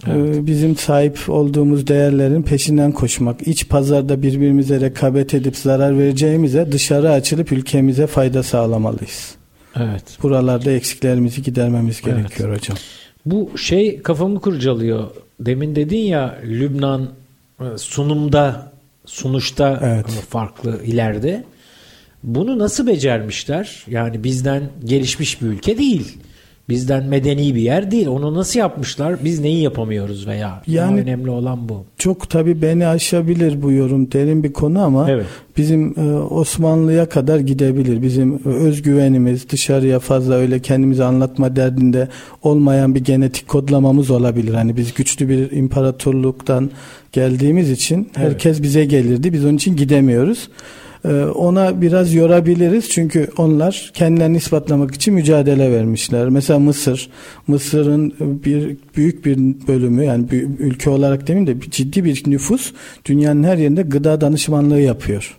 Evet. 0.06 0.36
Ee, 0.36 0.46
Bizim 0.46 0.76
sahip 0.76 1.18
olduğumuz 1.28 1.86
değerlerin 1.86 2.42
peşinden 2.42 2.92
koşmak. 2.92 3.48
İç 3.48 3.68
pazarda 3.68 4.22
birbirimize 4.22 4.80
rekabet 4.80 5.34
edip 5.34 5.56
zarar 5.56 5.98
vereceğimize 5.98 6.72
dışarı 6.72 7.10
açılıp 7.10 7.52
ülkemize 7.52 8.06
fayda 8.06 8.42
sağlamalıyız. 8.42 9.34
Evet. 9.76 10.02
Buralarda 10.22 10.70
eksiklerimizi 10.72 11.42
gidermemiz 11.42 12.00
gerekiyor 12.00 12.56
hocam. 12.56 12.76
Bu 13.26 13.58
şey 13.58 14.02
kafamı 14.02 14.40
kurcalıyor. 14.40 15.10
Demin 15.40 15.76
dedin 15.76 15.98
ya 15.98 16.38
Lübnan 16.44 17.08
e, 17.60 17.64
sunumda 17.78 18.72
sunuşta 19.06 19.80
Evet. 19.82 20.06
farklı 20.28 20.84
ileride. 20.84 21.44
Bunu 22.22 22.58
nasıl 22.58 22.86
becermişler? 22.86 23.84
Yani 23.88 24.24
bizden 24.24 24.62
gelişmiş 24.84 25.42
bir 25.42 25.46
ülke 25.46 25.78
değil. 25.78 26.18
Bizden 26.68 27.04
medeni 27.04 27.54
bir 27.54 27.60
yer 27.60 27.90
değil. 27.90 28.06
Onu 28.06 28.34
nasıl 28.34 28.58
yapmışlar? 28.58 29.16
Biz 29.24 29.40
neyi 29.40 29.62
yapamıyoruz 29.62 30.26
veya? 30.26 30.62
Yani 30.66 30.76
Yani- 30.98 31.00
önemli 31.00 31.30
olan 31.30 31.68
bu. 31.68 31.84
Çok 31.98 32.30
tabii 32.30 32.62
beni 32.62 32.86
aşabilir 32.86 33.62
bu 33.62 33.72
yorum. 33.72 34.12
Derin 34.12 34.42
bir 34.44 34.52
konu 34.52 34.82
ama 34.82 35.10
Evet. 35.10 35.26
bizim 35.56 35.94
e, 35.98 36.14
Osmanlı'ya 36.18 37.08
kadar 37.08 37.38
gidebilir. 37.38 38.02
Bizim 38.02 38.34
e, 38.34 38.48
özgüvenimiz 38.48 39.48
dışarıya 39.50 39.98
fazla 39.98 40.34
öyle 40.34 40.60
kendimizi 40.60 41.04
anlatma 41.04 41.56
derdinde 41.56 42.08
olmayan 42.42 42.94
bir 42.94 43.04
genetik 43.04 43.48
kodlamamız 43.48 44.10
olabilir. 44.10 44.54
Hani 44.54 44.76
biz 44.76 44.94
güçlü 44.94 45.28
bir 45.28 45.50
imparatorluktan 45.50 46.70
geldiğimiz 47.12 47.70
için 47.70 47.96
Evet. 47.96 48.16
herkes 48.16 48.62
bize 48.62 48.84
gelirdi. 48.84 49.32
Biz 49.32 49.44
onun 49.44 49.56
için 49.56 49.76
gidemiyoruz. 49.76 50.48
E, 51.04 51.24
Ona 51.24 51.80
biraz 51.80 52.14
yorabiliriz 52.14 52.90
çünkü 52.90 53.28
onlar 53.36 53.90
kendilerini 53.94 54.36
ispatlamak 54.36 54.94
için 54.94 55.14
mücadele 55.14 55.72
vermişler. 55.72 56.28
Mesela 56.28 56.58
Mısır, 56.58 57.10
Mısır'ın 57.46 58.14
bir 58.20 58.76
büyük 58.96 59.24
bir 59.24 59.36
bölümü 59.68 60.04
yani 60.04 60.30
bir 60.30 60.42
ülke 60.42 60.90
olarak 60.90 61.28
demeyeyim 61.28 61.60
de 61.60 61.70
ciddi 61.70 62.04
bir 62.04 62.22
nüfus 62.26 62.72
dünyanın 63.04 63.44
her 63.44 63.56
yerinde 63.56 63.82
gıda 63.82 64.20
danışmanlığı 64.20 64.80
yapıyor. 64.80 65.38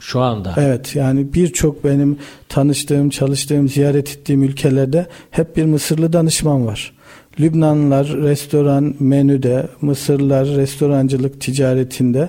Şu 0.00 0.20
anda. 0.20 0.54
Evet 0.56 0.96
yani 0.96 1.34
birçok 1.34 1.84
benim 1.84 2.18
tanıştığım, 2.48 3.10
çalıştığım, 3.10 3.68
ziyaret 3.68 4.10
ettiğim 4.10 4.42
ülkelerde 4.42 5.06
hep 5.30 5.56
bir 5.56 5.64
Mısırlı 5.64 6.12
danışman 6.12 6.66
var. 6.66 6.92
Lübnanlılar 7.40 8.06
restoran 8.16 8.94
menüde, 9.00 9.68
Mısırlılar 9.80 10.46
restorancılık 10.46 11.40
ticaretinde 11.40 12.28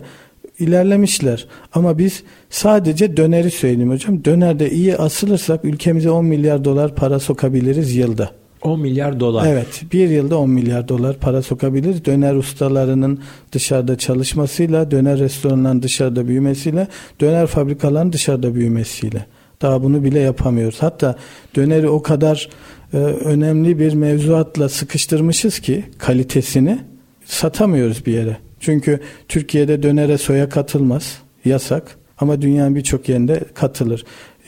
ilerlemişler. 0.61 1.47
Ama 1.73 1.97
biz 1.97 2.23
sadece 2.49 3.17
döneri 3.17 3.51
söyleyeyim 3.51 3.91
hocam. 3.91 4.25
Dönerde 4.25 4.71
iyi 4.71 4.97
asılırsak 4.97 5.65
ülkemize 5.65 6.11
10 6.11 6.25
milyar 6.25 6.65
dolar 6.65 6.95
para 6.95 7.19
sokabiliriz 7.19 7.95
yılda. 7.95 8.29
10 8.61 8.79
milyar 8.79 9.19
dolar. 9.19 9.47
Evet 9.47 9.83
bir 9.93 10.09
yılda 10.09 10.37
10 10.37 10.49
milyar 10.49 10.87
dolar 10.87 11.17
para 11.17 11.41
sokabiliriz. 11.41 12.05
Döner 12.05 12.35
ustalarının 12.35 13.19
dışarıda 13.51 13.97
çalışmasıyla, 13.97 14.91
döner 14.91 15.19
restoranların 15.19 15.83
dışarıda 15.83 16.27
büyümesiyle, 16.27 16.87
döner 17.21 17.47
fabrikaların 17.47 18.13
dışarıda 18.13 18.55
büyümesiyle. 18.55 19.25
Daha 19.61 19.83
bunu 19.83 20.03
bile 20.03 20.19
yapamıyoruz. 20.19 20.77
Hatta 20.79 21.15
döneri 21.55 21.89
o 21.89 22.01
kadar 22.01 22.49
e, 22.93 22.97
önemli 22.97 23.79
bir 23.79 23.93
mevzuatla 23.93 24.69
sıkıştırmışız 24.69 25.59
ki 25.59 25.83
kalitesini 25.97 26.79
satamıyoruz 27.25 28.05
bir 28.05 28.13
yere. 28.13 28.37
Çünkü 28.61 28.99
Türkiye'de 29.27 29.83
dönere 29.83 30.17
soya 30.17 30.49
katılmaz. 30.49 31.17
Yasak. 31.45 31.95
Ama 32.17 32.41
dünyanın 32.41 32.75
birçok 32.75 33.09
yerinde 33.09 33.43
katılır. 33.53 34.03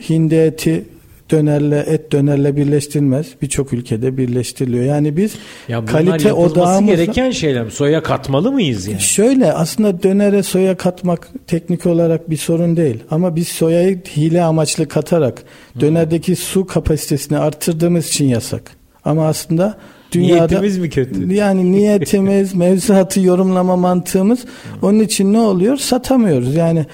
Hindi 0.08 0.34
eti 0.34 0.84
dönerle 1.30 1.78
et 1.78 2.12
dönerle 2.12 2.56
birleştirilmez. 2.56 3.26
Birçok 3.42 3.72
ülkede 3.72 4.16
birleştiriliyor. 4.16 4.84
Yani 4.84 5.16
biz 5.16 5.32
Ya 5.68 5.84
kalite 5.84 6.32
odağımızla 6.32 6.94
gereken 6.94 7.30
şeyler? 7.30 7.70
Soya 7.70 8.02
katmalı 8.02 8.52
mıyız 8.52 8.86
yani? 8.86 9.00
Şöyle 9.00 9.52
aslında 9.52 10.02
dönere 10.02 10.42
soya 10.42 10.76
katmak 10.76 11.28
teknik 11.46 11.86
olarak 11.86 12.30
bir 12.30 12.36
sorun 12.36 12.76
değil. 12.76 12.96
Ama 13.10 13.36
biz 13.36 13.48
soyayı 13.48 14.02
hile 14.16 14.42
amaçlı 14.42 14.88
katarak 14.88 15.42
dönerdeki 15.80 16.36
su 16.36 16.66
kapasitesini 16.66 17.38
arttırdığımız 17.38 18.08
için 18.08 18.28
yasak. 18.28 18.62
Ama 19.04 19.26
aslında 19.26 19.78
dünyada 20.14 20.46
Niyetimiz 20.46 20.78
mi 20.78 20.90
kötü? 20.90 21.34
yani 21.34 21.72
niyetimiz, 21.72 22.54
mevzuatı 22.54 23.20
yorumlama 23.20 23.76
mantığımız 23.76 24.38
onun 24.82 25.00
için 25.00 25.32
ne 25.32 25.40
oluyor? 25.40 25.76
Satamıyoruz. 25.76 26.54
Yani 26.54 26.86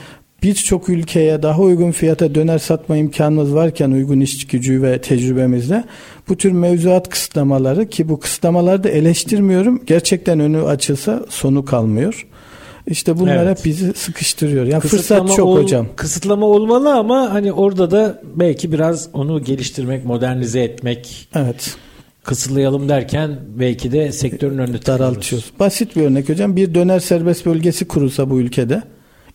birçok 0.42 0.88
ülkeye 0.88 1.42
daha 1.42 1.60
uygun 1.60 1.90
fiyata 1.90 2.34
döner 2.34 2.58
satma 2.58 2.96
imkanımız 2.96 3.54
varken 3.54 3.90
uygun 3.90 4.20
iş 4.20 4.46
gücü 4.46 4.82
ve 4.82 5.00
tecrübemizle 5.00 5.84
bu 6.28 6.36
tür 6.36 6.52
mevzuat 6.52 7.08
kısıtlamaları 7.08 7.88
ki 7.88 8.08
bu 8.08 8.20
kısıtlamaları 8.20 8.84
da 8.84 8.88
eleştirmiyorum. 8.88 9.82
Gerçekten 9.86 10.40
önü 10.40 10.62
açılsa 10.62 11.22
sonu 11.28 11.64
kalmıyor. 11.64 12.26
İşte 12.86 13.18
bunlar 13.18 13.36
Evet. 13.44 13.58
hep 13.58 13.64
bizi 13.64 13.92
sıkıştırıyor. 13.94 14.66
Yani 14.66 14.80
Kısıtlama 14.80 15.22
fırsat 15.22 15.36
çok 15.36 15.46
ol- 15.48 15.62
hocam. 15.62 15.86
Kısıtlama 15.96 16.46
olmalı 16.46 16.94
ama 16.94 17.32
hani 17.32 17.52
orada 17.52 17.90
da 17.90 18.22
belki 18.34 18.72
biraz 18.72 19.08
onu 19.12 19.44
geliştirmek, 19.44 20.04
modernize 20.04 20.60
etmek, 20.60 21.28
Evet. 21.34 21.76
Kısıtlayalım 22.24 22.88
derken 22.88 23.38
belki 23.58 23.92
de 23.92 24.12
sektörün 24.12 24.58
önünü 24.58 24.86
daraltıyoruz. 24.86 25.52
Basit 25.60 25.96
bir 25.96 26.02
örnek 26.02 26.28
hocam. 26.28 26.56
Bir 26.56 26.74
döner 26.74 27.00
serbest 27.00 27.46
bölgesi 27.46 27.88
kurulsa 27.88 28.30
bu 28.30 28.40
ülkede 28.40 28.82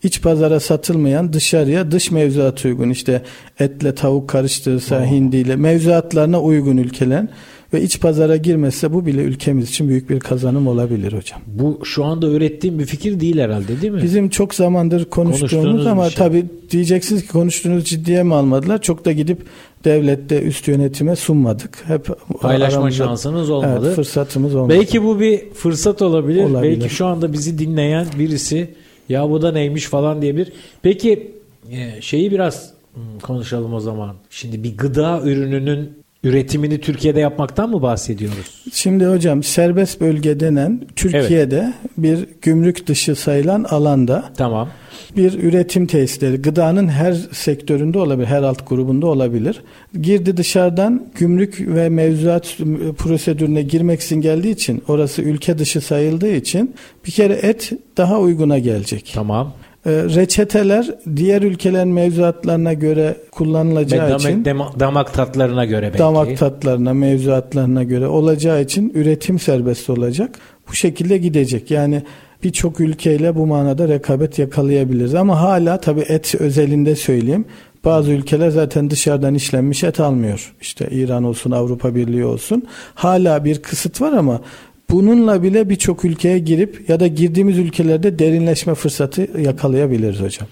iç 0.04 0.22
pazara 0.22 0.60
satılmayan 0.60 1.34
dışarıya 1.34 1.92
dış 1.92 2.12
mevzuat 2.12 2.66
uygun 2.66 2.90
işte 2.90 3.22
etle 3.60 3.96
tavuk 3.96 4.30
karıştırırsa 4.30 5.06
hindiyle 5.06 5.56
mevzuatlarına 5.56 6.42
uygun 6.42 6.78
ülkelerin 6.78 7.30
ve 7.74 7.82
iç 7.82 8.00
pazara 8.00 8.38
girmezse 8.38 8.94
bu 8.94 9.06
bile 9.06 9.22
ülkemiz 9.24 9.70
için 9.70 9.90
büyük 9.90 10.10
bir 10.10 10.20
kazanım 10.20 10.68
olabilir 10.68 11.14
hocam. 11.14 11.42
Bu 11.48 11.80
şu 11.84 12.06
anda 12.06 12.28
ürettiğim 12.28 12.80
bir 12.80 12.86
fikir 12.86 13.20
değil 13.20 13.40
herhalde 13.40 13.82
değil 13.82 13.94
mi? 13.94 14.04
Bizim 14.04 14.30
çok 14.30 14.56
zamandır 14.56 15.06
konuştuğumuz 15.06 15.52
Konuştuğunuz 15.52 15.88
ama 15.88 16.10
şey. 16.10 16.18
tabii 16.18 16.46
diyeceksiniz 16.72 17.22
ki 17.22 17.28
konuştuğunuz 17.28 17.86
ciddiye 17.86 18.24
mi 18.24 18.36
almadılar? 18.36 18.82
Çok 18.82 19.06
da 19.06 19.12
gidip 19.12 19.42
devlette 19.84 20.42
üst 20.42 20.68
yönetime 20.68 21.16
sunmadık. 21.16 21.84
Hep 21.88 22.08
Paylaşma 22.42 22.82
aramızda- 22.82 22.92
şansınız 22.98 23.50
olmadı. 23.50 23.86
Evet, 23.86 23.96
fırsatımız 23.96 24.56
olmadı. 24.56 24.74
Belki 24.80 25.04
bu 25.04 25.20
bir 25.20 25.50
fırsat 25.54 26.02
olabilir. 26.02 26.44
Olabilir. 26.44 26.82
Belki 26.82 26.96
şu 26.96 27.06
anda 27.06 27.34
bizi 27.34 27.60
dinleyen 27.60 28.08
birisi 28.20 28.76
ya 29.10 29.30
bu 29.30 29.42
da 29.42 29.52
neymiş 29.52 29.86
falan 29.86 30.22
diyebilir. 30.22 30.54
Peki 30.82 31.32
e, 31.72 32.02
şeyi 32.02 32.32
biraz 32.32 32.74
hmm, 32.94 33.20
konuşalım 33.22 33.74
o 33.74 33.80
zaman. 33.80 34.16
Şimdi 34.30 34.64
bir 34.64 34.78
gıda 34.78 35.22
ürününün 35.24 36.05
üretimini 36.26 36.82
Türkiye'de 36.82 37.20
yapmaktan 37.20 37.70
mı 37.70 37.82
bahsediyoruz? 37.82 38.64
Şimdi 38.74 39.06
hocam 39.06 39.44
serbest 39.44 40.02
bölge 40.02 40.40
denen 40.40 40.82
Türkiye'de 40.96 41.74
bir 41.98 42.28
gümrük 42.42 42.88
dışı 42.88 43.16
sayılan 43.16 43.64
alanda 43.64 44.24
Tamam. 44.38 44.70
bir 45.18 45.44
üretim 45.44 45.88
tesisleri 45.88 46.38
gıdanın 46.38 46.88
her 46.88 47.14
sektöründe 47.32 48.00
olabilir, 48.00 48.28
her 48.28 48.44
alt 48.44 48.70
grubunda 48.70 49.08
olabilir. 49.08 49.62
Girdi 50.02 50.38
dışarıdan 50.38 51.08
gümrük 51.16 51.60
ve 51.60 51.90
mevzuat 51.90 52.58
prosedürüne 52.98 53.62
girmek 53.62 54.02
için 54.02 54.22
geldiği 54.22 54.52
için 54.52 54.84
orası 54.88 55.22
ülke 55.22 55.58
dışı 55.58 55.82
sayıldığı 55.82 56.36
için 56.36 56.76
bir 57.08 57.12
kere 57.12 57.34
et 57.34 57.72
daha 57.98 58.20
uyguna 58.20 58.60
gelecek. 58.60 59.12
Tamam. 59.16 59.54
Ee, 59.86 59.92
reçeteler 59.92 60.90
diğer 61.16 61.42
ülkelerin 61.42 61.88
mevzuatlarına 61.88 62.74
göre 62.74 63.18
kullanılacağı 63.32 64.10
damak, 64.10 64.22
için 64.22 64.46
damak 64.80 65.14
tatlarına 65.14 65.66
göre 65.66 65.86
belki. 65.86 66.00
damak 66.00 66.38
tatlarına, 66.38 66.94
mevzuatlarına 66.94 67.84
göre 67.84 68.08
olacağı 68.08 68.62
için 68.62 68.92
üretim 68.96 69.40
serbest 69.40 69.90
olacak. 69.90 70.40
Bu 70.70 70.74
şekilde 70.74 71.18
gidecek. 71.18 71.72
Yani 71.72 72.04
birçok 72.44 72.80
ülkeyle 72.80 73.36
bu 73.36 73.46
manada 73.46 73.88
rekabet 73.88 74.40
yakalayabiliriz. 74.40 75.16
Ama 75.16 75.42
hala 75.42 75.82
tabii 75.82 76.02
et 76.08 76.36
özelinde 76.36 76.96
söyleyeyim. 76.96 77.46
Bazı 77.86 78.12
ülkeler 78.12 78.50
zaten 78.50 78.90
dışarıdan 78.90 79.36
işlenmiş 79.36 79.84
et 79.84 80.00
almıyor. 80.00 80.56
İşte 80.62 80.88
İran 80.92 81.24
olsun, 81.24 81.52
Avrupa 81.52 81.96
Birliği 81.96 82.26
olsun. 82.26 82.64
Hala 82.96 83.46
bir 83.46 83.62
kısıt 83.62 84.02
var 84.02 84.14
ama 84.14 84.42
bununla 84.90 85.44
bile 85.44 85.70
birçok 85.70 86.06
ülkeye 86.06 86.40
girip 86.40 86.90
ya 86.90 87.00
da 87.00 87.08
girdiğimiz 87.08 87.58
ülkelerde 87.58 88.20
derinleşme 88.20 88.76
fırsatı 88.76 89.28
yakalayabiliriz 89.40 90.22
hocam. 90.22 90.48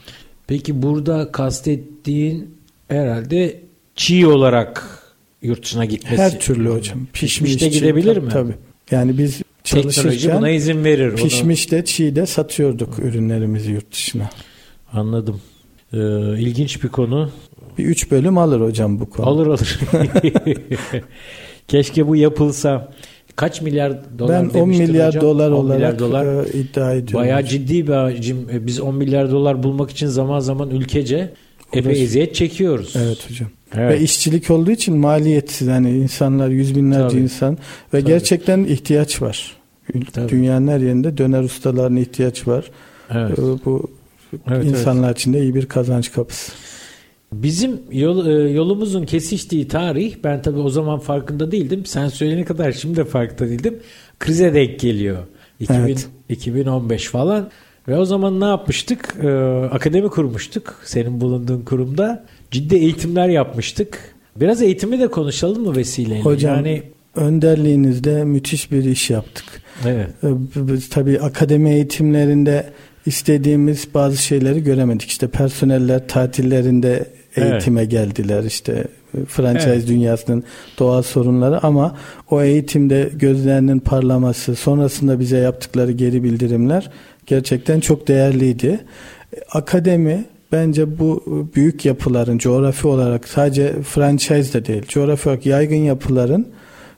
Peki 0.47 0.81
burada 0.81 1.31
kastettiğin 1.31 2.55
herhalde 2.87 3.61
çiğ 3.95 4.27
olarak 4.27 4.99
yurt 5.41 5.63
dışına 5.63 5.85
gitmesi. 5.85 6.17
Her 6.17 6.39
türlü 6.39 6.69
hocam. 6.69 7.07
Pişmiş 7.13 7.53
de 7.53 7.71
çiğ, 7.71 7.79
gidebilir 7.79 8.15
tabii, 8.15 8.25
mi? 8.25 8.31
Tabii. 8.31 8.53
Yani 8.91 9.17
biz 9.17 9.41
Teknoloji 9.63 10.33
buna 10.33 10.49
izin 10.49 10.83
verir. 10.83 11.07
Onu- 11.07 11.15
Pişmiş 11.15 11.71
de 11.71 11.85
çiğ 11.85 12.15
de 12.15 12.25
satıyorduk 12.25 12.99
ürünlerimizi 12.99 13.71
yurt 13.71 13.91
dışına. 13.91 14.29
Anladım. 14.93 15.41
Ee, 15.93 15.97
ilginç 16.39 16.83
bir 16.83 16.89
konu. 16.89 17.31
Bir 17.77 17.85
üç 17.85 18.11
bölüm 18.11 18.37
alır 18.37 18.61
hocam 18.61 18.99
bu 18.99 19.09
konu. 19.09 19.27
Alır 19.27 19.47
alır. 19.47 19.79
Keşke 21.67 22.07
bu 22.07 22.15
yapılsa. 22.15 22.91
Kaç 23.35 23.61
milyar 23.61 23.93
dolar 24.19 24.53
Ben 24.53 24.59
10 24.59 24.69
milyar 24.69 25.07
hocam? 25.07 25.21
dolar 25.21 25.51
10 25.51 25.53
olarak 25.53 25.75
milyar 25.77 25.99
dolar. 25.99 26.45
e, 26.45 26.57
iddia 26.59 26.93
ediyorum. 26.93 27.13
Bayağı 27.25 27.43
ciddi 27.45 27.87
bir 27.87 27.93
hacim. 27.93 28.47
E, 28.53 28.67
Biz 28.67 28.79
10 28.79 28.95
milyar 28.95 29.31
dolar 29.31 29.63
bulmak 29.63 29.91
için 29.91 30.07
zaman 30.07 30.39
zaman 30.39 30.69
ülkece 30.69 31.33
epey 31.73 32.03
eziyet 32.03 32.35
çekiyoruz. 32.35 32.93
Evet 32.97 33.29
hocam. 33.29 33.49
Evet. 33.75 33.99
Ve 33.99 34.03
işçilik 34.03 34.51
olduğu 34.51 34.71
için 34.71 34.97
maliyetsiz 34.97 35.67
yani 35.67 35.91
insanlar 35.91 36.49
yüz 36.49 36.75
binlerce 36.75 37.07
Tabii. 37.09 37.21
insan 37.21 37.53
ve 37.53 37.57
Tabii. 37.91 38.05
gerçekten 38.05 38.63
ihtiyaç 38.63 39.21
var. 39.21 39.57
Tabii. 40.13 40.29
Dünyanın 40.29 40.67
her 40.67 40.79
yerinde 40.79 41.17
döner 41.17 41.43
ustalarına 41.43 41.99
ihtiyaç 41.99 42.47
var. 42.47 42.65
Evet. 43.11 43.39
Ee, 43.39 43.41
Bu 43.65 43.91
Evet, 44.51 44.65
insanlar 44.65 45.11
için 45.11 45.33
de 45.33 45.41
iyi 45.41 45.55
bir 45.55 45.65
kazanç 45.65 46.11
kapısı. 46.11 46.51
Bizim 47.33 47.81
yol, 47.91 48.25
e, 48.27 48.49
yolumuzun 48.51 49.05
kesiştiği 49.05 49.67
tarih 49.67 50.15
ben 50.23 50.41
tabii 50.41 50.59
o 50.59 50.69
zaman 50.69 50.99
farkında 50.99 51.51
değildim. 51.51 51.85
Sen 51.85 52.07
söyleyene 52.07 52.45
kadar 52.45 52.71
şimdi 52.71 52.95
de 52.97 53.05
farkında 53.05 53.49
değildim. 53.49 53.79
Krize 54.19 54.53
denk 54.53 54.79
geliyor. 54.79 55.17
2000, 55.59 55.79
Evet. 55.79 56.07
2015 56.29 57.07
falan. 57.07 57.49
Ve 57.87 57.97
o 57.97 58.05
zaman 58.05 58.39
ne 58.39 58.45
yapmıştık? 58.45 59.15
Ee, 59.23 59.27
akademi 59.71 60.09
kurmuştuk. 60.09 60.75
Senin 60.83 61.21
bulunduğun 61.21 61.61
kurumda. 61.61 62.25
Ciddi 62.51 62.75
eğitimler 62.75 63.27
yapmıştık. 63.29 63.99
Biraz 64.35 64.61
eğitimi 64.61 64.99
de 64.99 65.07
konuşalım 65.07 65.63
mı 65.63 65.75
vesileyle? 65.75 66.21
Hocam 66.21 66.55
Yani 66.55 66.83
önderliğinizde 67.15 68.23
müthiş 68.23 68.71
bir 68.71 68.83
iş 68.85 69.09
yaptık. 69.09 69.45
evet. 69.87 70.07
Biz 70.55 70.89
tabii 70.89 71.19
akademi 71.19 71.69
eğitimlerinde 71.69 72.65
istediğimiz 73.05 73.87
bazı 73.93 74.17
şeyleri 74.17 74.63
göremedik. 74.63 75.09
İşte 75.09 75.27
personeller 75.27 76.07
tatillerinde 76.07 77.05
Evet. 77.35 77.51
eğitime 77.51 77.85
geldiler. 77.85 78.43
İşte 78.43 78.83
e, 79.17 79.25
franchise 79.25 79.69
Evet. 79.69 79.87
dünyasının 79.87 80.43
doğal 80.79 81.01
sorunları 81.01 81.63
ama 81.63 81.97
o 82.29 82.41
eğitimde 82.41 83.09
gözlerinin 83.13 83.79
parlaması, 83.79 84.55
sonrasında 84.55 85.19
bize 85.19 85.37
yaptıkları 85.37 85.91
geri 85.91 86.23
bildirimler 86.23 86.89
gerçekten 87.27 87.79
çok 87.79 88.07
değerliydi. 88.07 88.79
E, 89.35 89.39
Akademi 89.51 90.25
bence 90.51 90.99
bu 90.99 91.23
büyük 91.55 91.85
yapıların 91.85 92.37
coğrafi 92.37 92.87
olarak 92.87 93.27
sadece 93.27 93.81
franchise 93.81 94.53
de 94.53 94.65
değil, 94.65 94.83
coğrafi 94.87 95.29
olarak 95.29 95.45
yaygın 95.45 95.75
yapıların 95.75 96.47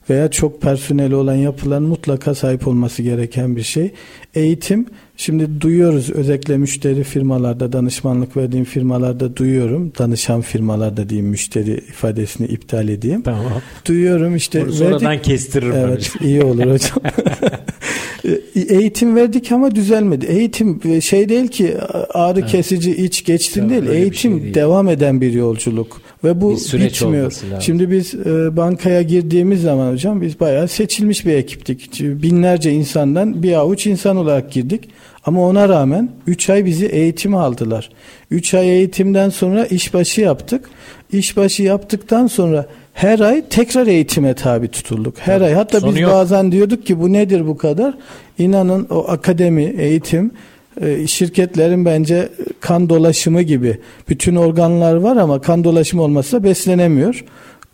veya 0.10 0.32
çok 0.32 0.62
personeli 0.62 1.16
olan 1.16 1.36
yapıların 1.36 1.84
mutlaka 1.84 2.36
sahip 2.36 2.68
olması 2.68 3.02
gereken 3.02 3.56
bir 3.56 3.64
şey. 3.64 3.92
Eğitim, 4.36 4.86
şimdi 5.18 5.62
duyuyoruz 5.62 6.10
özellikle 6.10 6.58
müşteri 6.58 7.04
firmalarda, 7.04 7.74
danışmanlık 7.74 8.38
verdiğim 8.38 8.66
firmalarda 8.66 9.36
duyuyorum. 9.36 9.92
Danışan 10.00 10.42
firmalarda 10.42 11.10
diyeyim 11.10 11.30
müşteri 11.30 11.72
ifadesini 11.74 12.48
iptal 12.48 12.90
edeyim. 12.90 13.22
Tamam. 13.22 13.62
Duyuyorum 13.88 14.36
işte. 14.36 14.62
Bunu 14.66 14.74
sonradan 14.74 15.14
verdik- 15.14 15.24
kestiririm. 15.24 15.74
Evet 15.76 16.12
hocam. 16.16 16.28
iyi 16.30 16.44
olur 16.44 16.72
hocam. 16.72 17.00
E, 18.56 18.60
Eğitim 18.76 19.16
verdik 19.16 19.52
ama 19.52 19.76
düzelmedi. 19.76 20.26
Eğitim 20.26 20.80
e, 20.86 21.02
şey 21.02 21.30
değil 21.30 21.48
ki 21.48 21.78
ağrı 22.14 22.46
kesici 22.46 22.96
iç 22.96 23.26
geçsin 23.26 23.62
Tabii, 23.62 23.72
değil. 23.72 23.88
Eğitim 23.90 24.32
şey 24.34 24.42
değil. 24.44 24.54
devam 24.54 24.90
eden 24.90 25.22
bir 25.22 25.34
yolculuk 25.34 26.02
ve 26.24 26.42
bu 26.42 26.58
bitmiyor. 26.74 27.34
Şimdi 27.60 27.92
biz 27.92 28.16
e, 28.16 28.58
bankaya 28.58 29.02
girdiğimiz 29.02 29.62
zaman 29.62 29.92
hocam 29.94 30.22
biz 30.22 30.40
bayağı 30.40 30.68
seçilmiş 30.68 31.26
bir 31.26 31.34
ekiptik. 31.34 32.00
Binlerce 32.02 32.72
insandan 32.72 33.44
bir 33.44 33.54
avuç 33.54 33.88
insan 33.88 34.18
olarak 34.18 34.52
girdik. 34.52 34.90
Ama 35.26 35.48
ona 35.48 35.70
rağmen 35.70 36.10
3 36.28 36.50
ay 36.50 36.66
bizi 36.66 36.86
eğitime 36.86 37.38
aldılar. 37.38 37.90
3 38.32 38.54
ay 38.54 38.70
eğitimden 38.70 39.30
sonra 39.30 39.66
işbaşı 39.66 40.22
yaptık. 40.22 40.70
İşbaşı 41.12 41.64
yaptıktan 41.64 42.28
sonra 42.28 42.66
her 42.94 43.20
ay 43.20 43.46
tekrar 43.50 43.88
eğitime 43.88 44.34
tabi 44.34 44.68
tutulduk. 44.68 45.16
Her 45.20 45.40
Tabii. 45.40 45.46
ay 45.46 45.54
hatta 45.54 45.80
Sonu 45.80 45.92
biz 45.96 46.02
yok. 46.02 46.12
bazen 46.12 46.52
diyorduk 46.52 46.86
ki 46.86 47.00
bu 47.00 47.14
nedir 47.14 47.48
bu 47.48 47.58
kadar? 47.58 47.98
İnanın 48.38 48.88
o 48.90 49.06
akademi, 49.08 49.64
eğitim 49.64 50.32
e, 50.82 51.08
şirketlerin 51.08 51.86
bence 51.86 52.30
kan 52.60 52.90
dolaşımı 52.90 53.42
gibi 53.42 53.80
bütün 54.10 54.36
organlar 54.36 54.96
var 54.96 55.18
ama 55.18 55.42
kan 55.42 55.64
dolaşımı 55.64 56.02
olmazsa 56.04 56.44
beslenemiyor. 56.44 57.26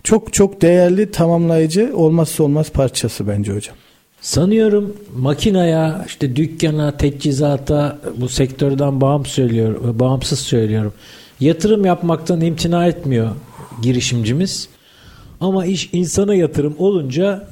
Çok 0.03 0.33
çok 0.33 0.61
değerli 0.61 1.11
tamamlayıcı 1.11 1.91
olmazsa 1.95 2.43
olmaz 2.43 2.69
parçası 2.71 3.27
bence 3.27 3.53
hocam. 3.53 3.75
Sanıyorum 4.21 4.93
makinaya, 5.17 6.05
işte 6.07 6.35
dükkana, 6.35 6.97
teçhizata 6.97 7.99
bu 8.17 8.29
sektörden 8.29 9.01
bağımsız 9.01 9.33
söylüyorum, 9.33 9.99
bağımsız 9.99 10.39
söylüyorum. 10.39 10.93
Yatırım 11.39 11.85
yapmaktan 11.85 12.41
imtina 12.41 12.87
etmiyor 12.87 13.29
girişimcimiz. 13.81 14.69
Ama 15.39 15.65
iş 15.65 15.89
insana 15.93 16.35
yatırım 16.35 16.75
olunca 16.77 17.47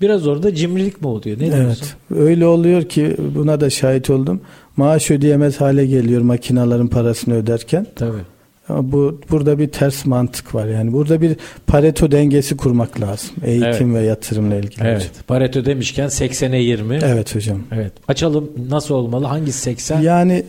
biraz 0.00 0.26
orada 0.26 0.54
cimrilik 0.54 1.00
mi 1.00 1.06
oluyor? 1.06 1.36
Ne 1.38 1.52
diyorsun? 1.52 1.86
Evet. 2.10 2.20
Öyle 2.20 2.46
oluyor 2.46 2.82
ki 2.82 3.16
buna 3.34 3.60
da 3.60 3.70
şahit 3.70 4.10
oldum. 4.10 4.40
Maaş 4.76 5.10
ödeyemez 5.10 5.60
hale 5.60 5.86
geliyor 5.86 6.22
makinaların 6.22 6.88
parasını 6.88 7.34
öderken. 7.34 7.86
Tabii. 7.96 8.33
Bu 8.68 9.20
burada 9.30 9.58
bir 9.58 9.68
ters 9.68 10.06
mantık 10.06 10.54
var. 10.54 10.66
Yani 10.66 10.92
burada 10.92 11.20
bir 11.20 11.36
Pareto 11.66 12.10
dengesi 12.10 12.56
kurmak 12.56 13.00
lazım. 13.00 13.30
Eğitim 13.44 13.94
ve 13.94 14.00
yatırımla 14.02 14.54
ilgili. 14.56 14.84
Evet. 14.84 14.96
hocam. 15.00 15.12
Pareto 15.26 15.64
demişken 15.64 16.06
80'e 16.08 16.58
20. 16.62 16.94
Evet 17.04 17.34
hocam. 17.34 17.58
Evet. 17.72 17.92
Açalım 18.08 18.50
nasıl 18.70 18.94
olmalı? 18.94 19.26
Hangisi 19.26 19.58
80? 19.58 20.00
Yani 20.00 20.42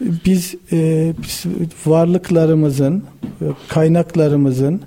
biz, 0.00 0.54
e, 0.72 1.12
biz 1.22 1.44
varlıklarımızın, 1.86 3.04
kaynaklarımızın 3.68 4.80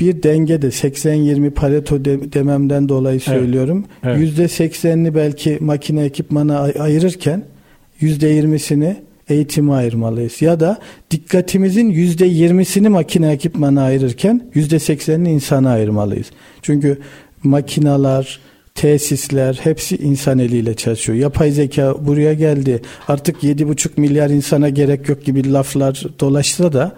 bir 0.00 0.22
dengede 0.22 0.66
80-20 0.70 1.50
Pareto 1.50 2.04
de- 2.04 2.32
dememden 2.32 2.88
dolayı 2.88 3.14
Evet. 3.14 3.22
söylüyorum. 3.22 3.84
Evet. 4.04 4.18
%80'ini 4.18 5.14
belki 5.14 5.58
makine 5.60 6.02
ekipmana 6.04 6.58
ay- 6.60 6.74
ayırırken 6.78 7.42
%20'sini 8.00 8.96
eğitime 9.30 9.72
ayırmalıyız. 9.72 10.42
Ya 10.42 10.60
da 10.60 10.78
dikkatimizin 11.10 11.90
%20'sini 11.90 12.88
makine 12.88 13.32
ekipmana 13.32 13.82
ayırırken 13.82 14.50
%80'ini 14.54 15.28
insana 15.28 15.70
ayırmalıyız. 15.70 16.26
Çünkü 16.62 16.98
makinalar, 17.42 18.40
tesisler 18.74 19.60
hepsi 19.62 19.96
insan 19.96 20.38
eliyle 20.38 20.74
çalışıyor. 20.74 21.18
Yapay 21.18 21.50
zeka 21.50 22.06
buraya 22.06 22.34
geldi. 22.34 22.82
Artık 23.08 23.42
7,5 23.42 24.00
milyar 24.00 24.30
insana 24.30 24.68
gerek 24.68 25.08
yok 25.08 25.24
gibi 25.24 25.52
laflar 25.52 26.02
dolaşsa 26.20 26.72
da 26.72 26.92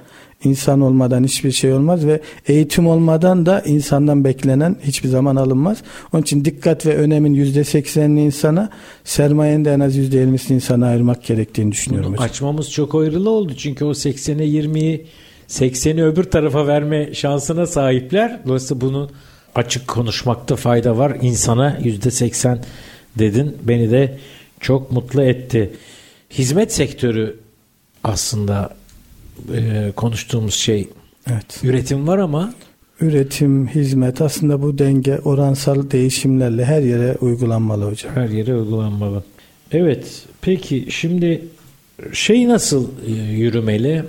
insan 0.45 0.81
olmadan 0.81 1.25
hiçbir 1.25 1.53
şey 1.53 1.73
olmaz 1.73 2.07
ve 2.07 2.21
eğitim 2.47 2.87
olmadan 2.87 3.47
da 3.47 3.61
insandan 3.61 4.25
beklenen 4.25 4.77
hiçbir 4.83 5.09
zaman 5.09 5.37
alınmaz. 5.37 5.79
Onun 6.13 6.23
için 6.23 6.45
dikkat 6.45 6.87
ve 6.87 6.97
önemin 6.97 7.35
%80'ini 7.35 8.21
insana, 8.21 8.71
sermayenin 9.05 9.65
de 9.65 9.73
en 9.73 9.81
az 9.81 9.97
%20'sini 9.99 10.55
insana 10.55 10.87
ayırmak 10.87 11.25
gerektiğini 11.25 11.73
düşünüyorum. 11.73 12.13
Bunu 12.13 12.21
açmamız 12.21 12.71
çok 12.71 12.95
ayrılı 12.95 13.31
oldu. 13.31 13.53
Çünkü 13.57 13.85
o 13.85 13.91
80'e 13.91 14.47
20'yi 14.47 15.07
80'i 15.49 16.05
öbür 16.05 16.25
tarafa 16.25 16.67
verme 16.67 17.15
şansına 17.15 17.67
sahipler. 17.67 18.41
Dolayısıyla 18.47 18.81
bunu 18.81 19.11
açık 19.55 19.89
konuşmakta 19.89 20.57
fayda 20.57 20.99
var. 20.99 21.17
İnsana 21.23 21.79
%80 21.83 22.59
dedin. 23.19 23.57
Beni 23.63 23.91
de 23.91 24.19
çok 24.61 24.93
mutlu 24.93 25.23
etti. 25.23 25.71
Hizmet 26.31 26.73
sektörü 26.73 27.41
aslında 28.05 28.71
e, 29.55 29.93
konuştuğumuz 29.97 30.55
şey. 30.55 30.89
Evet. 31.31 31.61
Üretim 31.63 32.07
var 32.07 32.19
ama 32.19 32.55
Üretim, 33.01 33.67
hizmet 33.67 34.21
aslında 34.21 34.63
bu 34.63 34.79
denge 34.79 35.19
oransal 35.19 35.91
değişimlerle 35.91 36.65
her 36.65 36.83
yere 36.83 37.17
uygulanmalı 37.21 37.91
hocam. 37.91 38.15
her 38.15 38.29
yere 38.29 38.55
uygulanmalı. 38.55 39.23
Evet. 39.73 40.23
Peki 40.41 40.87
şimdi 40.91 41.45
şey 42.13 42.49
nasıl 42.49 42.89
e, 43.07 43.13
yürümeli? 43.13 44.05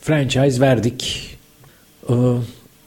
Franchise 0.00 0.60
verdik. 0.60 1.30
Ee, 2.10 2.14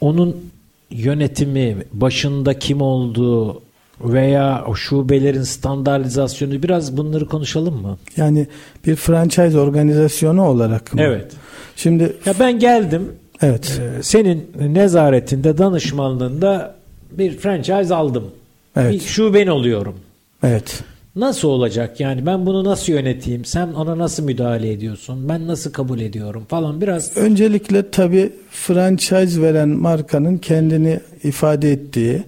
onun 0.02 0.52
yönetimi, 0.92 1.78
başında 1.94 2.60
kim 2.60 2.82
olduğu 2.82 3.62
veya 4.02 4.64
o 4.68 4.76
şubelerin 4.76 5.44
standartizasyonu 5.44 6.64
biraz 6.64 6.98
bunları 6.98 7.28
konuşalım 7.28 7.82
mı? 7.82 7.98
Yani 8.18 8.48
bir 8.86 8.96
franchise 8.96 9.60
organizasyonu 9.60 10.46
olarak 10.46 10.94
mı? 10.94 11.02
Evet. 11.02 11.32
Şimdi 11.80 12.14
Ya 12.26 12.34
ben 12.40 12.60
geldim. 12.60 13.12
evet. 13.42 13.82
e, 14.00 14.04
Senin 14.04 14.52
nezaretinde, 14.60 15.58
danışmanlığında 15.58 16.76
bir 17.12 17.38
franchise 17.38 17.96
aldım. 17.96 18.32
Evet. 18.76 18.94
Bir 18.94 19.00
şuben 19.00 19.48
oluyorum. 19.48 19.96
Evet. 20.44 20.84
Nasıl 21.16 21.48
olacak 21.48 22.00
yani 22.00 22.26
ben 22.26 22.46
bunu 22.46 22.64
nasıl 22.64 22.94
yöneteyim 22.94 23.46
sen 23.46 23.68
ona 23.68 23.98
nasıl 23.98 24.24
müdahale 24.24 24.72
ediyorsun 24.72 25.30
ben 25.30 25.48
nasıl 25.48 25.72
kabul 25.72 26.00
ediyorum 26.00 26.46
falan 26.50 26.82
biraz 26.82 27.18
Öncelikle 27.18 27.92
tabii 27.92 28.32
franchise 28.52 29.42
veren 29.42 29.70
markanın 29.70 30.38
kendini 30.38 31.00
ifade 31.24 31.72
ettiği 31.72 32.24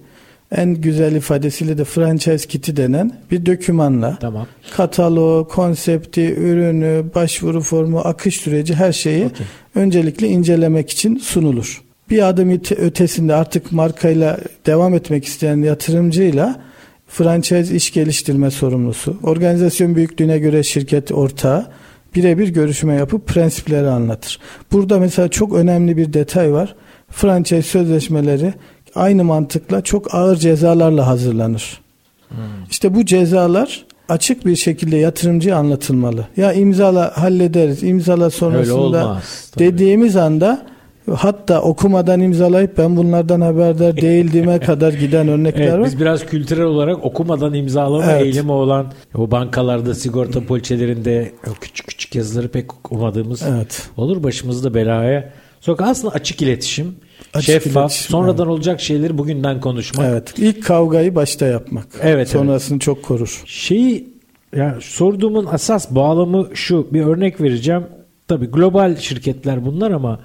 en 0.56 0.74
güzel 0.74 1.14
ifadesiyle 1.14 1.78
de 1.78 1.84
franchise 1.84 2.48
kiti 2.48 2.76
denen 2.76 3.12
bir 3.30 3.46
dokümanla 3.46 4.18
tamam 4.20 4.46
kataloğu, 4.76 5.48
konsepti, 5.48 6.34
ürünü, 6.34 7.04
başvuru 7.14 7.60
formu, 7.60 7.98
akış 7.98 8.36
süreci 8.36 8.74
her 8.74 8.92
şeyi 8.92 9.24
Okey. 9.24 9.46
öncelikle 9.74 10.28
incelemek 10.28 10.90
için 10.90 11.16
sunulur. 11.16 11.82
Bir 12.10 12.28
adım 12.28 12.50
ötesinde 12.78 13.34
artık 13.34 13.72
markayla 13.72 14.38
devam 14.66 14.94
etmek 14.94 15.24
isteyen 15.24 15.62
yatırımcıyla 15.62 16.60
franchise 17.08 17.76
iş 17.76 17.92
geliştirme 17.92 18.50
sorumlusu, 18.50 19.16
organizasyon 19.22 19.94
büyüklüğüne 19.94 20.38
göre 20.38 20.62
şirket 20.62 21.12
ortağı 21.12 21.66
birebir 22.14 22.48
görüşme 22.48 22.94
yapıp 22.94 23.26
prensipleri 23.26 23.88
anlatır. 23.88 24.38
Burada 24.72 24.98
mesela 24.98 25.28
çok 25.28 25.54
önemli 25.54 25.96
bir 25.96 26.12
detay 26.12 26.52
var. 26.52 26.74
Franchise 27.08 27.62
sözleşmeleri 27.62 28.54
aynı 28.94 29.24
mantıkla 29.24 29.82
çok 29.82 30.14
ağır 30.14 30.36
cezalarla 30.36 31.06
hazırlanır. 31.06 31.80
Hmm. 32.28 32.36
İşte 32.70 32.94
bu 32.94 33.04
cezalar 33.04 33.84
açık 34.08 34.46
bir 34.46 34.56
şekilde 34.56 34.96
yatırımcıya 34.96 35.56
anlatılmalı. 35.56 36.26
Ya 36.36 36.52
imzala 36.52 37.12
hallederiz, 37.16 37.82
imzala 37.82 38.30
sonrasında 38.30 39.22
dediğimiz 39.58 40.16
anda 40.16 40.66
hatta 41.14 41.62
okumadan 41.62 42.20
imzalayıp 42.20 42.78
ben 42.78 42.96
bunlardan 42.96 43.40
haberdar 43.40 43.96
değildiğime 44.00 44.60
kadar 44.60 44.92
giden 44.92 45.28
örnekler 45.28 45.62
evet, 45.62 45.78
var. 45.78 45.84
Biz 45.84 46.00
biraz 46.00 46.26
kültürel 46.26 46.64
olarak 46.64 47.04
okumadan 47.04 47.54
imzalama 47.54 48.12
evet. 48.12 48.22
eğilimi 48.22 48.52
olan 48.52 48.92
o 49.14 49.30
bankalarda 49.30 49.94
sigorta 49.94 50.46
poliçelerinde 50.46 51.32
o 51.50 51.54
küçük 51.60 51.86
küçük 51.86 52.14
yazıları 52.14 52.48
pek 52.48 52.74
okumadığımız 52.74 53.42
evet. 53.48 53.88
olur 53.96 54.22
başımızda 54.22 54.74
belaya. 54.74 55.32
Sonra 55.60 55.86
aslında 55.86 56.14
açık 56.14 56.42
iletişim, 56.42 56.96
açık 57.34 57.46
şeffaf, 57.46 57.90
iletişim, 57.90 58.10
sonradan 58.10 58.48
olacak 58.48 58.80
şeyleri 58.80 59.18
bugünden 59.18 59.60
konuşmak. 59.60 60.06
Evet. 60.06 60.34
İlk 60.38 60.64
kavgayı 60.64 61.14
başta 61.14 61.46
yapmak. 61.46 61.86
Evet. 62.02 62.28
Sonrasını 62.28 62.74
evet. 62.74 62.82
çok 62.82 63.02
korur. 63.02 63.42
Şeyi 63.46 64.12
ya 64.56 64.78
sorduğumun 64.80 65.46
asas 65.46 65.90
bağlamı 65.90 66.48
şu. 66.54 66.88
Bir 66.92 67.02
örnek 67.02 67.40
vereceğim. 67.40 67.86
Tabii 68.28 68.46
global 68.46 68.96
şirketler 68.96 69.64
bunlar 69.64 69.90
ama 69.90 70.20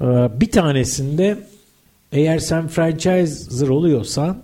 e, 0.00 0.04
bir 0.40 0.50
tanesinde 0.50 1.38
eğer 2.12 2.38
sen 2.38 2.68
franchiser 2.68 3.68
oluyorsan 3.68 4.42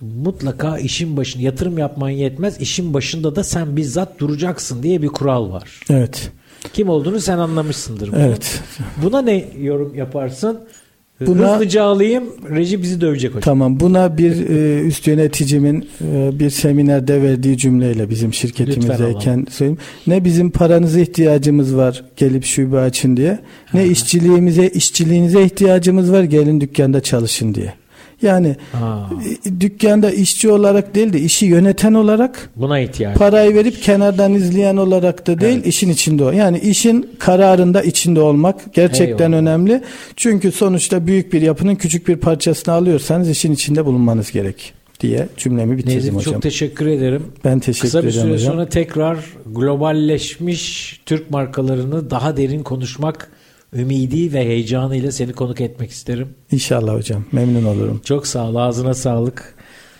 mutlaka 0.00 0.78
işin 0.78 1.16
başında 1.16 1.42
yatırım 1.42 1.78
yapman 1.78 2.10
yetmez. 2.10 2.60
İşin 2.60 2.94
başında 2.94 3.36
da 3.36 3.44
sen 3.44 3.76
bizzat 3.76 4.18
duracaksın 4.18 4.82
diye 4.82 5.02
bir 5.02 5.08
kural 5.08 5.52
var. 5.52 5.80
Evet. 5.90 6.32
Kim 6.72 6.88
olduğunu 6.88 7.20
sen 7.20 7.38
anlamışsındır. 7.38 8.12
Bunu. 8.12 8.20
Evet. 8.20 8.62
Buna 9.02 9.22
ne 9.22 9.44
yorum 9.58 9.94
yaparsın? 9.94 10.60
Buna, 11.26 11.54
Hızlıca 11.54 11.82
alayım. 11.82 12.24
Reji 12.50 12.82
bizi 12.82 13.00
dövecek 13.00 13.30
hocam. 13.30 13.42
Tamam. 13.42 13.80
Buna 13.80 14.18
bir 14.18 14.50
e, 14.50 14.80
üst 14.80 15.06
yöneticimin 15.06 15.88
e, 16.14 16.38
bir 16.38 16.50
seminerde 16.50 17.22
verdiği 17.22 17.58
cümleyle 17.58 18.10
bizim 18.10 18.34
şirketimizdeyken 18.34 19.46
söyleyeyim. 19.50 19.78
Ne 20.06 20.24
bizim 20.24 20.50
paranıza 20.50 21.00
ihtiyacımız 21.00 21.76
var 21.76 22.04
gelip 22.16 22.44
şube 22.44 22.78
açın 22.78 23.16
diye. 23.16 23.38
Ne 23.74 23.86
işçiliğimize 23.86 24.68
işçiliğinize 24.68 25.44
ihtiyacımız 25.44 26.12
var 26.12 26.22
gelin 26.22 26.60
dükkanda 26.60 27.00
çalışın 27.00 27.54
diye. 27.54 27.74
Yani 28.22 28.56
ha. 28.72 29.10
E, 29.46 29.60
dükkanda 29.60 30.10
işçi 30.10 30.50
olarak 30.50 30.94
değil 30.94 31.12
de 31.12 31.20
işi 31.20 31.46
yöneten 31.46 31.94
olarak 31.94 32.50
buna 32.56 32.80
ihtiyaç. 32.80 33.18
Parayı 33.18 33.54
verip 33.54 33.82
kenardan 33.82 34.34
izleyen 34.34 34.76
olarak 34.76 35.26
da 35.26 35.40
değil, 35.40 35.56
evet. 35.56 35.66
işin 35.66 35.88
içinde 35.88 36.24
o. 36.24 36.30
Yani 36.30 36.58
işin 36.58 37.10
kararında 37.18 37.82
içinde 37.82 38.20
olmak 38.20 38.74
gerçekten 38.74 39.32
Eyvallah. 39.32 39.42
önemli. 39.42 39.82
Çünkü 40.16 40.52
sonuçta 40.52 41.06
büyük 41.06 41.32
bir 41.32 41.42
yapının 41.42 41.74
küçük 41.74 42.08
bir 42.08 42.16
parçasını 42.16 42.74
alıyorsanız 42.74 43.30
işin 43.30 43.52
içinde 43.52 43.84
bulunmanız 43.84 44.32
gerek 44.32 44.72
diye 45.00 45.28
cümlemi 45.36 45.78
bitirdim 45.78 45.96
Nezim, 45.96 46.16
hocam. 46.16 46.32
Çok 46.32 46.42
teşekkür 46.42 46.86
ederim. 46.86 47.22
Ben 47.44 47.60
teşekkür 47.60 47.88
ederim 47.88 48.08
Kısa 48.08 48.22
bir 48.22 48.22
süre 48.22 48.34
hocam. 48.34 48.52
sonra 48.52 48.68
tekrar 48.68 49.18
globalleşmiş 49.46 51.00
Türk 51.06 51.30
markalarını 51.30 52.10
daha 52.10 52.36
derin 52.36 52.62
konuşmak 52.62 53.30
ümidi 53.74 54.32
ve 54.32 54.44
heyecanıyla 54.44 55.12
seni 55.12 55.32
konuk 55.32 55.60
etmek 55.60 55.90
isterim. 55.90 56.28
İnşallah 56.52 56.94
hocam. 56.94 57.24
Memnun 57.32 57.64
olurum. 57.64 58.00
Çok 58.04 58.26
sağ 58.26 58.48
ol. 58.48 58.56
Ağzına 58.56 58.94
sağlık. 58.94 59.54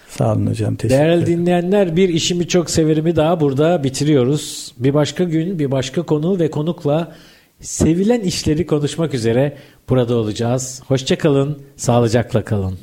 Sağ 0.09 0.33
olun 0.33 0.47
hocam. 0.47 0.77
Teşekkür 0.77 1.03
Değerli 1.03 1.27
dinleyenler 1.27 1.97
bir 1.97 2.09
işimi 2.09 2.49
çok 2.49 2.71
severimi 2.71 3.17
daha 3.17 3.41
burada 3.41 3.85
bitiriyoruz. 3.85 4.75
Bir 4.79 4.95
başka 4.95 5.25
gün 5.25 5.59
bir 5.59 5.71
başka 5.71 6.03
konu 6.03 6.39
ve 6.39 6.51
konukla 6.51 7.13
sevilen 7.61 8.21
işleri 8.21 8.67
konuşmak 8.67 9.15
üzere 9.15 9.57
burada 9.89 10.17
olacağız. 10.17 10.83
Hoşçakalın, 10.87 11.63
sağlıcakla 11.77 12.45
kalın. 12.45 12.79